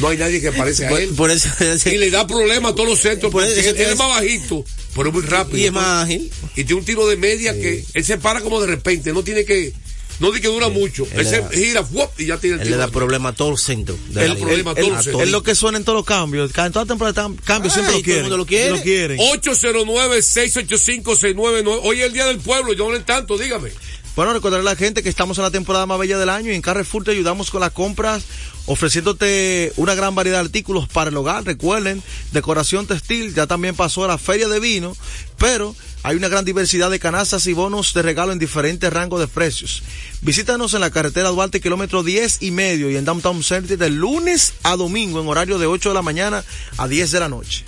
No 0.00 0.08
hay 0.08 0.18
nadie 0.18 0.40
que 0.40 0.52
parece 0.52 0.86
a 0.86 0.90
él. 0.90 1.10
por 1.10 1.30
eso, 1.30 1.48
Y 1.90 1.98
le 1.98 2.10
da 2.10 2.26
problemas 2.26 2.72
a 2.72 2.74
todos 2.74 2.88
los 2.88 2.98
centros 3.00 3.30
Por 3.32 3.44
porque 3.44 3.68
él 3.68 3.76
es 3.78 3.96
más 3.98 4.08
bajito, 4.08 4.64
pero 4.94 5.08
es 5.08 5.14
muy 5.14 5.22
rápido. 5.22 5.58
y 5.58 5.64
es 5.66 5.72
más 5.72 6.04
ágil. 6.04 6.30
Y 6.54 6.64
tiene 6.64 6.80
un 6.80 6.84
tiro 6.84 7.06
de 7.08 7.16
media 7.16 7.52
que 7.54 7.84
él 7.94 8.04
se 8.04 8.18
para 8.18 8.40
como 8.40 8.60
de 8.60 8.66
repente, 8.68 9.12
no 9.12 9.22
tiene 9.22 9.44
que, 9.44 9.72
no 10.20 10.28
tiene 10.30 10.40
que 10.40 10.48
dura 10.48 10.68
mucho. 10.68 11.04
Él 11.04 11.10
Él, 11.12 11.18
le 11.24 11.30
se 11.30 11.40
da- 11.40 11.50
gira 11.50 11.84
¡fuop! 11.84 12.20
y 12.20 12.26
ya 12.26 12.38
tiene 12.38 12.56
el 12.56 12.62
Él 12.62 12.70
le 12.70 12.76
da 12.76 12.88
problema 12.88 13.30
a 13.30 13.32
todo 13.34 13.50
el 13.50 13.58
centro. 13.58 13.96
de 14.08 14.28
liga. 14.34 14.40
problema 14.46 14.70
a 14.70 14.74
los 14.74 14.92
a 14.98 15.02
centros. 15.02 15.22
Es 15.24 15.30
lo 15.30 15.42
que 15.42 15.54
suena 15.54 15.78
en 15.78 15.84
todos 15.84 15.96
los 15.98 16.06
cambios. 16.06 16.50
En 16.56 16.72
toda 16.72 16.86
temporada 16.86 17.30
cambios 17.44 17.72
siempre 17.74 17.92
lo 17.94 17.98
todo 17.98 17.98
el 17.98 18.04
quieren. 18.04 18.22
mundo 18.22 18.36
lo 18.36 18.46
quiere. 18.46 18.82
quieren. 18.82 19.18
809-685-699. 19.18 21.80
Hoy 21.82 22.00
es 22.00 22.06
el 22.06 22.12
Día 22.12 22.26
del 22.26 22.38
Pueblo, 22.38 22.72
yo 22.72 22.84
no 22.86 22.92
le 22.92 23.00
tanto, 23.00 23.36
dígame. 23.38 23.70
Bueno, 24.14 24.34
recordarle 24.34 24.68
a 24.68 24.74
la 24.74 24.76
gente 24.76 25.02
que 25.02 25.08
estamos 25.08 25.38
en 25.38 25.44
la 25.44 25.50
temporada 25.50 25.86
más 25.86 25.98
bella 25.98 26.18
del 26.18 26.28
año 26.28 26.52
y 26.52 26.54
en 26.54 26.60
Carrefour 26.60 27.02
te 27.02 27.12
ayudamos 27.12 27.50
con 27.50 27.62
las 27.62 27.72
compras, 27.72 28.22
ofreciéndote 28.66 29.72
una 29.76 29.94
gran 29.94 30.14
variedad 30.14 30.36
de 30.36 30.44
artículos 30.44 30.86
para 30.86 31.08
el 31.08 31.16
hogar. 31.16 31.44
Recuerden, 31.44 32.02
decoración 32.30 32.86
textil, 32.86 33.34
ya 33.34 33.46
también 33.46 33.74
pasó 33.74 34.04
a 34.04 34.08
la 34.08 34.18
feria 34.18 34.48
de 34.48 34.60
vino, 34.60 34.94
pero 35.38 35.74
hay 36.02 36.16
una 36.16 36.28
gran 36.28 36.44
diversidad 36.44 36.90
de 36.90 36.98
canastas 36.98 37.46
y 37.46 37.54
bonos 37.54 37.94
de 37.94 38.02
regalo 38.02 38.32
en 38.32 38.38
diferentes 38.38 38.92
rangos 38.92 39.18
de 39.18 39.28
precios. 39.28 39.82
Visítanos 40.20 40.74
en 40.74 40.82
la 40.82 40.90
carretera 40.90 41.30
Duarte, 41.30 41.62
kilómetro 41.62 42.02
10 42.02 42.42
y 42.42 42.50
medio 42.50 42.90
y 42.90 42.96
en 42.96 43.06
Downtown 43.06 43.42
Center 43.42 43.78
de 43.78 43.88
lunes 43.88 44.52
a 44.62 44.76
domingo 44.76 45.22
en 45.22 45.28
horario 45.28 45.58
de 45.58 45.64
8 45.64 45.88
de 45.88 45.94
la 45.94 46.02
mañana 46.02 46.44
a 46.76 46.86
10 46.86 47.12
de 47.12 47.20
la 47.20 47.30
noche. 47.30 47.64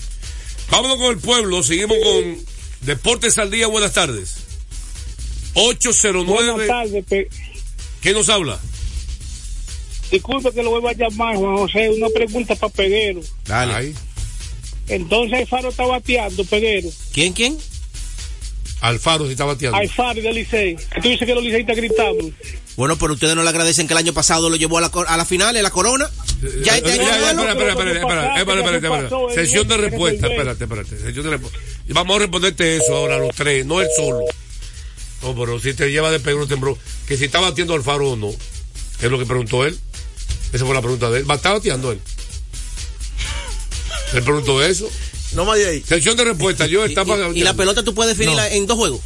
Vámonos 0.71 0.99
con 0.99 1.07
el 1.07 1.19
pueblo, 1.19 1.63
seguimos 1.63 1.97
con 2.05 2.37
Deportes 2.83 3.39
al 3.39 3.51
Día, 3.51 3.67
buenas 3.67 3.95
tardes. 3.95 4.44
809. 5.55 6.53
Buenas 6.53 6.67
tardes. 6.67 7.05
Pe... 7.05 7.29
¿Quién 8.01 8.15
nos 8.15 8.29
habla? 8.29 8.59
Disculpe 10.11 10.53
que 10.53 10.63
lo 10.63 10.71
vuelva 10.71 10.91
a 10.91 10.95
llamar, 10.95 11.37
Juan 11.37 11.57
José. 11.57 11.91
Una 11.91 12.09
pregunta 12.09 12.55
para 12.55 12.73
Peguero. 12.73 13.21
Dale. 13.47 13.95
Entonces 14.89 15.41
Alfaro 15.41 15.71
está 15.71 15.87
bateando, 15.87 16.45
Peguero. 16.45 16.89
¿Quién, 17.13 17.33
quién? 17.33 17.57
Alfaro 18.81 19.25
sí 19.27 19.33
está 19.33 19.45
bateando. 19.45 19.79
Alfaro 19.79 20.21
del 20.21 20.35
Licey. 20.35 20.77
Tú 20.77 21.09
dices 21.09 21.27
que 21.27 21.35
los 21.35 21.43
liceístas 21.43 21.77
gritamos. 21.77 22.27
Bueno, 22.77 22.99
pero 22.99 23.15
ustedes 23.15 23.35
no 23.35 23.43
le 23.43 23.49
agradecen 23.49 23.87
que 23.87 23.95
el 23.95 23.99
año 23.99 24.13
pasado 24.13 24.51
lo 24.51 24.57
llevó 24.57 24.79
a 24.79 24.83
la, 24.83 24.91
a 25.07 25.17
la 25.17 25.25
final, 25.25 25.57
a 25.57 25.63
la 25.63 25.71
corona. 25.71 26.11
Ya 26.63 26.77
este 26.77 26.91
eh, 26.91 26.97
eh, 26.97 27.27
año. 27.27 27.49
Espérate, 27.49 28.01
espérate, 28.39 28.87
espérate. 28.87 29.35
Sesión 29.35 29.69
de 29.69 29.77
respuesta, 29.77 30.27
espérate, 30.27 30.65
espérate. 30.65 30.99
Sesión 30.99 31.25
de 31.25 31.31
respuesta. 31.31 31.59
Vamos 31.89 32.17
a 32.17 32.19
responderte 32.19 32.77
eso 32.77 32.97
ahora, 32.97 33.19
los 33.19 33.35
tres, 33.35 33.65
no 33.65 33.81
el 33.81 33.89
solo. 33.97 34.25
No, 35.25 35.35
pero 35.35 35.59
si 35.59 35.73
te 35.75 35.91
lleva 35.91 36.11
de 36.11 36.21
Pedro 36.21 36.47
Tembró, 36.47 36.79
que 37.09 37.17
si 37.17 37.25
está 37.25 37.41
batiendo 37.41 37.75
Alfaro 37.75 38.11
o 38.11 38.17
no, 38.17 38.31
es 38.31 39.11
lo 39.11 39.19
que 39.19 39.25
preguntó 39.27 39.65
él. 39.65 39.79
Esa 40.53 40.65
fue 40.67 40.75
la 40.75 40.83
pregunta 40.83 41.11
de 41.11 41.21
él. 41.21 41.29
¿Va- 41.31 41.35
¿Está 41.37 41.53
bateando 41.55 41.91
él? 41.93 42.01
Él 44.13 44.23
preguntó 44.23 44.63
eso. 44.63 44.89
No 45.33 45.45
más 45.45 45.59
de 45.59 45.67
ahí. 45.67 45.83
Sesión 45.87 46.17
de 46.17 46.25
respuesta, 46.25 46.67
yo 46.67 46.85
estaba. 46.85 47.17
Y 47.35 47.41
la 47.43 47.55
pelota 47.55 47.83
tú 47.83 47.95
puedes 47.95 48.17
definirla 48.17 48.49
en 48.53 48.67
dos 48.67 48.77
juegos. 48.77 49.01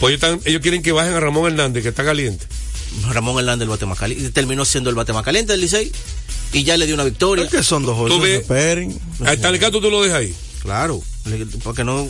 Pues 0.02 0.12
ellos, 0.14 0.22
están- 0.22 0.40
ellos 0.44 0.60
quieren 0.60 0.82
que 0.82 0.92
bajen 0.92 1.14
a 1.14 1.20
Ramón 1.20 1.46
Hernández, 1.50 1.82
que 1.82 1.88
está 1.88 2.04
caliente. 2.04 2.44
Ramón 3.10 3.38
Hernández 3.38 3.62
el 3.62 3.68
bate 3.70 3.86
más 3.86 3.98
caliente. 3.98 4.30
Terminó 4.32 4.64
siendo 4.66 4.90
el 4.90 4.96
bate 4.96 5.12
más 5.14 5.24
caliente 5.24 5.52
del 5.52 5.60
Licey. 5.62 5.90
Y 6.52 6.64
ya 6.64 6.76
le 6.76 6.84
dio 6.84 6.94
una 6.94 7.04
victoria. 7.04 7.44
Es 7.46 7.50
que 7.50 7.62
son 7.62 7.84
dos 7.84 7.94
Tú 7.96 8.02
juegos. 8.18 8.22
ves- 8.22 8.40
Esperen. 8.42 9.00
A 9.24 9.32
Stanley 9.32 9.58
Castro 9.60 9.80
tú 9.80 9.90
lo 9.90 10.02
dejas 10.02 10.18
ahí. 10.18 10.34
Claro. 10.60 11.00
Porque 11.62 11.84
no. 11.84 12.06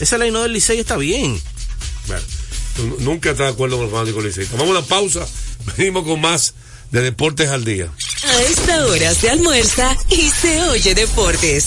Ese 0.00 0.18
ley 0.18 0.30
no 0.32 0.42
del 0.42 0.52
Licey 0.54 0.78
está 0.80 0.96
bien. 0.96 1.40
Bueno, 2.08 2.22
tú 2.74 2.96
nunca 3.00 3.30
estás 3.30 3.46
de 3.48 3.52
acuerdo 3.52 3.76
con 3.76 3.84
los 3.84 3.92
fanáticos 3.94 4.24
liceístas. 4.24 4.58
Vamos 4.58 4.74
a 4.74 4.78
una 4.80 4.88
pausa. 4.88 5.26
Venimos 5.76 6.04
con 6.04 6.20
más 6.20 6.54
de 6.90 7.02
Deportes 7.02 7.48
al 7.50 7.64
Día. 7.64 7.92
A 8.26 8.42
esta 8.42 8.86
hora 8.86 9.14
se 9.14 9.30
almuerza 9.30 9.96
y 10.08 10.28
se 10.30 10.60
oye 10.62 10.94
deportes. 10.94 11.66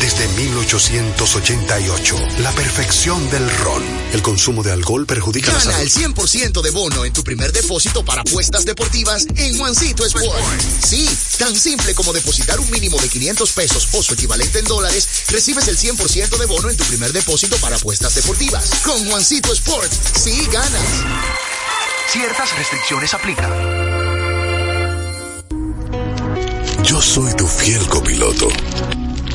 desde 0.00 0.28
1888, 0.28 2.16
la 2.38 2.52
perfección 2.52 3.28
del 3.30 3.48
ron. 3.58 3.82
El 4.12 4.22
consumo 4.22 4.62
de 4.62 4.72
alcohol 4.72 5.06
perjudica 5.06 5.52
la 5.52 5.58
Gana 5.58 5.72
salud. 5.72 5.82
el 5.82 5.90
100% 5.90 6.62
de 6.62 6.70
bono 6.70 7.04
en 7.04 7.12
tu 7.12 7.22
primer 7.24 7.52
depósito 7.52 8.04
para 8.04 8.22
apuestas 8.22 8.64
deportivas 8.64 9.26
en 9.36 9.56
Juancito 9.58 10.04
Sport. 10.04 10.60
Sí, 10.84 11.08
tan 11.38 11.54
simple 11.54 11.94
como 11.94 12.12
depositar 12.12 12.60
un 12.60 12.70
mínimo 12.70 12.98
de 13.00 13.08
500 13.08 13.52
pesos 13.52 13.88
o 13.92 14.02
su 14.02 14.14
equivalente 14.14 14.58
en 14.60 14.64
dólares, 14.64 15.08
recibes 15.28 15.68
el 15.68 15.76
100% 15.76 16.38
de 16.38 16.46
bono 16.46 16.70
en 16.70 16.76
tu 16.76 16.84
primer 16.84 17.12
depósito 17.12 17.56
para 17.58 17.76
apuestas 17.76 18.14
deportivas. 18.14 18.70
Con 18.84 19.08
Juancito 19.08 19.52
Sport, 19.52 19.92
sí 20.14 20.46
ganas. 20.52 21.04
Ciertas 22.08 22.56
restricciones 22.56 23.14
aplican. 23.14 23.52
Yo 26.84 27.02
soy 27.02 27.34
tu 27.34 27.46
fiel 27.46 27.86
copiloto. 27.88 28.48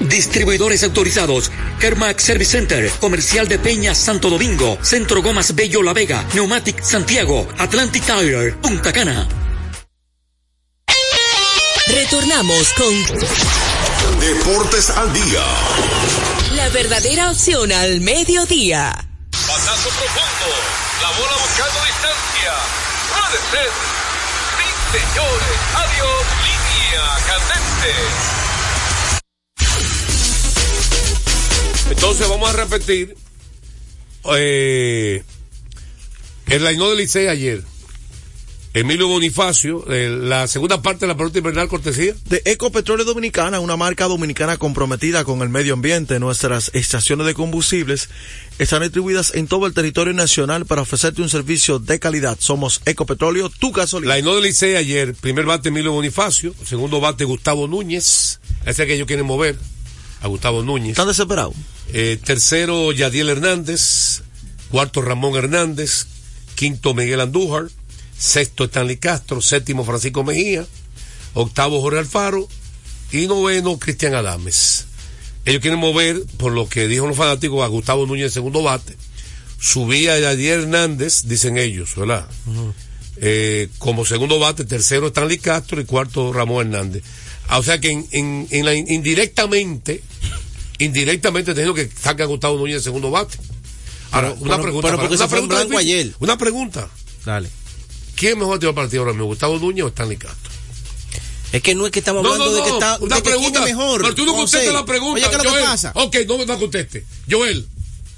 Distribuidores 0.00 0.82
autorizados. 0.84 1.50
Kermax 1.80 2.22
Service 2.22 2.52
Center, 2.52 2.90
Comercial 3.00 3.48
de 3.48 3.58
Peña 3.58 3.94
Santo 3.94 4.30
Domingo, 4.30 4.78
Centro 4.82 5.22
Gomas 5.22 5.54
Bello 5.54 5.82
La 5.82 5.92
Vega, 5.92 6.24
Neumatic 6.34 6.82
Santiago, 6.82 7.48
Atlantic 7.58 8.04
Tire, 8.04 8.52
Punta 8.52 8.92
Cana. 8.92 9.26
Retornamos 11.88 12.72
con 12.74 14.20
Deportes 14.20 14.90
al 14.90 15.12
día. 15.12 15.44
la 16.56 16.68
verdadera 16.70 17.30
opción 17.30 17.70
al 17.72 18.00
mediodía. 18.00 18.92
Batazo 19.32 19.88
profundo. 19.90 20.48
La 21.02 21.10
bola 21.10 21.36
buscando 21.42 21.80
distancia. 21.84 22.52
Puede 23.12 23.38
ser. 23.50 23.70
Sí, 24.56 24.98
señores. 24.98 25.56
Adiós. 25.74 26.22
Línea 26.42 27.04
candente. 27.26 27.92
Entonces 31.96 32.28
vamos 32.28 32.48
a 32.48 32.52
repetir 32.52 33.16
eh, 34.36 35.22
el 36.46 36.64
Lainó 36.64 36.88
del 36.90 36.98
Licey 36.98 37.26
ayer. 37.26 37.62
Emilio 38.74 39.08
Bonifacio, 39.08 39.90
eh, 39.90 40.10
la 40.10 40.46
segunda 40.46 40.82
parte 40.82 41.00
de 41.00 41.06
la 41.06 41.16
pelota 41.16 41.38
invernal 41.38 41.66
cortesía. 41.66 42.14
De 42.26 42.42
Ecopetróleo 42.44 43.06
Dominicana, 43.06 43.58
una 43.58 43.78
marca 43.78 44.04
dominicana 44.04 44.58
comprometida 44.58 45.24
con 45.24 45.40
el 45.40 45.48
medio 45.48 45.72
ambiente. 45.72 46.20
Nuestras 46.20 46.70
estaciones 46.74 47.26
de 47.26 47.32
combustibles 47.32 48.10
están 48.58 48.82
distribuidas 48.82 49.34
en 49.34 49.46
todo 49.46 49.66
el 49.66 49.72
territorio 49.72 50.12
nacional 50.12 50.66
para 50.66 50.82
ofrecerte 50.82 51.22
un 51.22 51.30
servicio 51.30 51.78
de 51.78 51.98
calidad. 51.98 52.36
Somos 52.38 52.82
Ecopetróleo, 52.84 53.48
tu 53.48 53.72
gasolina. 53.72 54.12
La 54.12 54.18
Inó 54.18 54.34
del 54.34 54.44
Licey 54.44 54.76
ayer, 54.76 55.14
primer 55.14 55.46
bate 55.46 55.70
Emilio 55.70 55.92
Bonifacio, 55.92 56.54
segundo 56.62 57.00
bate 57.00 57.24
Gustavo 57.24 57.66
Núñez, 57.66 58.40
ese 58.66 58.86
que 58.86 58.92
ellos 58.92 59.06
quieren 59.06 59.24
mover, 59.24 59.56
a 60.20 60.26
Gustavo 60.26 60.62
Núñez. 60.62 60.90
¿Están 60.90 61.08
desesperados? 61.08 61.54
Eh, 61.92 62.18
tercero, 62.22 62.92
Yadiel 62.92 63.28
Hernández, 63.28 64.22
cuarto, 64.70 65.02
Ramón 65.02 65.36
Hernández, 65.36 66.06
quinto, 66.54 66.94
Miguel 66.94 67.20
Andújar, 67.20 67.66
sexto, 68.18 68.64
Stanley 68.64 68.96
Castro, 68.96 69.40
séptimo, 69.40 69.84
Francisco 69.84 70.24
Mejía, 70.24 70.66
octavo, 71.34 71.80
Jorge 71.80 72.00
Alfaro 72.00 72.48
y 73.12 73.26
noveno, 73.26 73.78
Cristian 73.78 74.14
Adames. 74.14 74.86
Ellos 75.44 75.60
quieren 75.60 75.78
mover, 75.78 76.24
por 76.38 76.52
lo 76.52 76.68
que 76.68 76.88
dijo 76.88 77.06
los 77.06 77.16
fanáticos, 77.16 77.62
a 77.62 77.68
Gustavo 77.68 78.04
Núñez 78.06 78.32
segundo 78.32 78.62
bate. 78.62 78.96
Subía 79.60 80.14
a 80.14 80.18
Yadier 80.18 80.60
Hernández, 80.60 81.22
dicen 81.24 81.56
ellos, 81.56 81.94
¿verdad? 81.94 82.26
Eh, 83.18 83.68
como 83.78 84.04
segundo 84.04 84.38
bate, 84.38 84.64
tercero 84.64 85.06
Stanley 85.06 85.38
Castro 85.38 85.80
y 85.80 85.84
cuarto 85.84 86.32
Ramón 86.32 86.66
Hernández. 86.66 87.04
Ah, 87.48 87.58
o 87.58 87.62
sea 87.62 87.78
que 87.78 87.90
en, 87.90 88.06
en, 88.10 88.48
en 88.50 88.64
la, 88.64 88.74
indirectamente, 88.74 90.02
indirectamente 90.78 91.52
teniendo 91.54 91.74
que 91.74 91.88
sacar 91.88 92.22
a 92.22 92.26
Gustavo 92.26 92.56
Núñez 92.58 92.76
de 92.78 92.82
segundo 92.82 93.10
bate. 93.10 93.36
Ahora, 94.12 94.28
Pero- 94.28 94.40
una 94.42 94.50
pero- 94.52 94.62
pregunta. 94.62 94.88
pero 94.88 94.98
porque 94.98 95.14
una 95.14 95.24
se 95.24 95.28
fue 95.28 95.38
en 95.40 95.48
pregunta 95.48 95.76
difícil. 95.76 95.98
ayer. 96.06 96.14
Una 96.20 96.38
pregunta. 96.38 96.88
Dale. 97.24 97.50
¿Quién 98.14 98.38
mejor 98.38 98.58
tiró 98.58 98.70
el 98.70 98.74
partido 98.76 99.02
ahora 99.02 99.12
mismo, 99.12 99.26
Gustavo 99.26 99.58
Núñez 99.58 99.84
o 99.84 99.88
Stanley 99.88 100.16
Castro? 100.16 100.50
Es 101.52 101.62
que 101.62 101.74
no 101.74 101.86
es 101.86 101.92
que 101.92 102.00
estamos 102.00 102.22
No, 102.22 102.32
hablando 102.32 102.50
no, 102.52 102.56
de 102.56 102.62
que 102.62 102.68
no, 102.70 102.74
está 102.74 102.98
una 103.00 103.16
de 103.16 103.22
que 103.22 103.28
pregunta. 103.30 103.60
quién 103.60 103.68
es 103.70 103.76
mejor. 103.76 104.02
Pero 104.02 104.14
tú 104.14 104.26
no 104.26 104.34
contestas 104.34 104.74
la 104.74 104.84
pregunta. 104.84 105.14
Oye, 105.14 105.30
¿qué 105.30 105.36
es 105.36 105.44
lo 105.44 105.54
que 105.58 105.62
pasa? 105.64 105.92
Ok, 105.94 106.16
no 106.26 106.38
me 106.38 106.46
la 106.46 106.58
conteste. 106.58 107.04
Joel, 107.30 107.66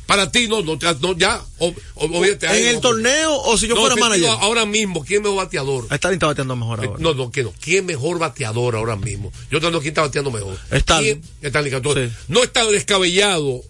para 0.08 0.32
ti 0.32 0.48
no, 0.48 0.62
no, 0.62 0.78
ya, 0.78 0.94
no, 1.02 1.14
ya. 1.18 1.42
o- 1.58 1.74
o- 1.96 2.24
¿En 2.24 2.38
ahí, 2.48 2.64
el 2.68 2.76
no. 2.76 2.80
torneo 2.80 3.42
o 3.42 3.58
si 3.58 3.68
yo 3.68 3.74
No, 3.74 3.82
fuera 3.82 3.94
manager? 3.96 4.30
Ahora 4.40 4.64
mismo, 4.64 5.04
¿quién 5.04 5.20
mejor 5.22 5.36
bateador? 5.36 5.84
Stalin 5.90 6.14
está 6.14 6.28
bateando 6.28 6.56
mejor 6.56 6.80
ahora. 6.80 6.92
Eh, 6.92 6.96
No, 6.98 7.12
no, 7.12 7.30
que 7.30 7.42
no. 7.42 7.52
¿Quién 7.60 7.84
mejor 7.84 8.18
bateador 8.18 8.74
ahora 8.74 8.96
mismo? 8.96 9.30
Yo 9.50 9.60
tengo 9.60 9.78
quién 9.80 9.90
está 9.90 10.00
bateando 10.00 10.30
mejor. 10.30 10.58
Stalin. 10.70 11.22
Stalin. 11.42 11.72
Sí. 11.72 12.16
No 12.28 12.42
está 12.42 12.64
descabellado 12.64 13.60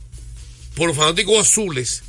por 0.77 0.87
los 0.87 0.97
fanáticos 0.97 1.39
azules 1.39 2.05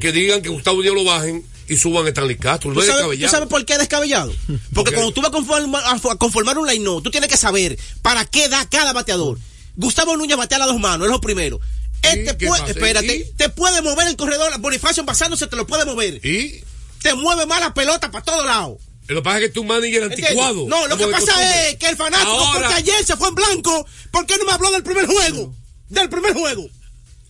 que 0.00 0.10
digan 0.10 0.42
que 0.42 0.48
Gustavo 0.48 0.82
Díaz 0.82 0.94
lo 0.94 1.04
bajen 1.04 1.44
y 1.68 1.76
suban 1.76 2.04
a 2.04 2.08
Stanley 2.08 2.36
Castro. 2.36 2.70
No 2.70 2.74
¿Tú 2.74 2.80
es 2.80 2.86
sabes, 2.88 3.20
tú 3.20 3.28
sabes 3.28 3.48
por 3.48 3.64
qué 3.64 3.74
es 3.74 3.78
descabellado? 3.78 4.32
Porque 4.74 4.92
cuando 4.92 5.12
tú 5.12 5.20
vas 5.20 5.28
a 5.28 5.32
conformar, 5.32 5.84
a 5.86 6.16
conformar 6.16 6.58
un 6.58 6.66
line 6.66 6.84
tú 6.84 7.10
tienes 7.12 7.30
que 7.30 7.36
saber 7.36 7.78
para 8.02 8.24
qué 8.24 8.48
da 8.48 8.68
cada 8.68 8.92
bateador. 8.92 9.38
Gustavo 9.76 10.16
Núñez 10.16 10.36
batea 10.36 10.56
a 10.56 10.58
las 10.60 10.68
dos 10.68 10.80
manos, 10.80 11.06
es 11.06 11.12
lo 11.12 11.20
primero. 11.20 11.60
Este 12.02 12.34
puede, 12.46 12.70
espérate, 12.70 13.16
¿Y? 13.16 13.24
te 13.36 13.48
puede 13.48 13.82
mover 13.82 14.08
el 14.08 14.16
corredor, 14.16 14.56
Bonifacio 14.60 15.04
basándose 15.04 15.46
te 15.46 15.56
lo 15.56 15.66
puede 15.66 15.84
mover. 15.84 16.24
¿Y? 16.24 16.62
Te 17.02 17.14
mueve 17.14 17.46
más 17.46 17.60
la 17.60 17.74
pelota 17.74 18.10
para 18.10 18.24
todos 18.24 18.44
lados. 18.46 18.78
Lo 19.08 19.16
que 19.16 19.22
pasa 19.22 19.38
es 19.38 19.42
que 19.44 19.48
tu 19.50 19.64
manager 19.64 20.04
anticuado. 20.04 20.66
No, 20.68 20.86
lo 20.86 20.96
que 20.96 21.06
pasa 21.06 21.32
costumbre. 21.32 21.70
es 21.70 21.76
que 21.76 21.88
el 21.88 21.96
fanático, 21.96 22.30
Ahora- 22.30 22.60
porque 22.60 22.74
ayer 22.74 23.04
se 23.04 23.16
fue 23.16 23.28
en 23.28 23.34
blanco, 23.34 23.86
¿por 24.10 24.26
qué 24.26 24.36
no 24.36 24.44
me 24.44 24.52
habló 24.52 24.70
del 24.70 24.82
primer 24.82 25.06
juego? 25.06 25.54
Del 25.88 26.08
primer 26.10 26.34
juego. 26.34 26.68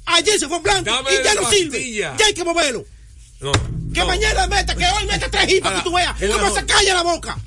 Ayer 0.07 0.39
se 0.39 0.49
fue 0.49 0.57
en 0.57 0.63
blanco 0.63 0.91
Dame 0.91 1.11
y 1.15 1.23
ya 1.25 1.35
no 1.35 1.51
sirve. 1.51 1.93
Ya 1.93 2.17
hay 2.27 2.35
que 2.35 2.45
moverlo. 2.45 2.85
No. 3.41 3.53
Que 4.01 4.07
mañana 4.07 4.47
meta, 4.47 4.75
que 4.75 4.85
hoy 4.87 5.07
meta 5.07 5.29
tres 5.31 5.49
Ahora, 5.63 5.77
que 5.79 5.83
tú 5.83 5.93
veas. 5.95 6.15
¿Cómo 6.33 6.55
se 6.55 6.67
calla 6.67 6.95
la 6.95 7.03
boca? 7.03 7.39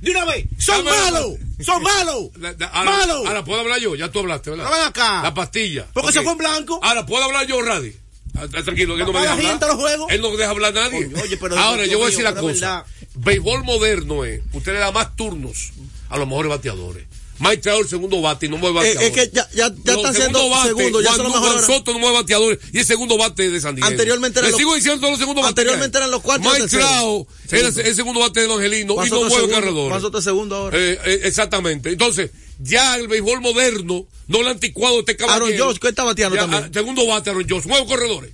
De 0.00 0.10
una 0.10 0.24
vez. 0.26 0.46
Son 0.58 0.84
malos. 0.84 1.34
Son 1.64 1.82
malos. 1.82 2.30
Malos. 2.72 3.26
ahora 3.26 3.44
puedo 3.44 3.60
hablar 3.60 3.80
yo, 3.80 3.94
ya 3.94 4.10
tú 4.10 4.18
hablaste, 4.20 4.50
¿verdad? 4.50 4.64
No, 4.64 4.70
ven 4.70 4.82
acá. 4.82 5.22
La 5.22 5.32
pastilla. 5.34 5.86
Porque 5.92 6.12
se 6.12 6.22
fue 6.22 6.32
en 6.32 6.38
blanco. 6.38 6.78
Ahora, 6.82 7.06
¿puedo 7.06 7.24
hablar 7.24 7.46
yo, 7.46 7.62
Radi? 7.62 7.94
Ah, 8.36 8.42
ah, 8.52 8.62
Tranquilo, 8.64 8.96
que 8.96 9.04
no 9.04 9.12
me 9.12 9.20
deja 9.20 9.32
hablar. 9.32 9.60
los 9.60 9.76
juegos. 9.76 10.10
Él 10.10 10.20
no 10.20 10.36
deja 10.36 10.50
hablar 10.50 10.76
a 10.76 10.80
nadie. 10.82 11.04
Coño, 11.08 11.22
oye, 11.22 11.36
pero 11.36 11.56
Ahora, 11.58 11.86
yo 11.86 11.98
voy 11.98 12.08
a 12.08 12.10
decir 12.10 12.24
la 12.24 12.34
cosa. 12.34 12.84
Béisbol 13.14 13.62
moderno 13.64 14.24
es, 14.24 14.42
usted 14.52 14.72
le 14.72 14.80
da 14.80 14.90
más 14.90 15.14
turnos 15.14 15.72
a 16.10 16.18
los 16.18 16.26
mejores 16.26 16.50
bateadores. 16.50 17.04
Mike 17.40 17.58
Trout 17.58 17.82
el 17.82 17.88
segundo 17.88 18.20
bate 18.22 18.46
y 18.46 18.48
no 18.48 18.58
mueve 18.58 18.74
Eh, 18.90 18.94
bateadores. 18.94 19.08
es 19.08 19.12
que 19.30 19.34
ya, 19.34 19.48
ya, 19.52 19.68
ya 19.68 19.68
Los 19.92 19.96
están 19.96 20.14
siendo 20.14 20.38
segundos 20.38 20.50
bates, 20.50 20.76
segundos, 20.76 21.02
ya 21.02 21.12
Juan, 21.14 21.22
los 21.24 21.36
Juan. 21.36 21.64
Soto 21.66 21.92
no 21.92 21.98
mueve 21.98 22.16
bateadores 22.18 22.58
y 22.72 22.78
el 22.78 22.84
segundo 22.84 23.18
bate 23.18 23.50
de 23.50 23.60
San 23.60 23.74
Diego. 23.74 23.88
Anteriormente 23.88 24.40
Le 24.42 24.48
los- 24.50 24.56
sigo 24.58 24.74
diciendo 24.74 25.00
todos 25.00 25.10
los 25.12 25.18
segundos. 25.20 25.44
Anteriormente 25.44 25.90
que 25.92 25.98
eran 25.98 26.10
los 26.10 26.22
cuartos 26.22 26.46
y 26.46 26.48
Mike 26.50 26.62
los 26.62 26.70
terceros. 26.70 26.90
Trout 26.96 27.28
era 27.52 27.60
Segundo. 27.72 27.80
el 27.90 27.94
segundo 27.96 28.20
bate 28.20 28.40
de 28.40 28.46
Don 28.46 28.56
Angelino 28.58 28.94
Juan 28.94 29.06
y 29.06 29.10
no 29.10 29.16
mueve 29.16 29.34
segundo, 29.34 29.54
corredores. 29.56 29.88
Juan 29.90 30.00
Soto 30.00 30.22
segundo 30.22 30.56
ahora. 30.56 30.78
Eh, 30.78 30.98
eh, 31.04 31.20
exactamente. 31.24 31.90
Entonces, 31.90 32.30
ya 32.60 32.94
el 32.96 33.08
béisbol 33.08 33.40
moderno, 33.40 34.06
no 34.28 34.40
el 34.40 34.46
anticuado, 34.48 35.00
este 35.00 35.16
caballero. 35.16 35.46
Aaron 35.46 35.58
Josh, 35.58 35.78
¿qué 35.80 35.88
está 35.88 36.04
bateando 36.04 36.36
Ya, 36.36 36.42
también? 36.42 36.64
ah, 36.64 36.70
segundo 36.72 37.06
bate, 37.06 37.30
Aaron 37.30 37.46
Josh, 37.48 37.64
mueve 37.66 37.84
corredores. 37.86 38.30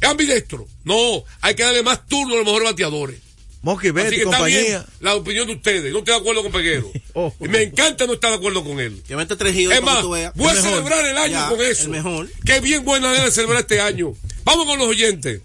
Es 0.00 0.08
ambidestro. 0.08 0.66
No, 0.84 1.24
hay 1.40 1.54
que 1.54 1.62
darle 1.62 1.82
más 1.82 2.06
turno 2.06 2.34
a 2.34 2.36
los 2.36 2.44
mejores 2.44 2.68
bateadores. 2.68 3.20
Monkey 3.64 3.90
Así 3.90 4.10
que 4.10 4.16
está 4.16 4.24
compañía. 4.24 4.60
bien 4.60 4.82
la 5.00 5.14
opinión 5.14 5.46
de 5.46 5.54
ustedes. 5.54 5.90
No 5.92 5.98
estoy 6.00 6.14
de 6.14 6.20
acuerdo 6.20 6.42
con 6.42 6.52
Peguero. 6.52 6.92
Y 7.40 7.48
me 7.48 7.62
encanta 7.62 8.06
no 8.06 8.12
estar 8.12 8.30
de 8.30 8.36
acuerdo 8.36 8.62
con 8.62 8.78
él. 8.78 9.02
Que 9.08 9.16
mete 9.16 9.36
tres 9.36 9.56
hits 9.56 9.72
Es 9.72 9.82
más, 9.82 10.02
voy 10.04 10.20
a 10.20 10.26
El 10.28 10.32
mejor. 10.40 10.56
celebrar 10.56 11.06
el 11.06 11.16
año 11.16 11.32
Ya, 11.32 11.48
con 11.48 11.60
eso. 11.62 11.84
El 11.84 11.88
mejor. 11.90 12.28
Qué 12.44 12.60
bien 12.60 12.84
buena 12.84 13.06
manera 13.08 13.24
de 13.24 13.30
celebrar 13.32 13.60
este 13.60 13.80
año. 13.80 14.14
Vamos 14.44 14.66
con 14.66 14.78
los 14.78 14.88
oyentes. 14.88 15.40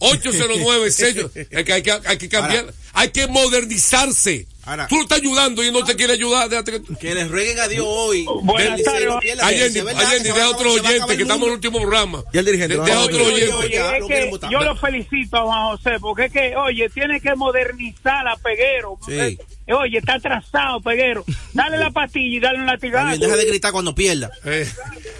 809 0.00 0.90
sello. 0.90 1.30
Hay 1.54 1.64
que, 1.64 1.72
hay 1.72 1.82
que, 1.82 1.92
hay 2.04 2.18
que 2.18 2.28
cambiar. 2.28 2.74
Hay 2.92 3.08
que 3.10 3.26
modernizarse. 3.28 4.46
Tú 4.88 4.94
lo 4.96 5.02
estás 5.02 5.18
ayudando 5.18 5.64
y 5.64 5.72
no 5.72 5.84
te 5.84 5.96
quiere 5.96 6.12
ayudar. 6.12 6.48
déjate 6.48 6.80
que- 6.82 6.94
Que 6.94 7.14
les 7.16 7.28
rueguen 7.28 7.58
a 7.58 7.66
Dios 7.66 7.84
hoy. 7.88 8.24
Buenas 8.42 8.80
tardes. 8.84 9.08
Allende, 9.42 9.80
Allende, 9.80 10.32
deja 10.32 10.50
otro 10.50 10.72
oyente 10.72 11.16
que 11.16 11.22
estamos 11.22 11.42
en 11.42 11.48
el 11.48 11.54
último 11.54 11.80
programa. 11.80 12.22
Y 12.32 12.38
el 12.38 12.44
dirigente. 12.44 12.76
Deja 12.76 13.00
otro 13.00 13.24
oyente. 13.26 13.80
Yo 14.50 14.60
lo 14.60 14.76
felicito 14.76 15.36
a 15.36 15.42
Juan 15.42 15.76
José, 15.76 15.90
porque 16.00 16.26
es 16.26 16.32
que, 16.32 16.56
oye, 16.56 16.88
tiene 16.90 17.20
que 17.20 17.34
modernizar 17.34 18.26
a 18.28 18.36
Peguero. 18.36 18.98
Sí. 19.04 19.36
Eh, 19.72 19.76
Oye, 19.82 19.98
está 19.98 20.14
atrasado, 20.14 20.80
Peguero. 20.80 21.24
Dale 21.52 21.78
la 21.78 21.90
pastilla 21.90 22.36
y 22.36 22.40
dale 22.40 22.58
un 22.58 22.66
latigazo. 22.66 23.08
bien, 23.08 23.20
deja 23.20 23.36
de 23.36 23.44
gritar 23.46 23.72
cuando 23.72 23.94
pierda. 23.94 24.30
Eh, 24.44 24.68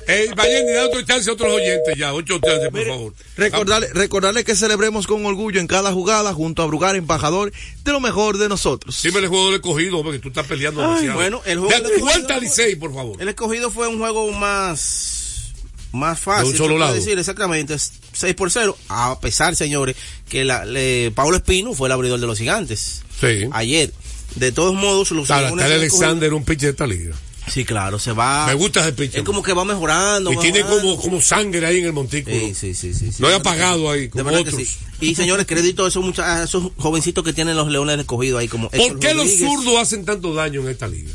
eh, 0.08 0.30
Allende, 0.36 0.72
da 0.74 0.86
otro 0.86 1.02
chance 1.02 1.28
a 1.30 1.32
otros 1.32 1.52
oyentes 1.52 1.94
ya. 1.96 2.12
Ocho 2.14 2.38
chances, 2.38 2.70
por 2.70 2.86
favor. 2.86 3.14
Recordarle, 3.36 3.88
recordarle 3.92 4.44
que 4.44 4.54
celebremos 4.54 5.06
con 5.06 5.24
orgullo 5.26 5.60
en 5.60 5.66
cada 5.66 5.92
jugada 5.92 6.32
junto 6.32 6.62
a 6.62 6.66
Brugar, 6.66 6.96
embajador 6.96 7.52
de 7.84 7.92
lo 7.92 8.00
mejor 8.00 8.38
de 8.38 8.48
nosotros. 8.48 9.00
Dime 9.02 9.18
el 9.20 9.28
juego 9.28 9.46
del 9.46 9.54
escogido, 9.56 10.02
porque 10.02 10.18
tú 10.18 10.28
estás 10.28 10.46
peleando 10.46 10.80
Ay, 10.82 10.86
demasiado. 11.06 11.14
bueno, 11.18 11.42
el 11.44 11.58
juego 11.58 11.74
escogido- 11.74 12.00
vuelta 12.00 12.38
Licey, 12.38 12.76
por 12.76 12.94
favor. 12.94 13.20
El 13.20 13.28
escogido 13.28 13.70
fue 13.70 13.88
un 13.88 13.98
juego 13.98 14.30
más 14.32 15.52
más 15.92 16.18
De 16.20 16.24
fácil. 16.24 16.50
un 16.52 16.56
solo 16.56 16.78
lado. 16.78 16.94
decir 16.94 17.18
exactamente 17.18 17.76
6 17.78 18.34
por 18.34 18.50
0. 18.50 18.76
A 18.88 19.20
pesar, 19.20 19.54
señores, 19.54 19.94
que 20.26 20.42
la, 20.42 20.64
le, 20.64 21.10
Paulo 21.14 21.36
Espino 21.36 21.74
fue 21.74 21.88
el 21.88 21.92
abridor 21.92 22.18
de 22.18 22.26
los 22.26 22.38
gigantes. 22.38 23.02
Sí. 23.20 23.46
Ayer. 23.52 23.92
De 24.36 24.52
todos 24.52 24.74
modos, 24.74 25.10
los 25.10 25.30
Ahora, 25.30 25.48
está 25.50 25.64
Alexander, 25.66 26.32
un 26.34 26.44
pitcher 26.44 26.68
de 26.68 26.70
esta 26.70 26.86
liga. 26.86 27.14
Sí, 27.50 27.64
claro, 27.64 27.98
se 27.98 28.12
va. 28.12 28.46
Me 28.46 28.54
gusta 28.54 28.80
ese 28.80 28.92
pitcher. 28.92 29.20
Es 29.20 29.26
como 29.26 29.42
que 29.42 29.52
va 29.52 29.64
mejorando. 29.64 30.32
Y 30.32 30.36
tiene 30.38 30.62
como, 30.62 30.96
como 30.96 31.20
sangre 31.20 31.66
ahí 31.66 31.78
en 31.78 31.86
el 31.86 31.92
montículo. 31.92 32.36
Sí, 32.54 32.74
sí, 32.74 32.94
sí, 32.94 33.06
De 33.06 33.10
verdad 33.18 33.40
apagado 33.40 33.90
ahí, 33.90 34.02
de 34.02 34.10
como 34.10 34.30
otros. 34.30 34.54
sí. 34.56 34.66
Y 35.00 35.14
señores, 35.16 35.44
crédito 35.46 35.84
a 35.84 35.88
esos, 35.88 36.04
mucha- 36.04 36.40
a 36.40 36.44
esos 36.44 36.70
jovencitos 36.76 37.24
que 37.24 37.32
tienen 37.32 37.56
los 37.56 37.68
leones 37.68 37.98
escogidos 37.98 38.40
ahí 38.40 38.46
como 38.48 38.70
¿Por 38.70 38.78
Héctor 38.80 39.00
qué 39.00 39.14
los 39.14 39.28
zurdos 39.36 39.76
hacen 39.78 40.04
tanto 40.04 40.32
daño 40.32 40.60
en 40.62 40.68
esta 40.68 40.86
liga? 40.86 41.10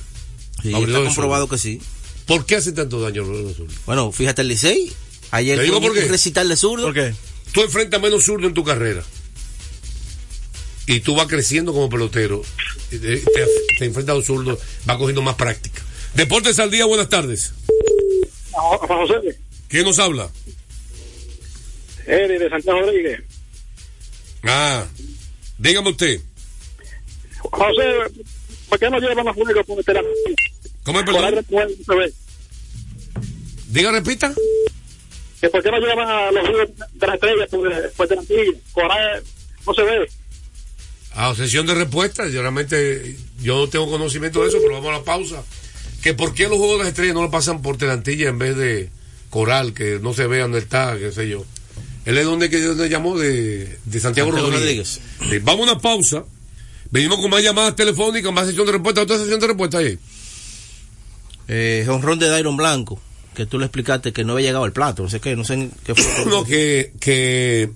Sí, 0.62 0.74
está 0.74 1.04
comprobado 1.04 1.48
que 1.48 1.58
sí. 1.58 1.80
¿Por 2.26 2.46
qué 2.46 2.58
hacen 2.58 2.76
tanto 2.76 3.00
daño 3.00 3.24
los 3.24 3.56
zurdos? 3.56 3.76
Bueno, 3.86 4.12
fíjate 4.12 4.42
el 4.42 4.50
Licey. 4.50 4.92
Ayer 5.32 5.58
Te 5.58 5.64
digo 5.64 5.80
por 5.82 5.94
qué. 5.94 6.04
un 6.04 6.10
recital 6.10 6.50
de 6.50 6.58
zurdo. 6.58 6.84
¿Por 6.88 6.94
qué? 6.94 7.14
Tú 7.54 7.62
enfrentas 7.62 8.02
menos 8.02 8.26
zurdo 8.26 8.48
en 8.48 8.54
tu 8.54 8.66
carrera. 8.66 9.02
Y 10.88 11.02
tú 11.02 11.16
vas 11.16 11.28
creciendo 11.28 11.74
como 11.74 11.90
pelotero. 11.90 12.42
y 12.92 12.98
Te, 12.98 13.18
te- 13.20 13.86
enfrentas 13.86 14.14
a 14.14 14.18
un 14.18 14.24
zurdo, 14.24 14.58
vas 14.86 14.98
cogiendo 14.98 15.22
más 15.22 15.36
práctica. 15.36 15.82
Deportes 16.16 16.58
al 16.60 16.72
día, 16.72 16.86
buenas 16.86 17.10
tardes. 17.10 17.54
Juan 18.54 18.80
José, 19.08 19.38
¿Quién 19.68 19.84
nos 19.84 20.00
habla? 20.00 20.30
Eddie 22.08 22.40
de 22.40 22.50
Santiago 22.50 22.80
Rodríguez. 22.82 23.22
Ah, 24.44 24.86
dígame 25.58 25.90
usted. 25.92 26.22
José, 27.40 27.84
¿por 28.70 28.80
qué 28.80 28.90
no 28.90 28.98
llevan 29.00 29.28
a 29.28 29.34
juego 29.34 29.64
por 29.66 29.84
terapia? 29.84 30.10
¿Cómo 30.84 31.00
es, 31.02 31.06
perdón? 31.06 31.36
después, 31.36 31.68
se 31.86 31.96
ve. 31.96 32.14
Diga, 33.68 33.92
repita. 33.92 34.34
¿Por 35.52 35.62
qué 35.62 35.70
no 35.70 35.80
llevan 35.80 36.10
a 36.10 36.32
los 36.32 36.44
de 36.94 37.08
las 37.08 37.16
estrellas 37.16 37.50
por, 37.50 37.92
por? 37.92 38.08
Por 38.74 38.92
ahí 38.92 39.22
no 39.68 39.74
se 39.74 39.82
ve. 39.84 40.10
A 41.18 41.34
sesión 41.34 41.66
de 41.66 41.74
respuesta, 41.74 42.28
yo 42.28 42.42
realmente 42.42 43.18
yo 43.42 43.58
no 43.58 43.68
tengo 43.68 43.90
conocimiento 43.90 44.44
de 44.44 44.50
eso, 44.50 44.60
pero 44.62 44.76
vamos 44.76 44.90
a 44.90 45.00
la 45.00 45.04
pausa. 45.04 45.44
Que 46.04 46.14
por 46.14 46.36
qué 46.36 46.44
los 46.44 46.60
juegos 46.60 46.78
de 46.78 46.84
las 46.84 46.88
estrellas 46.90 47.16
no 47.16 47.24
lo 47.24 47.32
pasan 47.32 47.64
por 47.64 47.76
Telantilla 47.76 48.30
en 48.30 48.38
vez 48.38 48.56
de 48.56 48.92
Coral, 49.32 49.74
que 49.74 50.00
no 50.00 50.14
se 50.14 50.28
ve 50.28 50.38
dónde 50.38 50.60
está, 50.60 50.96
qué 51.00 51.12
sé 51.12 51.28
yo. 51.28 51.44
Él 52.06 52.20
es 52.20 52.24
donde 52.24 52.52
que 52.52 52.62
donde 52.62 52.88
llamó 52.88 53.18
de, 53.18 53.80
de 53.84 54.00
Santiago, 54.00 54.32
Santiago 54.32 54.52
Rodríguez. 54.52 55.02
Vamos 55.42 55.68
a 55.68 55.72
una 55.72 55.82
pausa. 55.82 56.24
Venimos 56.92 57.20
con 57.20 57.32
más 57.32 57.42
llamadas 57.42 57.76
telefónicas, 57.76 58.32
más 58.32 58.46
sesión 58.46 58.68
de 58.68 58.74
respuesta. 58.74 59.02
¿Otra 59.02 59.18
sesión 59.18 59.40
de 59.40 59.48
respuesta 59.48 59.80
ahí? 59.80 59.98
Eh, 61.48 61.86
honrón 61.90 62.20
de 62.20 62.28
Dairon 62.28 62.58
Blanco, 62.58 63.02
que 63.34 63.48
tú 63.48 63.58
le 63.58 63.66
explicaste 63.66 64.14
que 64.14 64.24
no 64.24 64.34
había 64.34 64.50
llegado 64.50 64.66
al 64.66 64.72
plato, 64.72 65.02
no 65.02 65.10
sé 65.10 65.20
qué, 65.20 65.36
no 65.36 65.44
sé 65.44 65.70
qué 65.84 65.96
fue. 65.96 66.26
No, 66.30 66.44
que, 66.44 66.94
que 67.00 67.72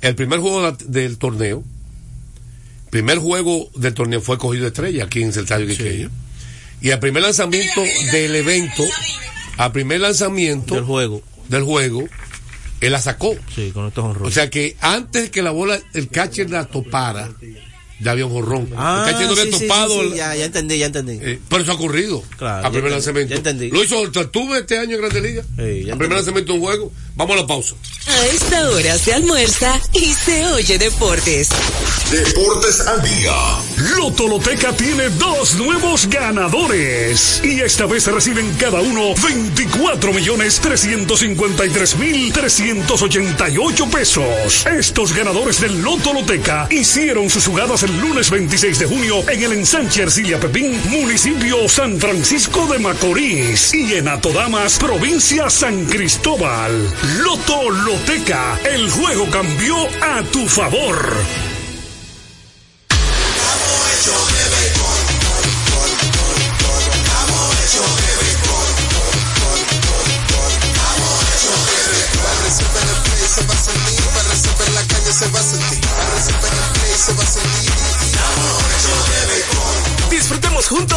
el 0.00 0.14
primer 0.14 0.40
juego 0.40 0.72
del 0.72 1.18
torneo, 1.18 1.62
primer 2.90 3.18
juego 3.18 3.68
del 3.74 3.94
torneo 3.94 4.20
fue 4.20 4.38
cogido 4.38 4.64
de 4.64 4.68
estrella 4.68 5.04
aquí 5.04 5.22
en 5.22 5.32
Celtario 5.32 5.66
Quiqueya. 5.66 6.10
Y 6.80 6.90
al 6.90 7.00
primer 7.00 7.22
lanzamiento 7.22 7.82
del 8.12 8.36
evento, 8.36 8.84
al 9.56 9.72
primer 9.72 10.00
lanzamiento 10.00 10.74
del 10.76 10.84
juego, 10.84 11.22
del 11.48 11.64
juego, 11.64 12.04
él 12.80 12.92
la 12.92 13.00
sacó. 13.00 13.34
Sí, 13.54 13.70
con 13.72 13.88
estos. 13.88 14.16
O 14.22 14.30
sea 14.30 14.48
que 14.48 14.76
antes 14.80 15.30
que 15.30 15.42
la 15.42 15.50
bola, 15.50 15.78
el 15.94 16.08
catcher 16.08 16.50
la 16.50 16.66
topara, 16.66 17.30
ya 18.00 18.12
había 18.12 18.26
un 18.26 18.32
jorrón. 18.32 18.68
Ah, 18.76 19.06
sí, 19.08 19.24
sí, 19.50 19.50
topado. 19.66 19.90
sí, 20.02 20.04
sí, 20.04 20.10
la- 20.10 20.16
ya, 20.16 20.36
ya 20.36 20.44
entendí, 20.46 20.78
ya 20.78 20.86
entendí. 20.86 21.18
eh, 21.20 21.38
pero 21.48 21.62
eso 21.62 21.72
ha 21.72 21.74
ocurrido. 21.74 22.22
Claro, 22.36 22.58
al 22.58 22.62
ya 22.64 22.70
primer 22.70 22.92
lanzamiento. 22.92 23.30
ya 23.30 23.36
entendí. 23.38 23.70
Lo 23.70 23.82
hizo 23.82 24.08
Tuve 24.30 24.60
este 24.60 24.78
año 24.78 24.94
en 24.96 25.00
Grande 25.02 25.20
Liga. 25.20 25.42
ya 25.56 25.92
al 25.92 25.98
primer 25.98 26.16
lanzamiento 26.16 26.52
de 26.52 26.58
un 26.58 26.64
juego. 26.64 26.92
Vamos 27.16 27.36
a 27.36 27.40
la 27.40 27.46
pausa. 27.46 27.74
A 28.06 28.26
esta 28.26 28.70
hora 28.70 28.96
se 28.96 29.12
almuerza 29.12 29.80
y 29.92 30.14
se 30.14 30.46
oye 30.46 30.78
deportes. 30.78 31.48
Deportes 32.10 32.80
al 32.86 33.02
día. 33.02 33.32
Loto 33.96 34.28
Loteca 34.28 34.72
tiene 34.72 35.08
dos 35.10 35.54
nuevos 35.56 36.06
ganadores. 36.08 37.40
Y 37.44 37.60
esta 37.60 37.86
vez 37.86 38.06
reciben 38.06 38.54
cada 38.58 38.80
uno 38.80 39.14
24 39.22 40.12
millones 40.12 40.60
353 40.60 41.96
mil 41.96 42.32
388 42.32 43.86
pesos. 43.90 44.66
Estos 44.66 45.12
ganadores 45.14 45.60
del 45.60 45.82
Loto 45.82 46.12
Loteca 46.12 46.68
hicieron 46.70 47.28
sus 47.28 47.46
jugadas 47.46 47.82
el 47.88 48.00
lunes 48.00 48.30
26 48.30 48.78
de 48.78 48.86
junio 48.86 49.28
en 49.28 49.42
el 49.42 49.52
ensanche 49.52 50.02
Ercilia 50.02 50.38
Pepín, 50.38 50.80
municipio 50.90 51.68
San 51.68 51.98
Francisco 51.98 52.66
de 52.66 52.78
Macorís. 52.78 53.72
Y 53.74 53.94
en 53.94 54.08
Atodamas, 54.08 54.78
provincia 54.78 55.48
San 55.48 55.86
Cristóbal. 55.86 56.72
Loto 57.22 57.70
Loteca, 57.70 58.58
el 58.64 58.90
juego 58.90 59.28
cambió 59.30 59.76
a 60.02 60.22
tu 60.24 60.46
favor. 60.48 61.57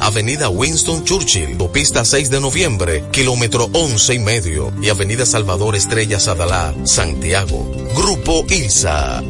Avenida 0.00 0.48
Winston 0.48 1.04
Churchill, 1.04 1.52
Autopista 1.52 2.04
6 2.04 2.30
de 2.30 2.40
Noviembre, 2.40 3.04
kilómetro 3.12 3.68
11 3.72 4.14
y 4.14 4.18
medio, 4.18 4.72
y 4.80 4.88
Avenida 4.88 5.26
Salvador 5.26 5.74
Estrella 5.74 6.20
Sadalá, 6.20 6.74
Santiago. 6.84 7.70
Grupo 7.94 8.44
ILSA. 8.48 9.22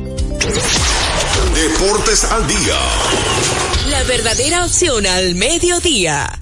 Deportes 1.54 2.24
al 2.24 2.46
día. 2.46 2.78
La 3.90 4.02
verdadera 4.04 4.64
opción 4.64 5.06
al 5.06 5.34
mediodía. 5.36 6.38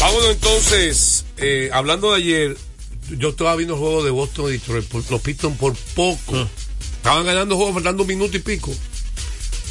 Vámonos 0.00 0.30
entonces, 0.30 1.24
eh, 1.38 1.70
hablando 1.72 2.12
de 2.12 2.16
ayer, 2.18 2.56
yo 3.18 3.30
estaba 3.30 3.56
viendo 3.56 3.74
el 3.74 3.80
juego 3.80 4.04
de 4.04 4.10
Boston 4.10 4.48
y 4.50 4.52
Detroit, 4.52 4.84
por- 4.86 5.10
los 5.10 5.20
Pistons 5.20 5.56
por 5.58 5.74
poco. 5.94 6.46
Estaban 6.98 7.24
ganando 7.26 7.54
el 7.54 7.58
juego 7.58 7.74
faltando 7.74 8.02
un 8.04 8.08
minuto 8.08 8.36
y 8.36 8.40
pico. 8.40 8.70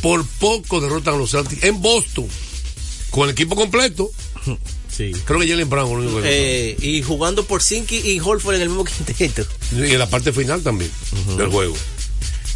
Por 0.02 0.26
poco 0.40 0.80
derrotan 0.82 1.16
a 1.16 1.18
los 1.18 1.32
Celtics 1.32 1.64
en 1.64 1.82
Boston. 1.82 2.28
Con 3.10 3.24
el 3.26 3.32
equipo 3.32 3.56
completo. 3.56 4.10
Sí. 4.90 5.12
Creo 5.26 5.40
que 5.40 5.48
Jalen 5.48 5.70
Brown. 5.70 5.88
fue 5.92 6.00
el 6.00 6.08
único 6.08 6.22
que 6.24 6.72
Eh, 6.72 6.78
y 6.82 7.04
jugando 7.04 7.46
por 7.46 7.62
Sinky 7.62 7.98
y 7.98 8.20
Holford 8.20 8.56
en 8.56 8.62
el 8.64 8.70
mismo 8.70 8.84
quinteto. 9.18 9.46
Y 9.72 9.92
en 9.92 10.00
la 10.00 10.10
parte 10.10 10.34
final 10.34 10.64
también 10.64 10.90
del 11.38 11.50
juego. 11.50 11.76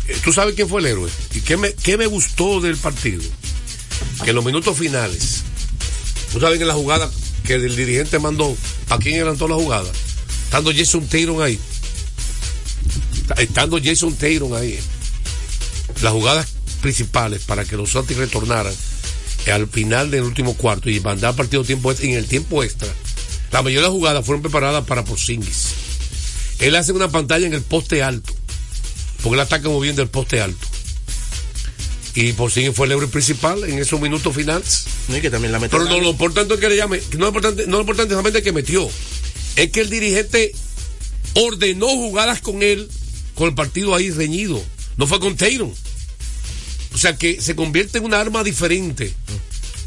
Eh, 0.08 0.18
¿Tú 0.24 0.34
sabes 0.34 0.56
quién 0.56 0.68
fue 0.68 0.80
el 0.82 0.88
héroe? 0.88 1.12
¿Y 1.36 1.42
qué 1.42 1.56
me, 1.56 1.72
qué 1.74 1.98
me 1.98 2.08
gustó 2.08 2.60
del 2.60 2.78
partido? 2.78 3.22
Que 4.24 4.32
en 4.32 4.38
los 4.38 4.44
minutos 4.46 4.76
finales, 4.76 5.44
¿tú 6.34 6.40
sabes 6.40 6.58
que 6.58 6.66
la 6.66 6.74
jugada 6.74 7.12
que 7.46 7.56
el 7.56 7.76
dirigente 7.76 8.18
mandó, 8.18 8.58
¿para 8.88 9.00
quién 9.04 9.18
eran 9.18 9.38
todas 9.38 9.52
las 9.56 9.64
jugadas? 9.64 9.92
Estando 10.46 10.72
Jason 10.76 11.06
Taylor 11.08 11.44
ahí. 11.44 11.60
Estando 13.38 13.80
Jason 13.84 14.16
Taylor 14.16 14.56
ahí. 14.60 14.80
Las 16.02 16.14
jugadas 16.14 16.48
principales 16.82 17.44
para 17.44 17.64
que 17.66 17.78
los 17.78 17.92
Celtics 17.92 18.20
retornaran 18.20 18.74
al 19.52 19.68
final 19.68 20.12
del 20.12 20.24
último 20.24 20.56
cuarto 20.56 20.90
y 20.90 21.00
mandar 21.00 21.36
partido 21.36 21.64
tiempo 21.64 21.92
extra, 21.92 22.10
en 22.10 22.16
el 22.16 22.26
tiempo 22.28 22.64
extra. 22.64 22.90
La 23.52 23.62
mayoría 23.62 23.82
de 23.82 23.88
las 23.88 23.94
jugadas 23.94 24.26
fueron 24.26 24.42
preparadas 24.42 24.86
para 24.86 25.04
Porzingis. 25.04 25.70
Él 26.60 26.76
hace 26.76 26.92
una 26.92 27.10
pantalla 27.10 27.48
en 27.48 27.54
el 27.54 27.62
poste 27.62 28.04
alto. 28.04 28.34
Porque 29.22 29.36
él 29.36 29.40
ataca 29.40 29.68
muy 29.68 29.84
bien 29.84 29.96
del 29.96 30.08
poste 30.08 30.42
alto. 30.42 30.68
Y 32.14 32.34
Porzingis 32.34 32.76
fue 32.76 32.86
el 32.86 32.94
héroe 32.94 33.08
principal 33.08 33.64
en 33.64 33.80
esos 33.80 34.00
minutos 34.00 34.36
finales. 34.36 34.86
que 35.22 35.30
también 35.30 35.52
la 35.52 35.60
metió 35.60 35.80
Pero 35.80 35.90
no, 35.90 36.00
lo 36.00 36.10
importante 36.10 36.54
es 36.54 36.60
que 36.60 36.70
le 36.70 36.78
llame, 36.78 37.02
no 37.14 37.20
lo 37.20 37.28
importante, 37.28 37.66
no 37.68 37.78
lo 37.78 37.82
importante 37.82 38.14
es 38.14 38.18
solamente 38.18 38.44
que 38.44 38.52
metió. 38.52 38.90
Es 39.56 39.72
que 39.72 39.82
el 39.82 39.90
dirigente 39.90 40.54
ordenó 41.34 41.88
jugadas 41.88 42.42
con 42.42 42.62
él, 42.64 42.90
con 43.36 43.48
el 43.48 43.56
partido 43.56 43.96
ahí 43.96 44.12
reñido. 44.12 44.62
No 44.98 45.08
fue 45.08 45.20
con 45.20 45.36
Taylor. 45.36 45.70
O 46.94 46.98
sea 46.98 47.16
que 47.16 47.42
se 47.42 47.56
convierte 47.56 47.98
en 48.00 48.06
una 48.06 48.20
arma 48.20 48.44
diferente. 48.44 49.14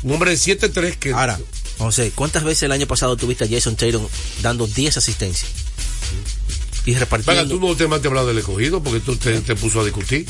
Un 0.03 0.13
hombre 0.13 0.31
de 0.31 0.37
7-3 0.37 0.97
que. 0.97 1.13
Ahora, 1.13 1.39
José, 1.79 2.13
¿cuántas 2.15 2.45
veces 2.45 2.65
el 2.65 2.73
año 2.73 2.87
pasado 2.87 3.17
tuviste 3.17 3.45
a 3.45 3.49
Jason 3.49 3.77
Taylor 3.77 4.03
dando 4.43 4.67
10 4.67 4.97
asistencias? 4.97 5.51
Y 6.87 6.95
repartiendo. 6.95 7.43
Venga, 7.43 7.55
tú 7.55 7.61
no 7.61 7.75
te 7.75 7.85
has 7.85 8.07
hablado 8.07 8.27
del 8.27 8.39
escogido 8.39 8.83
porque 8.83 9.01
tú 9.01 9.17
te, 9.17 9.41
te 9.41 9.57
puso 9.57 9.81
a 9.81 9.85
discutir. 9.85 10.27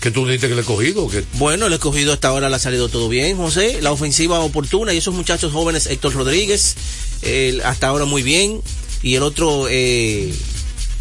Que 0.00 0.10
tú 0.10 0.24
dijiste 0.24 0.46
que 0.46 0.52
el 0.52 0.58
escogido. 0.60 1.08
Que... 1.08 1.24
Bueno, 1.34 1.66
el 1.66 1.72
escogido 1.72 2.12
hasta 2.12 2.28
ahora 2.28 2.48
le 2.48 2.56
ha 2.56 2.58
salido 2.58 2.88
todo 2.88 3.08
bien, 3.08 3.36
José. 3.36 3.80
La 3.82 3.92
ofensiva 3.92 4.40
oportuna 4.40 4.92
y 4.92 4.98
esos 4.98 5.14
muchachos 5.14 5.52
jóvenes, 5.52 5.86
Héctor 5.86 6.14
Rodríguez, 6.14 6.76
eh, 7.22 7.60
hasta 7.64 7.88
ahora 7.88 8.04
muy 8.04 8.22
bien. 8.22 8.60
Y 9.02 9.14
el 9.16 9.22
otro, 9.22 9.66
eh, 9.68 10.32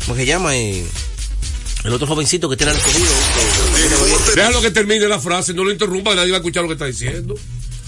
¿cómo 0.05 0.15
se 0.15 0.25
llama? 0.25 0.55
Eh, 0.55 0.83
el 1.85 1.93
otro 1.93 2.07
jovencito 2.07 2.49
que 2.49 2.57
tiene 2.57 2.71
el 2.73 2.77
escogido. 2.79 3.05
eh, 3.05 4.31
Déjalo 4.35 4.61
que 4.61 4.71
termine 4.71 5.07
la 5.07 5.19
frase, 5.19 5.53
no 5.53 5.63
lo 5.63 5.71
interrumpa, 5.71 6.15
nadie 6.15 6.31
va 6.31 6.37
a 6.37 6.39
escuchar 6.39 6.63
lo 6.63 6.69
que 6.69 6.73
está 6.73 6.85
diciendo. 6.85 7.35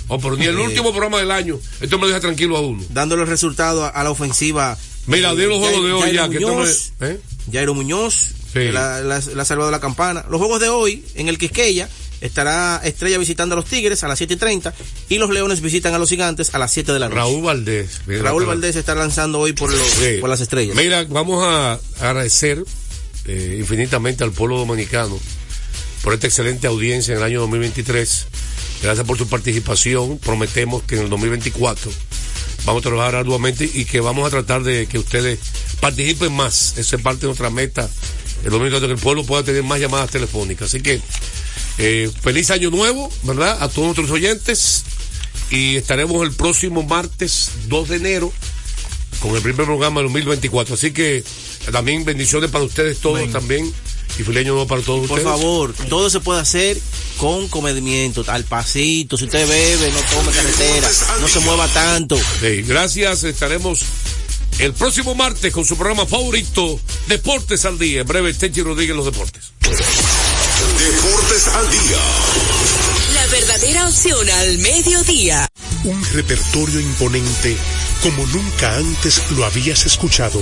Oh, 0.10 0.20
pero 0.20 0.38
ni 0.38 0.46
el 0.46 0.58
último 0.58 0.92
programa 0.92 1.18
del 1.20 1.32
año, 1.32 1.60
esto 1.82 2.00
me 2.00 2.08
deja 2.08 2.20
tranquilo 2.22 2.56
a 2.56 2.62
uno. 2.62 2.82
dándole 2.92 3.24
el 3.24 3.28
resultado 3.28 3.92
a, 3.94 4.04
la 4.04 4.10
ofensiva. 4.12 4.78
Mira, 5.06 5.36
de 5.36 5.48
los 5.48 5.58
juegos 5.60 5.84
de 5.84 5.92
hoy 5.92 6.14
ya, 6.14 6.30
que 6.30 6.38
esto 6.38 6.54
Muñoz, 6.54 6.92
¿eh? 7.02 7.20
Jairo 7.52 7.74
Muñoz, 7.74 8.32
la, 8.54 9.18
ha 9.18 9.46
salvado 9.46 9.70
la 9.72 9.80
campana. 9.80 10.26
Los 10.30 10.40
juegos 10.40 10.62
de 10.62 10.70
hoy, 10.70 11.04
en 11.16 11.28
el 11.28 11.38
Quisqueya, 11.38 11.90
estará 12.22 12.80
Estrella 12.84 13.18
visitando 13.18 13.54
a 13.54 13.58
los 13.58 13.66
Tigres 13.66 14.04
a 14.04 14.08
las 14.08 14.18
7 14.18 14.34
y 14.34 14.38
30 14.38 14.74
y 15.10 15.18
los 15.18 15.30
Leones 15.30 15.62
visitan 15.62 15.94
a 15.94 16.00
los 16.00 16.10
Gigantes 16.10 16.54
a 16.56 16.60
las 16.60 16.72
7 16.72 16.92
de 16.94 17.00
la 17.00 17.08
noche. 17.10 17.20
Raúl 17.20 17.44
Valdés. 17.44 18.02
Raúl 18.08 18.46
Valdés 18.46 18.76
está 18.78 18.96
lanzando 18.96 19.40
hoy 19.40 19.54
por, 19.54 19.72
los, 19.72 19.82
Sí. 19.88 20.18
por 20.22 20.30
las 20.30 20.40
estrellas. 20.42 20.76
Mira, 20.76 21.04
vamos 21.10 21.44
a 21.46 21.80
agradecer 22.00 22.64
eh, 23.28 23.58
infinitamente 23.60 24.24
al 24.24 24.32
pueblo 24.32 24.58
dominicano 24.58 25.20
por 26.02 26.14
esta 26.14 26.28
excelente 26.28 26.68
audiencia 26.68 27.12
en 27.12 27.18
el 27.18 27.24
año 27.24 27.42
2023. 27.42 28.28
Gracias 28.82 29.06
por 29.06 29.18
su 29.18 29.28
participación. 29.28 30.18
Prometemos 30.20 30.84
que 30.84 30.96
en 30.96 31.02
el 31.04 31.10
2024 31.10 31.92
vamos 32.66 32.82
a 32.82 32.90
trabajar 32.90 33.16
arduamente 33.16 33.70
y 33.72 33.86
que 33.86 34.00
vamos 34.00 34.26
a 34.28 34.30
tratar 34.30 34.64
de 34.64 34.88
que 34.88 35.00
ustedes 35.00 35.40
participen 35.80 36.34
más. 36.34 36.78
Esa 36.78 36.96
es 36.96 37.02
parte 37.02 37.22
de 37.22 37.28
nuestra 37.28 37.50
meta. 37.50 37.90
El 38.44 38.52
2024 38.52 38.88
que 38.88 38.94
el 38.94 39.00
pueblo 39.00 39.26
pueda 39.26 39.44
tener 39.44 39.64
más 39.64 39.80
llamadas 39.80 40.12
telefónicas. 40.12 40.70
Así 40.70 40.82
que 40.82 41.02
eh, 41.80 42.10
feliz 42.22 42.52
año 42.52 42.70
nuevo, 42.70 43.12
¿verdad? 43.24 43.62
A 43.62 43.68
todos 43.68 43.88
nuestros 43.88 44.12
oyentes. 44.12 44.86
Y 45.50 45.78
estaremos 45.78 46.24
el 46.24 46.34
próximo 46.34 46.84
martes 46.84 47.52
2 47.68 47.90
de 47.90 47.96
enero 47.98 48.34
con 49.20 49.36
el 49.36 49.42
primer 49.42 49.66
programa 49.66 50.02
del 50.02 50.08
2024. 50.08 50.76
Así 50.76 50.92
que 50.92 51.24
también 51.72 52.06
bendiciones 52.06 52.50
para 52.50 52.64
ustedes 52.64 53.00
todos 53.00 53.30
también. 53.32 53.72
Y 54.20 54.24
feliz 54.24 54.40
año 54.42 54.54
nuevo 54.54 54.68
para 54.68 54.82
todos 54.82 55.08
Por 55.08 55.20
ustedes. 55.20 55.38
favor, 55.38 55.74
todo 55.90 56.10
se 56.10 56.20
puede 56.22 56.40
hacer 56.42 56.78
con 57.18 57.48
comedimiento, 57.50 58.24
al 58.28 58.46
pasito. 58.46 59.16
Si 59.18 59.26
usted 59.26 59.48
bebe, 59.48 59.92
no 59.92 60.00
tome 60.10 60.32
carretera, 60.32 60.90
no 61.22 61.28
se 61.28 61.40
mueva 61.42 61.68
tanto. 61.68 62.18
Sí, 62.40 62.64
gracias. 62.64 63.24
Estaremos 63.24 63.82
el 64.60 64.74
próximo 64.74 65.14
martes 65.14 65.54
con 65.54 65.66
su 65.66 65.78
programa 65.78 66.06
favorito, 66.08 66.80
Deportes 67.08 67.66
al 67.66 67.78
Día. 67.78 68.02
En 68.02 68.08
breve, 68.08 68.34
Tenchi 68.34 68.62
Rodríguez, 68.64 68.96
los 68.96 69.06
deportes. 69.06 69.52
Deportes 70.80 71.48
al 71.50 71.70
día. 71.70 71.98
La 73.14 73.28
verdadera 73.28 73.88
opción 73.88 74.30
al 74.30 74.58
mediodía. 74.60 75.48
Un 75.84 76.04
repertorio 76.14 76.80
imponente 76.80 77.56
como 78.02 78.26
nunca 78.28 78.76
antes 78.78 79.22
lo 79.32 79.46
habías 79.46 79.86
escuchado. 79.86 80.42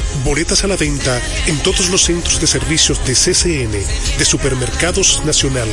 Boletas 0.23 0.63
a 0.63 0.67
la 0.67 0.75
venta 0.75 1.21
en 1.47 1.57
todos 1.63 1.89
los 1.89 2.03
centros 2.03 2.39
de 2.39 2.47
servicios 2.47 3.03
de 3.05 3.13
CCN, 3.13 3.71
de 4.17 4.25
Supermercados 4.25 5.23
Nacional, 5.25 5.67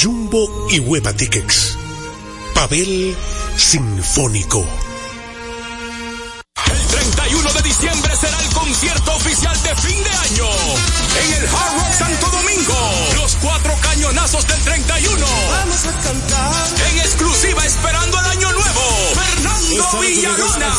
Jumbo 0.00 0.68
y 0.70 0.80
Hueva 0.80 1.12
Tickets. 1.12 1.78
Pavel 2.54 3.16
Sinfónico. 3.56 4.66
El 6.66 6.86
31 6.86 7.52
de 7.52 7.62
diciembre 7.62 8.16
será 8.16 8.38
el 8.40 8.48
concierto 8.54 9.14
oficial 9.14 9.62
de 9.62 9.74
fin 9.76 10.02
de 10.02 10.10
año 10.10 10.46
en 11.20 11.34
el 11.34 11.48
Hard 11.48 11.76
Rock 11.76 11.92
Santo 11.98 12.26
Domingo. 12.30 12.74
Los 13.16 13.36
cuatro 13.36 13.74
cañonazos 13.82 14.46
del 14.46 14.60
31. 14.60 15.26
Vamos 15.50 15.86
a 15.86 16.00
cantar. 16.00 16.52
En 16.90 16.98
exclusiva 16.98 17.64
esperando 17.66 18.18
el 18.18 18.26
año 18.26 18.52
nuevo. 18.52 18.80
Fernando 19.14 20.00
Villalona. 20.00 20.72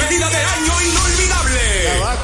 Despedida 0.00 0.30
de 0.30 0.36
año 0.36 0.80
inolvidable. 0.82 1.60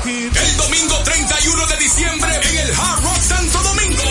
El 0.07 0.57
domingo 0.57 0.97
31 1.05 1.67
de 1.67 1.77
diciembre 1.77 2.41
en 2.43 2.59
el 2.59 2.73
Hard 2.73 3.03
Rock 3.03 3.21
Santo 3.21 3.63
Domingo. 3.63 4.03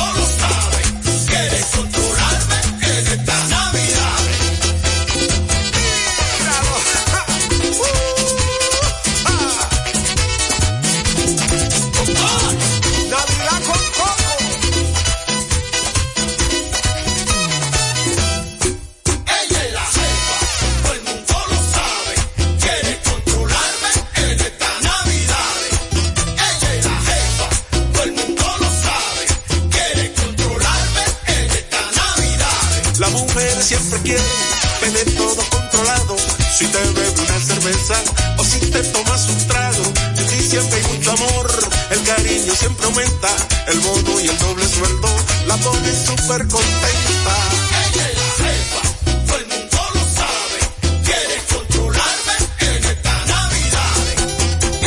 Siempre 42.61 42.85
aumenta. 42.85 43.29
El 43.67 43.79
bono 43.79 44.19
y 44.19 44.27
el 44.27 44.37
doble 44.37 44.67
sueldo 44.67 45.09
la 45.47 45.57
ponen 45.57 46.05
súper 46.05 46.47
contenta. 46.47 47.35
Ella 47.83 48.05
es 48.09 48.17
la 48.21 48.29
jefa, 48.43 48.81
todo 49.25 49.37
el 49.37 49.47
mundo 49.53 49.77
lo 49.95 50.03
sabe. 50.19 50.59
Quiere 51.07 51.37
controlarme 51.53 52.35
en 52.69 52.83
esta 52.93 53.13
Navidad. 53.33 53.95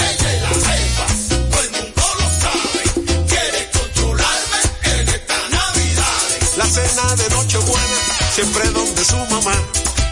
Ella 0.08 0.28
es 0.34 0.42
la 0.46 0.54
jefa, 0.68 1.06
todo 1.50 1.62
el 1.66 1.70
mundo 1.78 2.02
lo 2.20 2.28
sabe. 2.44 2.82
Quiere 3.32 3.60
controlarme 3.78 4.60
en 4.94 5.08
esta 5.08 5.38
Navidad. 5.58 6.22
La 6.56 6.66
cena 6.76 7.06
de 7.16 7.26
Nochebuena, 7.34 7.98
siempre 8.34 8.64
donde 8.70 9.04
su 9.04 9.16
mamá. 9.34 9.56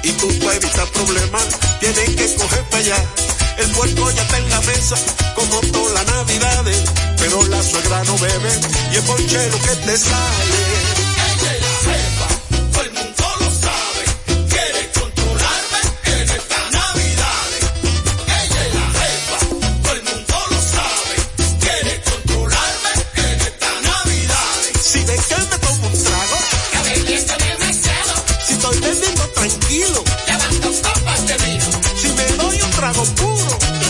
Y 0.03 0.11
tú 0.13 0.27
para 0.41 0.57
evitar 0.57 0.89
problemas, 0.99 1.47
tienes 1.79 2.11
que 2.17 2.35
coger 2.35 2.65
para 2.71 2.83
allá. 2.83 3.22
El 3.63 3.71
puerco 3.71 4.11
ya 4.11 4.23
está 4.23 4.39
en 4.39 4.51
la 4.51 4.61
mesa, 4.63 4.97
como 5.37 5.61
todas 5.73 5.95
las 5.95 6.07
navidades. 6.07 6.83
Pero 7.17 7.47
la 7.47 7.63
suegra 7.63 8.03
no 8.05 8.19
bebe, 8.19 8.61
y 8.93 8.97
es 8.97 9.03
ponche 9.03 9.51
lo 9.51 9.59
que 9.59 9.77
te 9.87 9.97
sale. 9.97 10.72
Trago 32.93 33.07
puro, 33.15 33.82